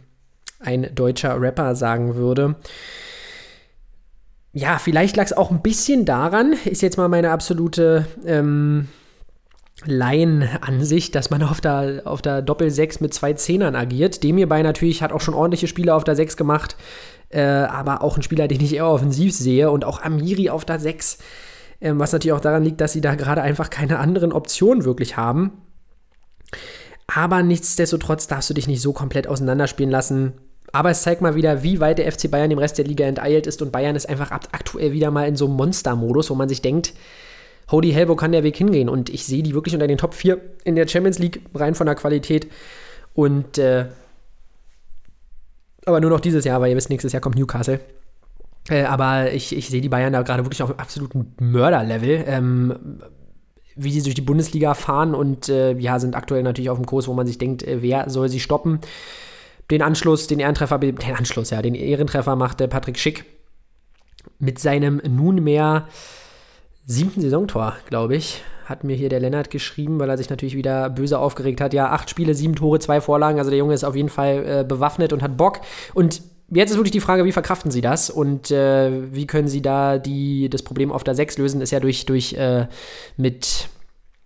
ein 0.61 0.95
deutscher 0.95 1.39
Rapper 1.39 1.75
sagen 1.75 2.15
würde. 2.15 2.55
ja, 4.55 4.79
vielleicht 4.79 5.17
lag 5.17 5.25
es 5.25 5.33
auch 5.33 5.51
ein 5.51 5.63
bisschen 5.63 6.05
daran, 6.05 6.55
ist 6.65 6.81
jetzt 6.83 6.97
mal 6.97 7.09
meine 7.09 7.31
absolute 7.31 8.07
ähm, 8.25 8.89
Laienansicht, 9.85 11.15
dass 11.15 11.31
man 11.31 11.43
auf 11.43 11.61
der, 11.61 12.03
auf 12.05 12.23
der 12.23 12.41
Doppel-6 12.41 12.99
mit 13.03 13.13
zwei 13.15 13.33
Zehnern 13.33 13.75
agiert. 13.75 14.23
Dem 14.23 14.37
hierbei 14.37 14.63
natürlich 14.63 15.03
hat 15.03 15.13
auch 15.13 15.21
schon 15.21 15.35
ordentliche 15.35 15.67
Spiele 15.67 15.95
auf 15.95 16.05
der 16.05 16.15
6 16.15 16.37
gemacht, 16.37 16.77
äh, 17.31 17.43
aber 17.43 18.03
auch 18.03 18.17
ein 18.17 18.23
Spieler, 18.23 18.47
den 18.47 18.61
ich 18.61 18.75
eher 18.75 18.87
offensiv 18.87 19.35
sehe 19.35 19.71
und 19.71 19.85
auch 19.85 20.03
Amiri 20.03 20.51
auf 20.51 20.65
der 20.65 20.79
6, 20.79 21.19
äh, 21.81 21.93
was 21.95 22.13
natürlich 22.13 22.35
auch 22.35 22.41
daran 22.41 22.63
liegt, 22.63 22.81
dass 22.81 22.93
sie 22.93 23.01
da 23.01 23.17
gerade 23.17 23.43
einfach 23.43 23.71
keine 23.71 23.99
anderen 23.99 24.33
Optionen 24.33 24.85
wirklich 24.85 25.17
haben. 25.17 25.53
Aber 27.15 27.43
nichtsdestotrotz 27.43 28.27
darfst 28.27 28.51
du 28.51 28.55
dich 28.55 28.67
nicht 28.67 28.81
so 28.81 28.93
komplett 28.93 29.27
auseinanderspielen 29.27 29.91
lassen. 29.91 30.33
Aber 30.73 30.91
es 30.91 31.03
zeigt 31.03 31.21
mal 31.21 31.35
wieder, 31.35 31.63
wie 31.63 31.81
weit 31.81 31.99
der 31.99 32.11
FC 32.11 32.31
Bayern 32.31 32.49
dem 32.49 32.59
Rest 32.59 32.79
der 32.79 32.87
Liga 32.87 33.05
enteilt 33.05 33.47
ist. 33.47 33.61
Und 33.61 33.73
Bayern 33.73 33.97
ist 33.97 34.09
einfach 34.09 34.31
aktuell 34.31 34.93
wieder 34.93 35.11
mal 35.11 35.29
in 35.29 35.37
so 35.37 35.45
einem 35.45 35.57
Monster-Modus, 35.57 36.31
wo 36.31 36.35
man 36.35 36.49
sich 36.49 36.63
denkt, 36.63 36.95
holy 37.71 37.93
hell, 37.93 38.09
wo 38.09 38.17
kann 38.17 38.33
der 38.33 38.43
Weg 38.43 38.57
hingehen? 38.57 38.89
Und 38.89 39.11
ich 39.11 39.27
sehe 39.27 39.43
die 39.43 39.55
wirklich 39.55 39.75
unter 39.75 39.87
den 39.87 39.99
Top 39.99 40.15
4 40.15 40.41
in 40.65 40.75
der 40.75 40.89
Champions 40.89 41.19
League, 41.19 41.43
rein 41.55 41.75
von 41.75 41.87
der 41.87 41.97
Qualität. 41.97 42.51
Und 43.13 43.59
äh, 43.59 43.87
aber 45.85 46.01
nur 46.01 46.11
noch 46.11 46.21
dieses 46.21 46.45
Jahr, 46.45 46.61
weil 46.61 46.71
ihr 46.71 46.77
wisst, 46.77 46.91
nächstes 46.91 47.13
Jahr 47.13 47.21
kommt 47.21 47.37
Newcastle. 47.37 47.81
Äh, 48.71 48.85
aber 48.85 49.33
ich, 49.33 49.55
ich 49.55 49.69
sehe 49.69 49.81
die 49.81 49.89
Bayern 49.89 50.13
da 50.13 50.23
gerade 50.23 50.45
wirklich 50.45 50.63
auf 50.63 50.71
einem 50.71 50.79
absoluten 50.79 51.35
Mörderlevel. 51.41 52.25
Ähm, 52.27 53.01
wie 53.75 53.91
sie 53.93 54.03
durch 54.03 54.15
die 54.15 54.21
Bundesliga 54.21 54.75
fahren 54.75 55.15
und 55.15 55.49
äh, 55.49 55.73
ja, 55.79 55.99
sind 55.99 56.15
aktuell 56.15 56.43
natürlich 56.43 56.71
auf 56.71 56.79
dem 56.79 56.87
Kurs, 56.87 57.09
wo 57.09 57.15
man 57.15 57.27
sich 57.27 57.39
denkt, 57.39 57.63
äh, 57.63 57.83
wer 57.83 58.11
soll 58.11 58.29
sie 58.29 58.41
stoppen? 58.41 58.81
Den 59.71 59.83
Anschluss, 59.83 60.27
den 60.27 60.41
Ehrentreffer, 60.41 60.79
den 60.79 60.99
Anschluss, 61.17 61.51
ja, 61.51 61.63
den 61.63 61.75
Ehrentreffer 61.75 62.37
machte 62.37 62.69
Patrick 62.69 62.99
Schick 62.99 63.25
mit 64.39 64.59
seinem 64.59 65.01
nunmehr 65.09 65.87
siebten 66.87 67.21
Saisontor, 67.21 67.77
glaube 67.89 68.17
ich, 68.17 68.43
hat 68.65 68.85
mir 68.85 68.97
hier 68.97 69.09
der 69.09 69.21
Lennart 69.21 69.51
geschrieben, 69.51 69.99
weil 69.99 70.11
er 70.11 70.19
sich 70.19 70.31
natürlich 70.31 70.57
wieder 70.57 70.91
böse 70.91 71.19
aufgeregt 71.19 71.61
hat. 71.61 71.75
Ja, 71.75 71.91
acht 71.91 72.11
Spiele, 72.11 72.35
sieben 72.35 72.55
Tore, 72.55 72.79
zwei 72.79 73.01
Vorlagen. 73.01 73.39
Also 73.39 73.51
der 73.51 73.59
Junge 73.59 73.75
ist 73.75 73.85
auf 73.85 73.97
jeden 73.97 74.09
Fall 74.09 74.45
äh, 74.47 74.65
bewaffnet 74.65 75.13
und 75.13 75.23
hat 75.23 75.37
Bock. 75.37 75.61
Und 75.95 76.23
jetzt 76.55 76.71
ist 76.71 76.77
wirklich 76.77 76.93
die 76.93 77.01
Frage, 77.01 77.25
wie 77.25 77.33
verkraften 77.33 77.71
sie 77.71 77.81
das 77.81 78.11
und 78.11 78.51
äh, 78.51 79.15
wie 79.15 79.27
können 79.27 79.49
sie 79.49 79.63
da 79.63 79.99
die, 79.99 80.49
das 80.49 80.63
Problem 80.63 80.93
auf 80.93 81.05
der 81.05 81.15
6 81.15 81.39
lösen? 81.39 81.61
Ist 81.61 81.71
ja 81.71 81.81
durch, 81.81 82.07
durch 82.07 82.35
äh, 82.35 82.67
mit 83.17 83.69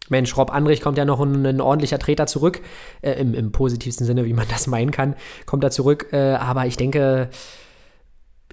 Mensch, 0.08 0.36
Rob 0.36 0.52
Andrich 0.52 0.80
kommt 0.80 0.98
ja 0.98 1.04
noch 1.04 1.20
ein, 1.20 1.44
ein 1.46 1.60
ordentlicher 1.60 1.98
Treter 1.98 2.26
zurück, 2.26 2.60
äh, 3.02 3.12
im, 3.12 3.34
im, 3.34 3.52
positivsten 3.52 4.06
Sinne, 4.06 4.24
wie 4.24 4.32
man 4.32 4.46
das 4.48 4.66
meinen 4.66 4.90
kann, 4.90 5.16
kommt 5.46 5.64
er 5.64 5.70
zurück. 5.70 6.08
Äh, 6.12 6.34
aber 6.34 6.66
ich 6.66 6.76
denke, 6.76 7.28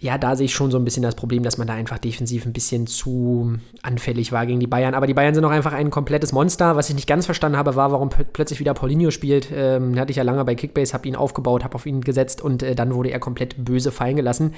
ja, 0.04 0.18
da 0.18 0.36
sehe 0.36 0.46
ich 0.46 0.54
schon 0.54 0.70
so 0.70 0.78
ein 0.78 0.84
bisschen 0.84 1.02
das 1.02 1.16
Problem, 1.16 1.44
dass 1.44 1.58
man 1.58 1.66
da 1.66 1.74
einfach 1.74 1.98
defensiv 1.98 2.46
ein 2.46 2.52
bisschen 2.52 2.88
zu 2.88 3.56
anfällig 3.84 4.34
war 4.34 4.46
gegen 4.46 4.60
die 4.60 4.68
Bayern. 4.68 4.96
Aber 4.96 5.08
die 5.08 5.14
Bayern 5.14 5.34
sind 5.34 5.46
auch 5.46 5.50
einfach 5.50 5.72
ein 5.72 5.92
komplettes 5.92 6.34
Monster. 6.34 6.76
Was 6.76 6.90
ich 6.90 6.96
nicht 6.96 7.08
ganz 7.08 7.26
verstanden 7.26 7.58
habe, 7.58 7.78
war, 7.78 7.94
warum 7.94 8.10
plötzlich 8.10 8.60
wieder 8.60 8.74
Paulinho 8.74 9.12
spielt. 9.12 9.48
Ähm, 9.56 9.98
hatte 9.98 10.12
ich 10.12 10.18
ja 10.18 10.24
lange 10.24 10.44
bei 10.44 10.56
Kickbase, 10.56 10.94
habe 10.94 11.08
ihn 11.08 11.16
aufgebaut, 11.16 11.64
habe 11.64 11.76
auf 11.76 11.86
ihn 11.86 12.02
gesetzt 12.02 12.42
und 12.42 12.64
äh, 12.64 12.76
dann 12.76 12.94
wurde 12.94 13.12
er 13.12 13.20
komplett 13.20 13.64
böse 13.64 13.94
fallen 13.94 14.18
gelassen. 14.18 14.54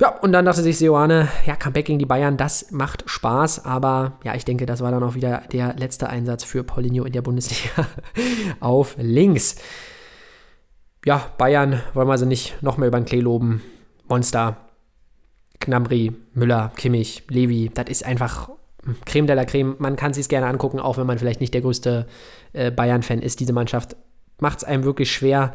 Ja, 0.00 0.18
und 0.18 0.32
dann 0.32 0.46
dachte 0.46 0.62
sich 0.62 0.78
Seoane, 0.78 1.28
ja, 1.44 1.56
Comeback 1.56 1.84
gegen 1.84 1.98
die 1.98 2.06
Bayern, 2.06 2.38
das 2.38 2.70
macht 2.70 3.04
Spaß, 3.06 3.66
aber 3.66 4.14
ja, 4.24 4.34
ich 4.34 4.46
denke, 4.46 4.64
das 4.64 4.80
war 4.80 4.90
dann 4.90 5.02
auch 5.02 5.14
wieder 5.14 5.42
der 5.52 5.74
letzte 5.76 6.08
Einsatz 6.08 6.42
für 6.42 6.64
Paulinho 6.64 7.04
in 7.04 7.12
der 7.12 7.22
Bundesliga 7.22 7.86
auf 8.60 8.96
links. 8.98 9.56
Ja, 11.04 11.22
Bayern 11.36 11.82
wollen 11.92 12.08
wir 12.08 12.16
sie 12.16 12.24
nicht 12.24 12.62
noch 12.62 12.78
mehr 12.78 12.88
über 12.88 12.98
den 12.98 13.04
Klee 13.04 13.20
loben. 13.20 13.60
Monster, 14.08 14.56
Gnabry, 15.60 16.12
Müller, 16.34 16.72
Kimmich, 16.76 17.22
Levi, 17.28 17.70
das 17.72 17.88
ist 17.88 18.04
einfach 18.04 18.50
Creme 19.06 19.26
de 19.26 19.36
la 19.36 19.44
Creme. 19.44 19.76
Man 19.78 19.96
kann 19.96 20.12
sich 20.12 20.28
gerne 20.28 20.46
angucken, 20.46 20.78
auch 20.78 20.98
wenn 20.98 21.06
man 21.06 21.18
vielleicht 21.18 21.40
nicht 21.40 21.54
der 21.54 21.62
größte 21.62 22.06
äh, 22.52 22.70
Bayern-Fan 22.70 23.22
ist. 23.22 23.40
Diese 23.40 23.52
Mannschaft 23.52 23.96
macht 24.38 24.58
es 24.58 24.64
einem 24.64 24.84
wirklich 24.84 25.12
schwer, 25.12 25.54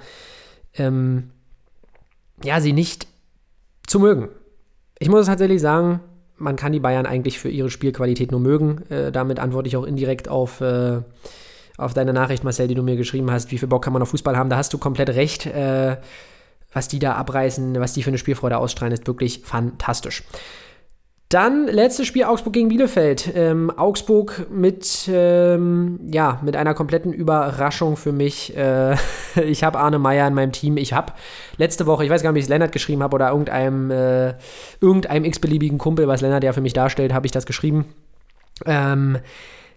ähm, 0.75 1.31
ja, 2.43 2.61
sie 2.61 2.73
nicht 2.73 3.07
zu 3.85 3.99
mögen. 3.99 4.29
Ich 4.99 5.09
muss 5.09 5.27
tatsächlich 5.27 5.61
sagen, 5.61 5.99
man 6.37 6.55
kann 6.55 6.71
die 6.71 6.79
Bayern 6.79 7.05
eigentlich 7.05 7.37
für 7.37 7.49
ihre 7.49 7.69
Spielqualität 7.69 8.31
nur 8.31 8.39
mögen. 8.39 8.89
Äh, 8.89 9.11
damit 9.11 9.39
antworte 9.39 9.67
ich 9.67 9.77
auch 9.77 9.83
indirekt 9.83 10.29
auf, 10.29 10.61
äh, 10.61 11.01
auf 11.77 11.93
deine 11.93 12.13
Nachricht, 12.13 12.43
Marcel, 12.43 12.67
die 12.67 12.75
du 12.75 12.83
mir 12.83 12.95
geschrieben 12.95 13.29
hast. 13.29 13.51
Wie 13.51 13.57
viel 13.57 13.67
Bock 13.67 13.83
kann 13.83 13.93
man 13.93 14.01
auf 14.01 14.09
Fußball 14.09 14.37
haben? 14.37 14.49
Da 14.49 14.57
hast 14.57 14.73
du 14.73 14.77
komplett 14.77 15.09
recht. 15.09 15.45
Äh, 15.45 15.97
was 16.71 16.87
die 16.87 16.99
da 16.99 17.13
abreißen, 17.13 17.79
was 17.79 17.93
die 17.93 18.03
für 18.03 18.09
eine 18.09 18.17
Spielfreude 18.17 18.57
ausstrahlen, 18.57 18.93
ist 18.93 19.07
wirklich 19.07 19.41
fantastisch. 19.43 20.23
Dann 21.29 21.67
letztes 21.67 22.07
Spiel 22.07 22.23
Augsburg 22.23 22.53
gegen 22.53 22.69
Bielefeld. 22.69 23.31
Ähm, 23.35 23.71
Augsburg 23.77 24.47
mit, 24.49 25.07
ähm, 25.13 25.99
ja, 26.11 26.39
mit 26.43 26.55
einer 26.55 26.73
kompletten 26.73 27.13
Überraschung 27.13 27.97
für 27.97 28.11
mich. 28.11 28.57
Äh, 28.57 28.95
ich 29.45 29.63
habe 29.63 29.77
Arne 29.77 29.99
Meyer 29.99 30.27
in 30.27 30.33
meinem 30.33 30.51
Team. 30.51 30.77
Ich 30.77 30.91
habe 30.91 31.13
letzte 31.57 31.85
Woche, 31.85 32.03
ich 32.03 32.09
weiß 32.09 32.23
gar 32.23 32.31
nicht, 32.31 32.37
ob 32.37 32.39
ich 32.39 32.45
es 32.45 32.49
Lennart 32.49 32.71
geschrieben 32.71 33.03
habe 33.03 33.13
oder 33.13 33.29
irgendeinem, 33.29 33.91
äh, 33.91 34.33
irgendeinem 34.81 35.23
x-beliebigen 35.25 35.77
Kumpel, 35.77 36.07
was 36.07 36.21
Lennart 36.21 36.43
ja 36.43 36.51
für 36.51 36.61
mich 36.61 36.73
darstellt, 36.73 37.13
habe 37.13 37.27
ich 37.27 37.31
das 37.31 37.45
geschrieben. 37.45 37.85
Ähm, 38.65 39.19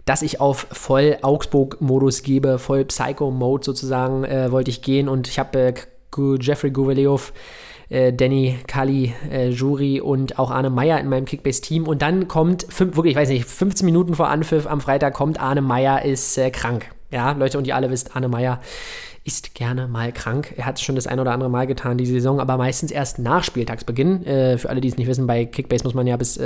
dass 0.07 0.23
ich 0.23 0.41
auf 0.41 0.67
voll 0.73 1.19
Augsburg-Modus 1.21 2.23
gebe, 2.23 2.59
voll 2.59 2.87
Psycho-Mode 2.87 3.65
sozusagen, 3.65 4.25
äh, 4.25 4.51
wollte 4.51 4.71
ich 4.71 4.81
gehen 4.81 5.07
und 5.07 5.29
ich 5.29 5.39
habe 5.39 5.59
äh, 5.61 5.75
Jeffrey 6.41 6.71
Guveleov, 6.71 7.33
äh, 7.89 8.13
Danny 8.13 8.59
Kali, 8.67 9.13
äh, 9.31 9.49
Juri 9.51 10.01
und 10.01 10.39
auch 10.39 10.51
Arne 10.51 10.71
Meyer 10.71 10.99
in 11.01 11.09
meinem 11.09 11.25
Kickbase-Team. 11.25 11.87
Und 11.87 12.03
dann 12.03 12.29
kommt, 12.29 12.67
fünf, 12.69 12.97
wirklich, 12.97 13.13
ich 13.13 13.19
weiß 13.19 13.29
nicht, 13.29 13.45
15 13.45 13.85
Minuten 13.85 14.15
vor 14.15 14.29
Anpfiff 14.29 14.67
am 14.67 14.81
Freitag 14.81 15.15
kommt 15.15 15.41
Arne 15.41 15.63
Meyer, 15.63 16.05
ist 16.05 16.39
äh, 16.39 16.51
krank. 16.51 16.87
Ja, 17.11 17.33
Leute, 17.33 17.59
und 17.59 17.67
ihr 17.67 17.77
alle 17.77 17.91
wisst, 17.91 18.17
Arne 18.17 18.29
Meyer 18.29 18.61
ist 19.25 19.55
gerne 19.55 19.87
mal 19.87 20.13
krank. 20.13 20.55
Er 20.57 20.67
hat 20.67 20.79
es 20.79 20.83
schon 20.83 20.97
das 20.97 21.07
ein 21.07 21.21
oder 21.21 21.33
andere 21.33 21.51
Mal 21.51 21.67
getan, 21.67 21.99
die 21.99 22.07
Saison, 22.07 22.41
aber 22.41 22.57
meistens 22.57 22.91
erst 22.91 23.19
nach 23.19 23.45
Spieltagsbeginn. 23.45 24.25
Äh, 24.27 24.59
für 24.59 24.69
alle, 24.71 24.81
die 24.81 24.89
es 24.89 24.97
nicht 24.97 25.07
wissen, 25.07 25.27
bei 25.27 25.45
Kickbase 25.45 25.85
muss 25.85 25.95
man 25.95 26.07
ja 26.07 26.17
bis 26.17 26.37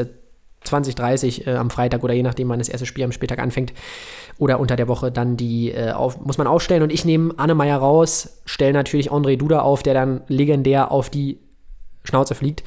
2030 0.67 1.47
äh, 1.47 1.55
am 1.55 1.71
Freitag 1.71 2.03
oder 2.05 2.15
je 2.15 2.23
nachdem, 2.23 2.49
wann 2.49 2.59
das 2.59 2.69
erste 2.69 2.87
Spiel 2.87 3.05
am 3.05 3.13
Spieltag 3.13 3.39
anfängt 3.39 3.73
oder 4.39 4.61
unter 4.61 4.77
der 4.77 4.89
Woche 4.89 5.11
dann 5.11 5.37
die 5.37 5.71
äh, 5.71 5.93
auf, 5.93 6.25
muss 6.25 6.39
man 6.39 6.47
aufstellen. 6.47 6.83
Und 6.83 6.93
ich 6.93 7.05
nehme 7.05 7.35
Anne 7.37 7.55
Meyer 7.55 7.79
raus, 7.79 8.41
stelle 8.45 8.73
natürlich 8.73 9.11
André 9.11 9.37
Duda 9.37 9.61
auf, 9.61 9.83
der 9.83 9.95
dann 9.95 10.23
legendär 10.29 10.91
auf 10.91 11.11
die 11.11 11.39
Schnauze 12.05 12.35
fliegt. 12.35 12.63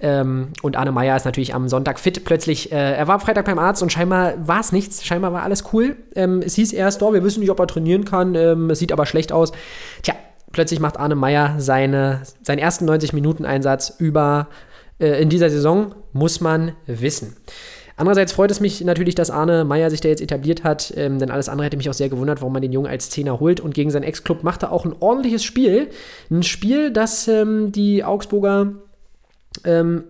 Ähm, 0.00 0.48
und 0.62 0.76
Anne 0.76 0.90
Meyer 0.90 1.16
ist 1.16 1.24
natürlich 1.24 1.54
am 1.54 1.68
Sonntag 1.68 2.00
fit. 2.00 2.24
Plötzlich, 2.24 2.72
äh, 2.72 2.94
er 2.94 3.06
war 3.06 3.20
Freitag 3.20 3.44
beim 3.44 3.58
Arzt 3.58 3.82
und 3.82 3.92
scheinbar 3.92 4.34
war 4.46 4.60
es 4.60 4.72
nichts. 4.72 5.04
Scheinbar 5.04 5.32
war 5.32 5.44
alles 5.44 5.72
cool. 5.72 5.96
Ähm, 6.16 6.42
es 6.44 6.56
hieß 6.56 6.72
erst, 6.72 7.02
oh, 7.02 7.12
wir 7.12 7.22
wissen 7.22 7.40
nicht, 7.40 7.50
ob 7.50 7.60
er 7.60 7.68
trainieren 7.68 8.04
kann. 8.04 8.34
Ähm, 8.34 8.70
es 8.70 8.80
sieht 8.80 8.90
aber 8.90 9.06
schlecht 9.06 9.32
aus. 9.32 9.52
Tja, 10.02 10.14
plötzlich 10.50 10.80
macht 10.80 10.98
Arne 10.98 11.14
Meyer 11.14 11.54
seine, 11.58 12.22
seinen 12.42 12.58
ersten 12.58 12.88
90-Minuten-Einsatz 12.90 13.94
über 13.98 14.48
in 14.98 15.28
dieser 15.28 15.50
Saison, 15.50 15.94
muss 16.12 16.40
man 16.40 16.72
wissen. 16.86 17.36
Andererseits 17.96 18.32
freut 18.32 18.50
es 18.50 18.60
mich 18.60 18.80
natürlich, 18.82 19.14
dass 19.14 19.30
Arne 19.30 19.64
Meyer 19.64 19.90
sich 19.90 20.00
da 20.00 20.08
jetzt 20.08 20.22
etabliert 20.22 20.64
hat, 20.64 20.92
ähm, 20.96 21.18
denn 21.18 21.30
alles 21.30 21.48
andere 21.48 21.66
hätte 21.66 21.76
mich 21.76 21.90
auch 21.90 21.94
sehr 21.94 22.08
gewundert, 22.08 22.40
warum 22.40 22.52
man 22.52 22.62
den 22.62 22.72
Jungen 22.72 22.90
als 22.90 23.10
Zehner 23.10 23.38
holt. 23.38 23.60
Und 23.60 23.74
gegen 23.74 23.90
seinen 23.90 24.02
Ex-Club 24.04 24.42
macht 24.42 24.62
er 24.62 24.72
auch 24.72 24.84
ein 24.84 24.94
ordentliches 24.98 25.44
Spiel. 25.44 25.88
Ein 26.30 26.42
Spiel, 26.42 26.90
das 26.90 27.28
ähm, 27.28 27.70
die 27.70 28.02
Augsburger 28.02 28.72
ähm, 29.64 30.04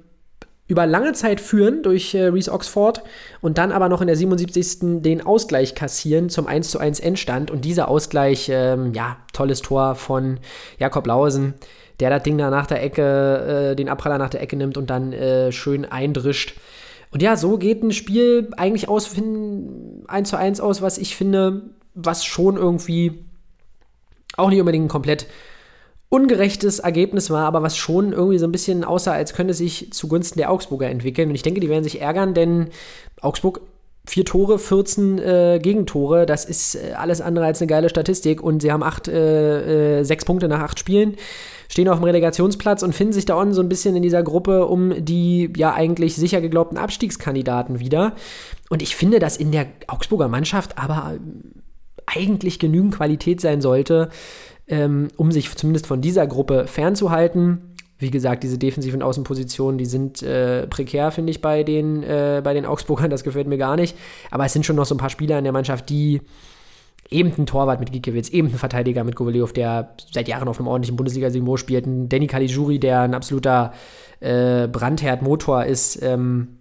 über 0.68 0.86
lange 0.86 1.12
Zeit 1.12 1.40
führen 1.40 1.82
durch 1.82 2.14
äh, 2.14 2.28
Reese 2.28 2.52
Oxford 2.52 3.02
und 3.40 3.58
dann 3.58 3.72
aber 3.72 3.88
noch 3.88 4.00
in 4.00 4.06
der 4.06 4.16
77. 4.16 5.02
den 5.02 5.20
Ausgleich 5.26 5.74
kassieren 5.74 6.30
zum 6.30 6.46
1 6.46 6.70
zu 6.70 6.78
1 6.78 7.00
Endstand. 7.00 7.50
Und 7.50 7.64
dieser 7.64 7.88
Ausgleich, 7.88 8.48
ähm, 8.50 8.94
ja, 8.94 9.18
tolles 9.32 9.60
Tor 9.60 9.96
von 9.96 10.38
Jakob 10.78 11.06
Lausen, 11.06 11.54
der 12.02 12.10
das 12.10 12.24
Ding 12.24 12.36
da 12.36 12.50
nach 12.50 12.66
der 12.66 12.82
Ecke, 12.82 13.70
äh, 13.70 13.76
den 13.76 13.88
Abpraller 13.88 14.18
nach 14.18 14.30
der 14.30 14.42
Ecke 14.42 14.56
nimmt 14.56 14.76
und 14.76 14.90
dann 14.90 15.12
äh, 15.12 15.52
schön 15.52 15.84
eindrischt. 15.84 16.56
Und 17.12 17.22
ja, 17.22 17.36
so 17.36 17.58
geht 17.58 17.84
ein 17.84 17.92
Spiel 17.92 18.48
eigentlich 18.56 18.88
aus 18.88 19.08
1 19.14 20.28
zu 20.28 20.36
1 20.36 20.60
aus, 20.60 20.82
was 20.82 20.98
ich 20.98 21.14
finde, 21.14 21.62
was 21.94 22.24
schon 22.24 22.56
irgendwie 22.56 23.24
auch 24.36 24.48
nicht 24.48 24.58
unbedingt 24.58 24.86
ein 24.86 24.88
komplett 24.88 25.28
ungerechtes 26.08 26.80
Ergebnis 26.80 27.30
war, 27.30 27.46
aber 27.46 27.62
was 27.62 27.76
schon 27.76 28.12
irgendwie 28.12 28.38
so 28.38 28.46
ein 28.46 28.52
bisschen 28.52 28.82
aussah, 28.82 29.12
als 29.12 29.32
könnte 29.32 29.54
sich 29.54 29.92
zugunsten 29.92 30.40
der 30.40 30.50
Augsburger 30.50 30.88
entwickeln. 30.88 31.28
Und 31.28 31.36
ich 31.36 31.42
denke, 31.42 31.60
die 31.60 31.68
werden 31.68 31.84
sich 31.84 32.00
ärgern, 32.00 32.34
denn 32.34 32.70
Augsburg 33.20 33.60
vier 34.04 34.24
Tore, 34.24 34.58
14 34.58 35.18
äh, 35.18 35.60
Gegentore, 35.62 36.26
das 36.26 36.44
ist 36.44 36.74
äh, 36.74 36.94
alles 36.94 37.20
andere 37.20 37.44
als 37.44 37.60
eine 37.60 37.68
geile 37.68 37.88
Statistik. 37.88 38.42
Und 38.42 38.60
sie 38.60 38.72
haben 38.72 38.82
acht, 38.82 39.06
äh, 39.06 40.00
äh 40.00 40.04
sechs 40.04 40.24
Punkte 40.24 40.48
nach 40.48 40.60
acht 40.60 40.80
Spielen 40.80 41.14
stehen 41.72 41.88
auf 41.88 42.00
dem 42.00 42.04
Relegationsplatz 42.04 42.82
und 42.82 42.94
finden 42.94 43.14
sich 43.14 43.24
da 43.24 43.34
unten 43.34 43.54
so 43.54 43.62
ein 43.62 43.68
bisschen 43.70 43.96
in 43.96 44.02
dieser 44.02 44.22
Gruppe 44.22 44.66
um 44.66 44.92
die 45.02 45.50
ja 45.56 45.72
eigentlich 45.72 46.14
sicher 46.16 46.42
geglaubten 46.42 46.76
Abstiegskandidaten 46.76 47.80
wieder. 47.80 48.12
Und 48.68 48.82
ich 48.82 48.94
finde, 48.94 49.20
dass 49.20 49.38
in 49.38 49.52
der 49.52 49.68
Augsburger 49.86 50.28
Mannschaft 50.28 50.76
aber 50.76 51.14
eigentlich 52.04 52.58
genügend 52.58 52.94
Qualität 52.94 53.40
sein 53.40 53.62
sollte, 53.62 54.10
ähm, 54.68 55.08
um 55.16 55.32
sich 55.32 55.50
zumindest 55.56 55.86
von 55.86 56.02
dieser 56.02 56.26
Gruppe 56.26 56.66
fernzuhalten. 56.66 57.74
wie 57.96 58.10
gesagt, 58.10 58.42
diese 58.42 58.58
defensiven 58.58 59.00
Außenpositionen, 59.00 59.78
die 59.78 59.86
sind 59.86 60.22
äh, 60.22 60.66
prekär, 60.66 61.10
finde 61.10 61.30
ich, 61.30 61.40
bei 61.40 61.62
den, 61.62 62.02
äh, 62.02 62.42
bei 62.44 62.52
den 62.52 62.66
Augsburgern. 62.66 63.08
Das 63.08 63.24
gefällt 63.24 63.46
mir 63.46 63.58
gar 63.58 63.76
nicht. 63.76 63.96
Aber 64.30 64.44
es 64.44 64.52
sind 64.52 64.66
schon 64.66 64.76
noch 64.76 64.84
so 64.84 64.94
ein 64.94 64.98
paar 64.98 65.08
Spieler 65.08 65.38
in 65.38 65.44
der 65.44 65.54
Mannschaft, 65.54 65.88
die 65.88 66.20
eben 67.10 67.32
ein 67.36 67.46
Torwart 67.46 67.80
mit 67.80 67.92
Gikiewicz, 67.92 68.30
eben 68.30 68.48
ein 68.48 68.54
Verteidiger 68.54 69.04
mit 69.04 69.16
Govaliev, 69.16 69.52
der 69.52 69.94
seit 70.10 70.28
Jahren 70.28 70.48
auf 70.48 70.58
einem 70.58 70.68
ordentlichen 70.68 70.96
Bundesliga-Niveau 70.96 71.56
spielt, 71.56 71.86
ein 71.86 72.08
Danny 72.08 72.26
Caligiuri, 72.26 72.78
der 72.78 73.00
ein 73.00 73.14
absoluter 73.14 73.72
äh, 74.20 74.68
Brandherd-Motor 74.68 75.64
ist 75.64 76.02
ähm, 76.02 76.58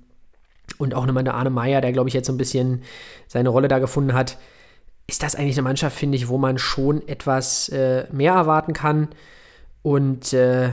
und 0.77 0.93
auch 0.93 1.07
eine 1.07 1.33
Arne 1.33 1.49
Meyer, 1.49 1.81
der, 1.81 1.91
glaube 1.91 2.09
ich, 2.09 2.13
jetzt 2.13 2.27
so 2.27 2.33
ein 2.33 2.37
bisschen 2.37 2.83
seine 3.27 3.49
Rolle 3.49 3.67
da 3.67 3.79
gefunden 3.79 4.13
hat, 4.13 4.37
ist 5.07 5.23
das 5.23 5.35
eigentlich 5.35 5.57
eine 5.57 5.63
Mannschaft, 5.63 5.97
finde 5.97 6.17
ich, 6.17 6.27
wo 6.27 6.37
man 6.37 6.57
schon 6.57 7.07
etwas 7.07 7.69
äh, 7.69 8.05
mehr 8.11 8.33
erwarten 8.33 8.73
kann? 8.73 9.09
Und 9.83 10.31
äh, 10.33 10.69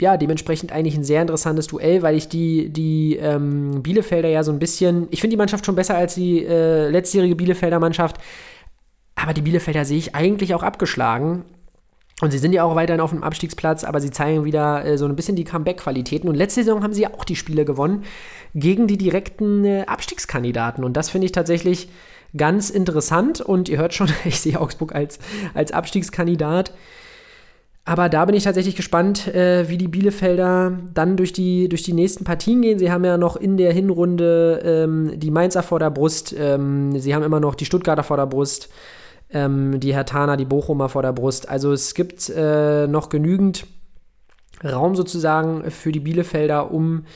ja, 0.00 0.16
dementsprechend 0.16 0.72
eigentlich 0.72 0.96
ein 0.96 1.04
sehr 1.04 1.22
interessantes 1.22 1.66
Duell, 1.66 2.02
weil 2.02 2.16
ich 2.16 2.28
die, 2.28 2.70
die 2.70 3.16
ähm, 3.16 3.82
Bielefelder 3.82 4.28
ja 4.28 4.42
so 4.42 4.52
ein 4.52 4.58
bisschen, 4.58 5.08
ich 5.10 5.20
finde 5.20 5.34
die 5.34 5.38
Mannschaft 5.38 5.66
schon 5.66 5.74
besser 5.74 5.96
als 5.96 6.14
die 6.14 6.44
äh, 6.44 6.88
letztjährige 6.88 7.36
Bielefelder 7.36 7.78
Mannschaft, 7.78 8.16
aber 9.14 9.34
die 9.34 9.42
Bielefelder 9.42 9.84
sehe 9.84 9.98
ich 9.98 10.14
eigentlich 10.14 10.54
auch 10.54 10.62
abgeschlagen. 10.62 11.44
Und 12.20 12.32
sie 12.32 12.38
sind 12.38 12.52
ja 12.52 12.64
auch 12.64 12.74
weiterhin 12.74 13.00
auf 13.00 13.10
dem 13.10 13.22
Abstiegsplatz, 13.22 13.82
aber 13.84 14.00
sie 14.00 14.10
zeigen 14.10 14.44
wieder 14.44 14.84
äh, 14.84 14.98
so 14.98 15.06
ein 15.06 15.16
bisschen 15.16 15.36
die 15.36 15.44
Comeback-Qualitäten. 15.44 16.28
Und 16.28 16.34
letzte 16.34 16.62
Saison 16.62 16.82
haben 16.82 16.92
sie 16.92 17.02
ja 17.02 17.14
auch 17.14 17.24
die 17.24 17.36
Spiele 17.36 17.64
gewonnen 17.64 18.04
gegen 18.54 18.86
die 18.86 18.98
direkten 18.98 19.64
äh, 19.64 19.84
Abstiegskandidaten. 19.86 20.84
Und 20.84 20.96
das 20.96 21.08
finde 21.08 21.26
ich 21.26 21.32
tatsächlich 21.32 21.88
ganz 22.36 22.68
interessant. 22.68 23.40
Und 23.40 23.68
ihr 23.68 23.78
hört 23.78 23.94
schon, 23.94 24.08
ich 24.24 24.40
sehe 24.40 24.60
Augsburg 24.60 24.94
als, 24.94 25.18
als 25.54 25.72
Abstiegskandidat. 25.72 26.72
Aber 27.90 28.08
da 28.08 28.24
bin 28.24 28.36
ich 28.36 28.44
tatsächlich 28.44 28.76
gespannt, 28.76 29.26
äh, 29.34 29.68
wie 29.68 29.76
die 29.76 29.88
Bielefelder 29.88 30.78
dann 30.94 31.16
durch 31.16 31.32
die, 31.32 31.68
durch 31.68 31.82
die 31.82 31.92
nächsten 31.92 32.22
Partien 32.22 32.62
gehen. 32.62 32.78
Sie 32.78 32.92
haben 32.92 33.04
ja 33.04 33.18
noch 33.18 33.34
in 33.34 33.56
der 33.56 33.72
Hinrunde 33.72 34.62
ähm, 34.64 35.18
die 35.18 35.32
Mainzer 35.32 35.64
vor 35.64 35.80
der 35.80 35.90
Brust, 35.90 36.32
ähm, 36.38 36.96
sie 37.00 37.16
haben 37.16 37.24
immer 37.24 37.40
noch 37.40 37.56
die 37.56 37.64
Stuttgarter 37.64 38.04
vor 38.04 38.16
der 38.16 38.26
Brust, 38.26 38.68
ähm, 39.32 39.80
die 39.80 39.92
Hertaner, 39.92 40.36
die 40.36 40.44
Bochumer 40.44 40.88
vor 40.88 41.02
der 41.02 41.12
Brust. 41.12 41.48
Also 41.48 41.72
es 41.72 41.94
gibt 41.94 42.28
äh, 42.28 42.86
noch 42.86 43.08
genügend 43.08 43.66
Raum 44.62 44.94
sozusagen 44.94 45.68
für 45.72 45.90
die 45.90 45.98
Bielefelder, 45.98 46.70
um 46.70 47.06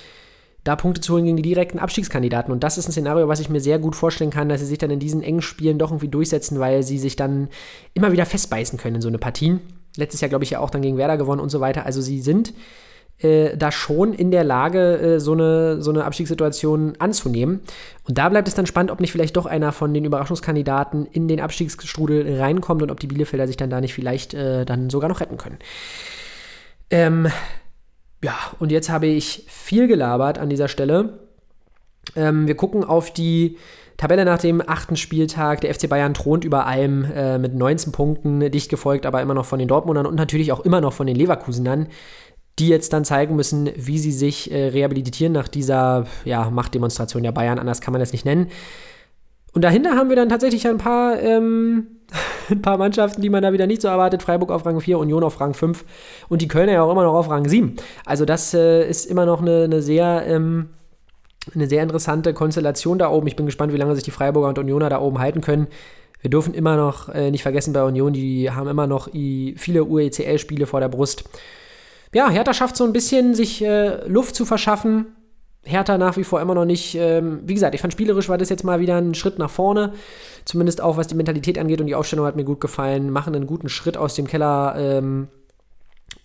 da 0.64 0.74
Punkte 0.74 1.00
zu 1.00 1.12
holen 1.12 1.26
gegen 1.26 1.36
die 1.36 1.44
direkten 1.44 1.78
Abstiegskandidaten. 1.78 2.50
Und 2.50 2.64
das 2.64 2.78
ist 2.78 2.88
ein 2.88 2.92
Szenario, 2.92 3.28
was 3.28 3.38
ich 3.38 3.48
mir 3.48 3.60
sehr 3.60 3.78
gut 3.78 3.94
vorstellen 3.94 4.30
kann, 4.30 4.48
dass 4.48 4.58
sie 4.58 4.66
sich 4.66 4.78
dann 4.78 4.90
in 4.90 4.98
diesen 4.98 5.22
engen 5.22 5.42
Spielen 5.42 5.78
doch 5.78 5.92
irgendwie 5.92 6.08
durchsetzen, 6.08 6.58
weil 6.58 6.82
sie 6.82 6.98
sich 6.98 7.14
dann 7.14 7.46
immer 7.92 8.10
wieder 8.10 8.26
festbeißen 8.26 8.76
können 8.76 8.96
in 8.96 9.02
so 9.02 9.06
eine 9.08 9.18
Partien. 9.18 9.60
Letztes 9.96 10.20
Jahr, 10.20 10.28
glaube 10.28 10.44
ich, 10.44 10.50
ja 10.50 10.60
auch 10.60 10.70
dann 10.70 10.82
gegen 10.82 10.96
Werder 10.96 11.16
gewonnen 11.16 11.40
und 11.40 11.50
so 11.50 11.60
weiter. 11.60 11.86
Also 11.86 12.00
sie 12.00 12.20
sind 12.20 12.52
äh, 13.18 13.56
da 13.56 13.70
schon 13.70 14.12
in 14.12 14.30
der 14.30 14.42
Lage, 14.44 14.98
äh, 14.98 15.20
so, 15.20 15.32
eine, 15.32 15.80
so 15.80 15.90
eine 15.90 16.04
Abstiegssituation 16.04 16.94
anzunehmen. 16.98 17.60
Und 18.08 18.18
da 18.18 18.28
bleibt 18.28 18.48
es 18.48 18.54
dann 18.54 18.66
spannend, 18.66 18.90
ob 18.90 19.00
nicht 19.00 19.12
vielleicht 19.12 19.36
doch 19.36 19.46
einer 19.46 19.72
von 19.72 19.94
den 19.94 20.04
Überraschungskandidaten 20.04 21.06
in 21.06 21.28
den 21.28 21.40
Abstiegsstrudel 21.40 22.40
reinkommt 22.40 22.82
und 22.82 22.90
ob 22.90 22.98
die 22.98 23.06
Bielefelder 23.06 23.46
sich 23.46 23.56
dann 23.56 23.70
da 23.70 23.80
nicht 23.80 23.94
vielleicht 23.94 24.34
äh, 24.34 24.64
dann 24.64 24.90
sogar 24.90 25.08
noch 25.08 25.20
retten 25.20 25.36
können. 25.36 25.58
Ähm, 26.90 27.28
ja, 28.22 28.36
und 28.58 28.72
jetzt 28.72 28.90
habe 28.90 29.06
ich 29.06 29.44
viel 29.48 29.86
gelabert 29.86 30.38
an 30.38 30.50
dieser 30.50 30.68
Stelle. 30.68 31.20
Ähm, 32.16 32.46
wir 32.46 32.56
gucken 32.56 32.84
auf 32.84 33.12
die 33.12 33.58
Tabelle 33.96 34.24
nach 34.24 34.38
dem 34.38 34.62
achten 34.66 34.96
Spieltag. 34.96 35.60
Der 35.60 35.74
FC 35.74 35.88
Bayern 35.88 36.14
thront 36.14 36.44
über 36.44 36.66
allem 36.66 37.04
äh, 37.04 37.38
mit 37.38 37.54
19 37.54 37.92
Punkten, 37.92 38.50
dicht 38.50 38.68
gefolgt, 38.68 39.06
aber 39.06 39.22
immer 39.22 39.34
noch 39.34 39.46
von 39.46 39.58
den 39.58 39.68
Dortmundern 39.68 40.06
und 40.06 40.16
natürlich 40.16 40.52
auch 40.52 40.60
immer 40.60 40.80
noch 40.80 40.92
von 40.92 41.06
den 41.06 41.16
Leverkusenern, 41.16 41.88
die 42.58 42.68
jetzt 42.68 42.92
dann 42.92 43.04
zeigen 43.04 43.36
müssen, 43.36 43.70
wie 43.76 43.98
sie 43.98 44.12
sich 44.12 44.50
äh, 44.50 44.68
rehabilitieren 44.68 45.32
nach 45.32 45.48
dieser 45.48 46.06
ja, 46.24 46.50
Machtdemonstration 46.50 47.22
der 47.22 47.32
Bayern. 47.32 47.58
Anders 47.58 47.80
kann 47.80 47.92
man 47.92 48.00
das 48.00 48.12
nicht 48.12 48.24
nennen. 48.24 48.48
Und 49.52 49.62
dahinter 49.62 49.94
haben 49.94 50.08
wir 50.08 50.16
dann 50.16 50.28
tatsächlich 50.28 50.66
ein 50.66 50.78
paar, 50.78 51.20
ähm, 51.20 51.86
ein 52.50 52.60
paar 52.60 52.76
Mannschaften, 52.76 53.22
die 53.22 53.30
man 53.30 53.42
da 53.42 53.52
wieder 53.52 53.68
nicht 53.68 53.82
so 53.82 53.88
erwartet. 53.88 54.22
Freiburg 54.22 54.50
auf 54.50 54.66
Rang 54.66 54.80
4, 54.80 54.98
Union 54.98 55.22
auf 55.22 55.40
Rang 55.40 55.54
5 55.54 55.84
und 56.28 56.42
die 56.42 56.48
Kölner 56.48 56.72
ja 56.72 56.82
auch 56.82 56.90
immer 56.90 57.04
noch 57.04 57.14
auf 57.14 57.30
Rang 57.30 57.48
7. 57.48 57.76
Also 58.04 58.24
das 58.24 58.52
äh, 58.54 58.88
ist 58.88 59.06
immer 59.06 59.26
noch 59.26 59.40
eine, 59.40 59.64
eine 59.64 59.82
sehr 59.82 60.24
ähm, 60.26 60.70
eine 61.54 61.68
sehr 61.68 61.82
interessante 61.82 62.34
Konstellation 62.34 62.98
da 62.98 63.10
oben. 63.10 63.26
Ich 63.26 63.36
bin 63.36 63.46
gespannt, 63.46 63.72
wie 63.72 63.76
lange 63.76 63.94
sich 63.94 64.04
die 64.04 64.10
Freiburger 64.10 64.48
und 64.48 64.58
Unioner 64.58 64.88
da 64.88 65.00
oben 65.00 65.18
halten 65.18 65.40
können. 65.40 65.66
Wir 66.20 66.30
dürfen 66.30 66.54
immer 66.54 66.76
noch 66.76 67.10
äh, 67.10 67.30
nicht 67.30 67.42
vergessen 67.42 67.74
bei 67.74 67.82
Union, 67.82 68.14
die 68.14 68.50
haben 68.50 68.66
immer 68.66 68.86
noch 68.86 69.12
i, 69.12 69.54
viele 69.58 69.84
UECL-Spiele 69.84 70.66
vor 70.66 70.80
der 70.80 70.88
Brust. 70.88 71.24
Ja, 72.14 72.30
Hertha 72.30 72.54
schafft 72.54 72.76
so 72.76 72.84
ein 72.84 72.94
bisschen, 72.94 73.34
sich 73.34 73.62
äh, 73.62 74.06
Luft 74.08 74.34
zu 74.34 74.46
verschaffen. 74.46 75.06
Hertha 75.64 75.98
nach 75.98 76.16
wie 76.16 76.24
vor 76.24 76.40
immer 76.40 76.54
noch 76.54 76.64
nicht. 76.64 76.94
Ähm, 76.94 77.40
wie 77.44 77.54
gesagt, 77.54 77.74
ich 77.74 77.80
fand 77.80 77.92
spielerisch 77.92 78.28
war 78.28 78.38
das 78.38 78.48
jetzt 78.48 78.64
mal 78.64 78.80
wieder 78.80 78.96
ein 78.96 79.14
Schritt 79.14 79.38
nach 79.38 79.50
vorne. 79.50 79.92
Zumindest 80.44 80.80
auch 80.80 80.96
was 80.96 81.08
die 81.08 81.14
Mentalität 81.14 81.58
angeht 81.58 81.80
und 81.80 81.88
die 81.88 81.94
Aufstellung 81.94 82.26
hat 82.26 82.36
mir 82.36 82.44
gut 82.44 82.60
gefallen. 82.60 83.10
Machen 83.10 83.34
einen 83.34 83.46
guten 83.46 83.68
Schritt 83.68 83.96
aus 83.96 84.14
dem 84.14 84.26
Keller 84.26 84.76
ähm, 84.78 85.28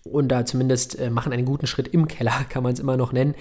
und 0.04 0.30
da 0.30 0.46
zumindest 0.46 1.00
äh, 1.00 1.10
machen 1.10 1.34
einen 1.34 1.46
guten 1.46 1.68
Schritt 1.68 1.90
im 1.90 2.08
Keller, 2.08 2.34
kann 2.50 2.64
man 2.64 2.74
es 2.74 2.80
immer 2.80 2.98
noch 2.98 3.12
nennen. 3.12 3.36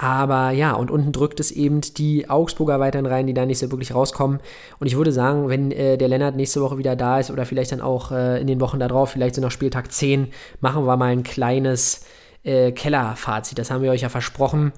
Aber 0.00 0.52
ja, 0.52 0.74
und 0.74 0.92
unten 0.92 1.10
drückt 1.10 1.40
es 1.40 1.50
eben 1.50 1.80
die 1.80 2.30
Augsburger 2.30 2.78
weiterhin 2.78 3.04
rein, 3.04 3.26
die 3.26 3.34
da 3.34 3.44
nicht 3.44 3.58
so 3.58 3.68
wirklich 3.72 3.92
rauskommen. 3.92 4.38
Und 4.78 4.86
ich 4.86 4.96
würde 4.96 5.10
sagen, 5.10 5.48
wenn 5.48 5.72
äh, 5.72 5.98
der 5.98 6.06
Lennart 6.06 6.36
nächste 6.36 6.60
Woche 6.60 6.78
wieder 6.78 6.94
da 6.94 7.18
ist 7.18 7.32
oder 7.32 7.44
vielleicht 7.44 7.72
dann 7.72 7.80
auch 7.80 8.12
äh, 8.12 8.40
in 8.40 8.46
den 8.46 8.60
Wochen 8.60 8.78
darauf, 8.78 9.10
vielleicht 9.10 9.34
so 9.34 9.40
nach 9.40 9.50
Spieltag 9.50 9.90
10, 9.90 10.28
machen 10.60 10.86
wir 10.86 10.96
mal 10.96 11.06
ein 11.10 11.24
kleines 11.24 12.06
äh, 12.44 12.70
Kellerfazit. 12.70 13.58
Das 13.58 13.72
haben 13.72 13.82
wir 13.82 13.90
euch 13.90 14.02
ja 14.02 14.08
versprochen. 14.08 14.70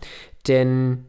Denn 0.49 1.05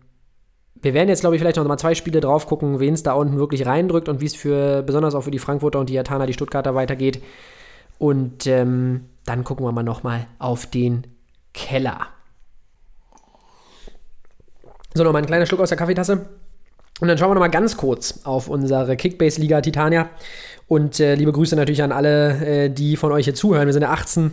wir 0.82 0.94
werden 0.94 1.08
jetzt, 1.08 1.22
glaube 1.22 1.38
ich, 1.38 1.42
vielleicht 1.42 1.56
noch 1.56 1.66
mal 1.66 1.78
zwei 1.78 1.96
Spiele 1.96 2.20
drauf 2.20 2.48
gucken, 2.48 2.82
wen 2.82 2.96
es 2.96 3.04
da 3.04 3.14
unten 3.14 3.38
wirklich 3.38 3.66
reindrückt 3.66 4.10
und 4.10 4.20
wie 4.20 4.26
es 4.26 4.36
für, 4.36 4.84
besonders 4.84 5.16
auch 5.16 5.22
für 5.22 5.32
die 5.32 5.40
Frankfurter 5.40 5.80
und 5.80 5.88
die 5.90 5.94
Jataner, 5.94 6.28
die 6.28 6.34
Stuttgarter 6.34 6.76
weitergeht. 6.76 7.24
Und 7.98 8.46
ähm, 8.46 9.06
dann 9.26 9.46
gucken 9.46 9.66
wir 9.66 9.72
mal 9.72 9.84
noch 9.84 10.04
mal 10.04 10.28
auf 10.38 10.66
den 10.66 11.08
Keller. 11.54 12.08
So, 14.94 15.04
nochmal 15.04 15.22
ein 15.22 15.28
kleiner 15.28 15.46
Schluck 15.46 15.62
aus 15.62 15.70
der 15.70 15.78
Kaffeetasse. 15.78 16.26
Und 17.00 17.08
dann 17.08 17.18
schauen 17.18 17.30
wir 17.30 17.36
nochmal 17.36 17.50
ganz 17.50 17.78
kurz 17.78 18.20
auf 18.26 18.48
unsere 18.48 18.96
Kickbase-Liga 18.96 19.62
Titania. 19.62 20.10
Und 20.68 21.00
äh, 21.00 21.16
liebe 21.16 21.32
Grüße 21.32 21.56
natürlich 21.56 21.82
an 21.82 21.92
alle, 21.92 22.66
äh, 22.66 22.70
die 22.70 22.96
von 22.96 23.12
euch 23.12 23.26
hier 23.26 23.34
zuhören. 23.34 23.66
Wir 23.66 23.74
sind 23.74 23.82
ja 23.82 23.90
18 23.90 24.32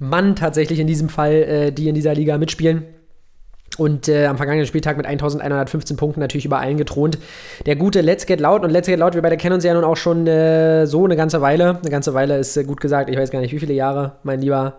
Mann 0.00 0.36
tatsächlich 0.36 0.78
in 0.80 0.86
diesem 0.86 1.08
Fall, 1.08 1.32
äh, 1.32 1.72
die 1.72 1.88
in 1.88 1.94
dieser 1.94 2.14
Liga 2.14 2.38
mitspielen. 2.38 2.84
Und 3.76 4.08
äh, 4.08 4.26
am 4.26 4.38
vergangenen 4.38 4.66
Spieltag 4.66 4.96
mit 4.96 5.06
1115 5.06 5.96
Punkten 5.96 6.20
natürlich 6.20 6.46
über 6.46 6.58
allen 6.58 6.78
gethront. 6.78 7.18
Der 7.66 7.76
gute 7.76 8.00
Let's 8.00 8.26
Get 8.26 8.40
Loud. 8.40 8.64
Und 8.64 8.70
Let's 8.70 8.88
Get 8.88 8.98
Loud, 8.98 9.14
wir 9.14 9.22
beide 9.22 9.36
kennen 9.36 9.54
uns 9.54 9.64
ja 9.64 9.74
nun 9.74 9.84
auch 9.84 9.96
schon 9.96 10.26
äh, 10.26 10.86
so 10.86 11.04
eine 11.04 11.14
ganze 11.14 11.40
Weile. 11.42 11.78
Eine 11.80 11.90
ganze 11.90 12.14
Weile 12.14 12.38
ist 12.38 12.56
äh, 12.56 12.64
gut 12.64 12.80
gesagt. 12.80 13.08
Ich 13.10 13.16
weiß 13.16 13.30
gar 13.30 13.40
nicht, 13.40 13.52
wie 13.52 13.60
viele 13.60 13.74
Jahre, 13.74 14.16
mein 14.24 14.40
Lieber. 14.40 14.78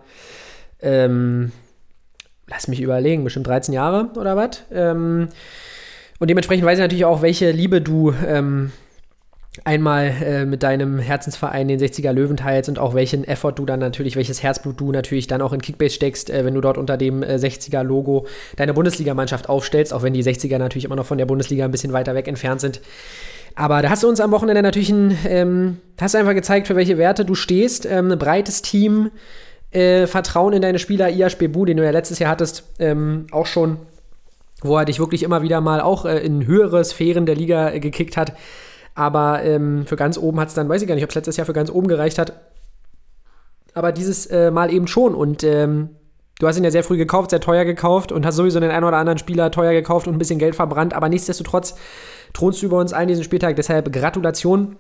Ähm, 0.81 1.51
lass 2.49 2.67
mich 2.67 2.81
überlegen, 2.81 3.23
bestimmt 3.23 3.47
13 3.47 3.73
Jahre 3.73 4.09
oder 4.15 4.35
was. 4.35 4.63
Ähm, 4.71 5.29
und 6.19 6.29
dementsprechend 6.29 6.65
weiß 6.65 6.77
ich 6.77 6.83
natürlich 6.83 7.05
auch, 7.05 7.21
welche 7.21 7.51
Liebe 7.51 7.81
du 7.81 8.13
ähm, 8.27 8.71
einmal 9.63 10.13
äh, 10.23 10.45
mit 10.45 10.63
deinem 10.63 10.99
Herzensverein, 10.99 11.67
den 11.67 11.79
60er 11.79 12.11
Löwen, 12.11 12.37
teilst 12.37 12.69
und 12.69 12.79
auch 12.79 12.93
welchen 12.93 13.23
Effort 13.23 13.53
du 13.53 13.65
dann 13.65 13.79
natürlich, 13.79 14.15
welches 14.15 14.43
Herzblut 14.43 14.79
du 14.79 14.91
natürlich 14.91 15.27
dann 15.27 15.41
auch 15.41 15.53
in 15.53 15.61
Kickbase 15.61 15.95
steckst, 15.95 16.29
äh, 16.29 16.45
wenn 16.45 16.53
du 16.53 16.61
dort 16.61 16.77
unter 16.77 16.97
dem 16.97 17.23
äh, 17.23 17.35
60er-Logo 17.35 18.27
deine 18.57 18.73
Bundesligamannschaft 18.73 19.49
aufstellst, 19.49 19.93
auch 19.93 20.03
wenn 20.03 20.13
die 20.13 20.23
60er 20.23 20.57
natürlich 20.57 20.85
immer 20.85 20.95
noch 20.95 21.05
von 21.05 21.17
der 21.17 21.25
Bundesliga 21.25 21.65
ein 21.65 21.71
bisschen 21.71 21.93
weiter 21.93 22.15
weg 22.15 22.27
entfernt 22.27 22.61
sind. 22.61 22.81
Aber 23.55 23.81
da 23.81 23.89
hast 23.89 24.03
du 24.03 24.07
uns 24.07 24.21
am 24.21 24.31
Wochenende 24.31 24.61
natürlich 24.61 24.89
ein, 24.89 25.17
ähm, 25.25 25.77
hast 25.99 26.15
einfach 26.15 26.33
gezeigt, 26.33 26.67
für 26.67 26.75
welche 26.75 26.97
Werte 26.97 27.25
du 27.25 27.35
stehst. 27.35 27.85
Ähm, 27.85 28.11
ein 28.11 28.19
breites 28.19 28.61
Team, 28.61 29.09
äh, 29.71 30.07
Vertrauen 30.07 30.53
in 30.53 30.61
deine 30.61 30.79
Spieler, 30.79 31.09
Iash 31.09 31.37
Bebu, 31.37 31.65
den 31.65 31.77
du 31.77 31.83
ja 31.83 31.91
letztes 31.91 32.19
Jahr 32.19 32.31
hattest, 32.31 32.63
ähm, 32.79 33.27
auch 33.31 33.45
schon, 33.45 33.77
wo 34.61 34.77
er 34.77 34.85
dich 34.85 34.99
wirklich 34.99 35.23
immer 35.23 35.41
wieder 35.41 35.61
mal 35.61 35.81
auch 35.81 36.05
äh, 36.05 36.19
in 36.19 36.45
höhere 36.45 36.83
Sphären 36.83 37.25
der 37.25 37.35
Liga 37.35 37.71
äh, 37.71 37.79
gekickt 37.79 38.17
hat. 38.17 38.33
Aber 38.95 39.43
ähm, 39.43 39.85
für 39.85 39.95
ganz 39.95 40.17
oben 40.17 40.39
hat 40.39 40.49
es 40.49 40.55
dann, 40.55 40.67
weiß 40.67 40.81
ich 40.81 40.87
gar 40.87 40.95
nicht, 40.95 41.03
ob 41.03 41.09
es 41.09 41.15
letztes 41.15 41.37
Jahr 41.37 41.45
für 41.45 41.53
ganz 41.53 41.69
oben 41.69 41.87
gereicht 41.87 42.17
hat. 42.17 42.33
Aber 43.73 43.91
dieses 43.91 44.25
äh, 44.25 44.51
Mal 44.51 44.73
eben 44.73 44.87
schon. 44.87 45.15
Und 45.15 45.43
ähm, 45.43 45.89
du 46.39 46.47
hast 46.47 46.57
ihn 46.57 46.63
ja 46.63 46.71
sehr 46.71 46.83
früh 46.83 46.97
gekauft, 46.97 47.29
sehr 47.29 47.39
teuer 47.39 47.63
gekauft 47.63 48.11
und 48.11 48.25
hast 48.25 48.35
sowieso 48.35 48.59
den 48.59 48.71
einen 48.71 48.83
oder 48.83 48.97
anderen 48.97 49.19
Spieler 49.19 49.51
teuer 49.51 49.71
gekauft 49.71 50.07
und 50.07 50.15
ein 50.15 50.19
bisschen 50.19 50.39
Geld 50.39 50.55
verbrannt. 50.55 50.93
Aber 50.93 51.07
nichtsdestotrotz 51.07 51.75
thronst 52.33 52.61
du 52.61 52.65
über 52.65 52.79
uns 52.79 52.91
allen 52.91 53.07
diesen 53.07 53.23
Spieltag. 53.23 53.55
Deshalb 53.55 53.93
Gratulation. 53.93 54.75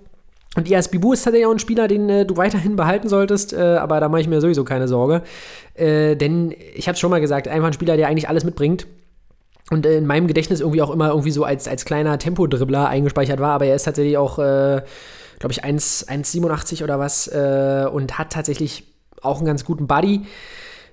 Und 0.55 0.67
Ias 0.67 0.89
Bibu 0.89 1.13
ist 1.13 1.23
tatsächlich 1.23 1.45
auch 1.45 1.51
ein 1.51 1.59
Spieler, 1.59 1.87
den 1.87 2.09
äh, 2.09 2.25
du 2.25 2.35
weiterhin 2.37 2.75
behalten 2.75 3.07
solltest, 3.07 3.53
äh, 3.53 3.57
aber 3.57 3.99
da 3.99 4.09
mache 4.09 4.21
ich 4.21 4.27
mir 4.27 4.41
sowieso 4.41 4.63
keine 4.63 4.87
Sorge. 4.87 5.21
Äh, 5.75 6.15
denn 6.15 6.55
ich 6.73 6.87
habe 6.87 6.93
es 6.93 6.99
schon 6.99 7.11
mal 7.11 7.21
gesagt, 7.21 7.47
einfach 7.47 7.67
ein 7.67 7.73
Spieler, 7.73 7.97
der 7.97 8.07
eigentlich 8.07 8.29
alles 8.29 8.43
mitbringt. 8.43 8.87
Und 9.69 9.85
in 9.85 10.07
meinem 10.07 10.27
Gedächtnis 10.27 10.61
irgendwie 10.61 10.81
auch 10.81 10.89
immer 10.89 11.09
irgendwie 11.09 11.29
so 11.29 11.43
als, 11.43 11.67
als 11.67 11.85
kleiner 11.85 12.17
Tempodribbler 12.17 12.87
eingespeichert 12.87 13.39
war, 13.39 13.51
aber 13.51 13.65
er 13.65 13.75
ist 13.75 13.83
tatsächlich 13.83 14.17
auch, 14.17 14.39
äh, 14.39 14.81
glaube 15.37 15.51
ich, 15.51 15.63
1,87 15.63 16.83
oder 16.83 16.97
was 16.97 17.27
äh, 17.27 17.85
und 17.91 18.17
hat 18.17 18.31
tatsächlich 18.31 18.85
auch 19.21 19.37
einen 19.37 19.45
ganz 19.45 19.65
guten 19.65 19.85
Buddy. 19.85 20.21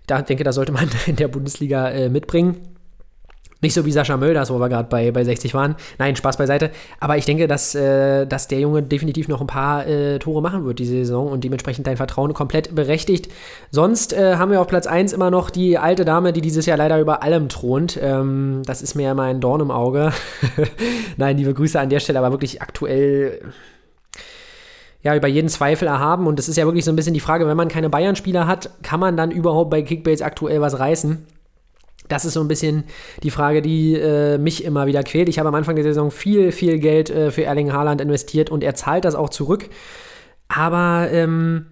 da 0.06 0.20
denke, 0.20 0.44
da 0.44 0.52
sollte 0.52 0.72
man 0.72 0.90
in 1.06 1.16
der 1.16 1.28
Bundesliga 1.28 1.88
äh, 1.88 2.10
mitbringen. 2.10 2.75
Nicht 3.66 3.74
so 3.74 3.84
wie 3.84 3.90
Sascha 3.90 4.16
Mölders, 4.16 4.48
wo 4.52 4.60
wir 4.60 4.68
gerade 4.68 4.88
bei, 4.88 5.10
bei 5.10 5.24
60 5.24 5.52
waren. 5.52 5.74
Nein, 5.98 6.14
Spaß 6.14 6.36
beiseite. 6.36 6.70
Aber 7.00 7.16
ich 7.16 7.24
denke, 7.24 7.48
dass, 7.48 7.74
äh, 7.74 8.24
dass 8.24 8.46
der 8.46 8.60
Junge 8.60 8.80
definitiv 8.80 9.26
noch 9.26 9.40
ein 9.40 9.48
paar 9.48 9.84
äh, 9.88 10.20
Tore 10.20 10.40
machen 10.40 10.64
wird 10.64 10.78
diese 10.78 10.98
Saison 10.98 11.26
und 11.26 11.42
dementsprechend 11.42 11.84
dein 11.84 11.96
Vertrauen 11.96 12.32
komplett 12.32 12.76
berechtigt. 12.76 13.28
Sonst 13.72 14.12
äh, 14.12 14.36
haben 14.36 14.52
wir 14.52 14.60
auf 14.60 14.68
Platz 14.68 14.86
1 14.86 15.12
immer 15.12 15.32
noch 15.32 15.50
die 15.50 15.78
alte 15.78 16.04
Dame, 16.04 16.32
die 16.32 16.42
dieses 16.42 16.64
Jahr 16.66 16.76
leider 16.76 17.00
über 17.00 17.24
allem 17.24 17.48
thront. 17.48 17.98
Ähm, 18.00 18.62
das 18.64 18.82
ist 18.82 18.94
mir 18.94 19.10
immer 19.10 19.24
ein 19.24 19.40
Dorn 19.40 19.60
im 19.60 19.72
Auge. 19.72 20.12
Nein, 21.16 21.36
liebe 21.36 21.52
Grüße 21.52 21.80
an 21.80 21.88
der 21.88 21.98
Stelle, 21.98 22.20
aber 22.20 22.30
wirklich 22.30 22.62
aktuell 22.62 23.40
ja, 25.02 25.16
über 25.16 25.26
jeden 25.26 25.48
Zweifel 25.48 25.88
erhaben. 25.88 26.28
Und 26.28 26.38
das 26.38 26.48
ist 26.48 26.56
ja 26.56 26.66
wirklich 26.66 26.84
so 26.84 26.92
ein 26.92 26.96
bisschen 26.96 27.14
die 27.14 27.20
Frage, 27.20 27.48
wenn 27.48 27.56
man 27.56 27.66
keine 27.66 27.90
Bayern-Spieler 27.90 28.46
hat, 28.46 28.70
kann 28.84 29.00
man 29.00 29.16
dann 29.16 29.32
überhaupt 29.32 29.70
bei 29.70 29.82
Kickbase 29.82 30.24
aktuell 30.24 30.60
was 30.60 30.78
reißen? 30.78 31.26
Das 32.08 32.24
ist 32.24 32.34
so 32.34 32.40
ein 32.40 32.48
bisschen 32.48 32.84
die 33.22 33.30
Frage, 33.30 33.62
die 33.62 33.94
äh, 33.94 34.38
mich 34.38 34.64
immer 34.64 34.86
wieder 34.86 35.02
quält. 35.02 35.28
Ich 35.28 35.38
habe 35.38 35.48
am 35.48 35.54
Anfang 35.54 35.74
der 35.74 35.84
Saison 35.84 36.10
viel, 36.10 36.52
viel 36.52 36.78
Geld 36.78 37.10
äh, 37.10 37.30
für 37.30 37.44
Erling 37.44 37.72
Haaland 37.72 38.00
investiert 38.00 38.50
und 38.50 38.62
er 38.62 38.74
zahlt 38.74 39.04
das 39.04 39.14
auch 39.14 39.28
zurück. 39.28 39.68
Aber 40.48 41.08
ähm, 41.10 41.66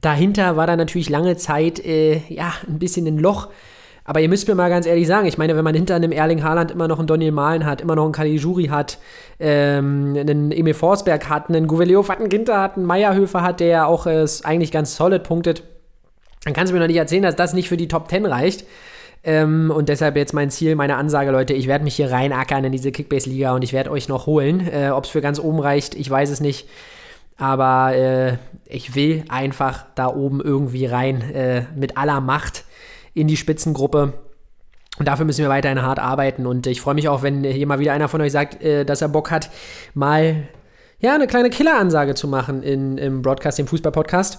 dahinter 0.00 0.56
war 0.56 0.66
da 0.66 0.76
natürlich 0.76 1.10
lange 1.10 1.36
Zeit 1.36 1.84
äh, 1.84 2.22
ja 2.28 2.52
ein 2.66 2.78
bisschen 2.78 3.06
ein 3.06 3.18
Loch. 3.18 3.48
Aber 4.06 4.20
ihr 4.20 4.28
müsst 4.28 4.46
mir 4.48 4.54
mal 4.54 4.68
ganz 4.68 4.84
ehrlich 4.84 5.06
sagen, 5.06 5.26
ich 5.26 5.38
meine, 5.38 5.56
wenn 5.56 5.64
man 5.64 5.74
hinter 5.74 5.94
einem 5.94 6.12
Erling 6.12 6.42
Haaland 6.42 6.70
immer 6.70 6.88
noch 6.88 6.98
einen 6.98 7.06
Daniel 7.06 7.32
Mahlen 7.32 7.64
hat, 7.64 7.80
immer 7.80 7.96
noch 7.96 8.04
einen 8.04 8.12
Caligiuri 8.12 8.66
hat, 8.66 8.98
ähm, 9.40 10.14
einen 10.14 10.52
Emil 10.52 10.74
Forsberg 10.74 11.30
hat, 11.30 11.48
einen 11.48 11.66
Gouvelio 11.66 12.06
Wattenginter 12.06 12.60
hat, 12.60 12.76
einen 12.76 12.84
Meierhöfer 12.84 13.42
hat, 13.42 13.60
der 13.60 13.68
ja 13.68 13.86
auch 13.86 14.06
äh, 14.06 14.26
eigentlich 14.42 14.72
ganz 14.72 14.96
solid 14.96 15.22
punktet, 15.22 15.62
dann 16.44 16.52
kannst 16.52 16.70
du 16.70 16.74
mir 16.74 16.80
noch 16.80 16.86
nicht 16.86 16.98
erzählen, 16.98 17.22
dass 17.22 17.36
das 17.36 17.54
nicht 17.54 17.70
für 17.70 17.78
die 17.78 17.88
Top 17.88 18.10
10 18.10 18.26
reicht. 18.26 18.66
Ähm, 19.24 19.72
und 19.74 19.88
deshalb 19.88 20.16
jetzt 20.16 20.34
mein 20.34 20.50
Ziel, 20.50 20.76
meine 20.76 20.96
Ansage, 20.96 21.30
Leute, 21.30 21.54
ich 21.54 21.66
werde 21.66 21.84
mich 21.84 21.96
hier 21.96 22.10
reinackern 22.10 22.64
in 22.64 22.72
diese 22.72 22.92
Kickbase-Liga 22.92 23.54
und 23.54 23.64
ich 23.64 23.72
werde 23.72 23.90
euch 23.90 24.08
noch 24.08 24.26
holen. 24.26 24.68
Äh, 24.68 24.90
Ob 24.90 25.04
es 25.04 25.10
für 25.10 25.22
ganz 25.22 25.38
oben 25.38 25.60
reicht, 25.60 25.94
ich 25.94 26.08
weiß 26.08 26.30
es 26.30 26.40
nicht. 26.40 26.68
Aber 27.36 27.94
äh, 27.96 28.36
ich 28.66 28.94
will 28.94 29.24
einfach 29.28 29.86
da 29.94 30.08
oben 30.08 30.40
irgendwie 30.40 30.86
rein 30.86 31.22
äh, 31.32 31.62
mit 31.74 31.96
aller 31.96 32.20
Macht 32.20 32.64
in 33.14 33.26
die 33.26 33.36
Spitzengruppe. 33.36 34.12
Und 34.98 35.08
dafür 35.08 35.24
müssen 35.24 35.42
wir 35.42 35.48
weiterhin 35.48 35.82
hart 35.82 35.98
arbeiten. 35.98 36.46
Und 36.46 36.66
ich 36.66 36.80
freue 36.80 36.94
mich 36.94 37.08
auch, 37.08 37.22
wenn 37.22 37.42
hier 37.42 37.66
mal 37.66 37.80
wieder 37.80 37.92
einer 37.92 38.08
von 38.08 38.20
euch 38.20 38.30
sagt, 38.30 38.62
äh, 38.62 38.84
dass 38.84 39.02
er 39.02 39.08
Bock 39.08 39.30
hat, 39.30 39.50
mal 39.94 40.48
ja, 41.04 41.14
eine 41.14 41.26
kleine 41.26 41.50
Killeransage 41.50 42.14
zu 42.14 42.26
machen 42.26 42.62
in, 42.62 42.96
im 42.96 43.20
Broadcast, 43.20 43.58
im 43.58 43.66
Fußball-Podcast. 43.66 44.38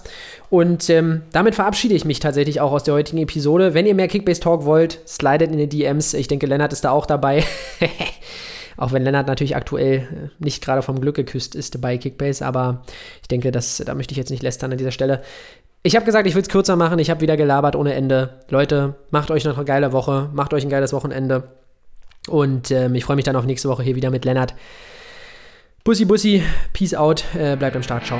Und 0.50 0.90
ähm, 0.90 1.22
damit 1.32 1.54
verabschiede 1.54 1.94
ich 1.94 2.04
mich 2.04 2.18
tatsächlich 2.18 2.60
auch 2.60 2.72
aus 2.72 2.82
der 2.82 2.94
heutigen 2.94 3.18
Episode. 3.18 3.72
Wenn 3.72 3.86
ihr 3.86 3.94
mehr 3.94 4.08
Kickbase-Talk 4.08 4.64
wollt, 4.64 4.98
slidet 5.06 5.52
in 5.52 5.58
die 5.58 5.68
DMs. 5.68 6.12
Ich 6.12 6.26
denke, 6.26 6.46
Lennart 6.46 6.72
ist 6.72 6.84
da 6.84 6.90
auch 6.90 7.06
dabei. 7.06 7.44
auch 8.76 8.90
wenn 8.90 9.04
Lennart 9.04 9.28
natürlich 9.28 9.54
aktuell 9.54 9.98
äh, 9.98 10.28
nicht 10.40 10.62
gerade 10.62 10.82
vom 10.82 11.00
Glück 11.00 11.14
geküsst 11.14 11.54
ist 11.54 11.80
bei 11.80 11.98
Kickbase, 11.98 12.44
aber 12.44 12.82
ich 13.22 13.28
denke, 13.28 13.52
das, 13.52 13.80
da 13.86 13.94
möchte 13.94 14.12
ich 14.12 14.18
jetzt 14.18 14.30
nicht 14.30 14.42
lästern 14.42 14.72
an 14.72 14.78
dieser 14.78 14.90
Stelle. 14.90 15.22
Ich 15.84 15.94
habe 15.94 16.04
gesagt, 16.04 16.26
ich 16.26 16.34
will 16.34 16.42
es 16.42 16.48
kürzer 16.48 16.74
machen. 16.74 16.98
Ich 16.98 17.10
habe 17.10 17.20
wieder 17.20 17.36
gelabert 17.36 17.76
ohne 17.76 17.94
Ende. 17.94 18.40
Leute, 18.50 18.96
macht 19.12 19.30
euch 19.30 19.44
noch 19.44 19.56
eine 19.56 19.64
geile 19.64 19.92
Woche. 19.92 20.30
Macht 20.32 20.52
euch 20.52 20.64
ein 20.64 20.68
geiles 20.68 20.92
Wochenende. 20.92 21.44
Und 22.26 22.72
ähm, 22.72 22.96
ich 22.96 23.04
freue 23.04 23.14
mich 23.14 23.24
dann 23.24 23.36
auf 23.36 23.44
nächste 23.44 23.68
Woche 23.68 23.84
hier 23.84 23.94
wieder 23.94 24.10
mit 24.10 24.24
Lennart. 24.24 24.54
Bussi, 25.86 26.04
Bussi, 26.04 26.42
Peace 26.72 26.94
out, 26.94 27.22
äh, 27.36 27.54
bleibt 27.54 27.76
am 27.76 27.82
Start, 27.84 28.04
ciao. 28.06 28.18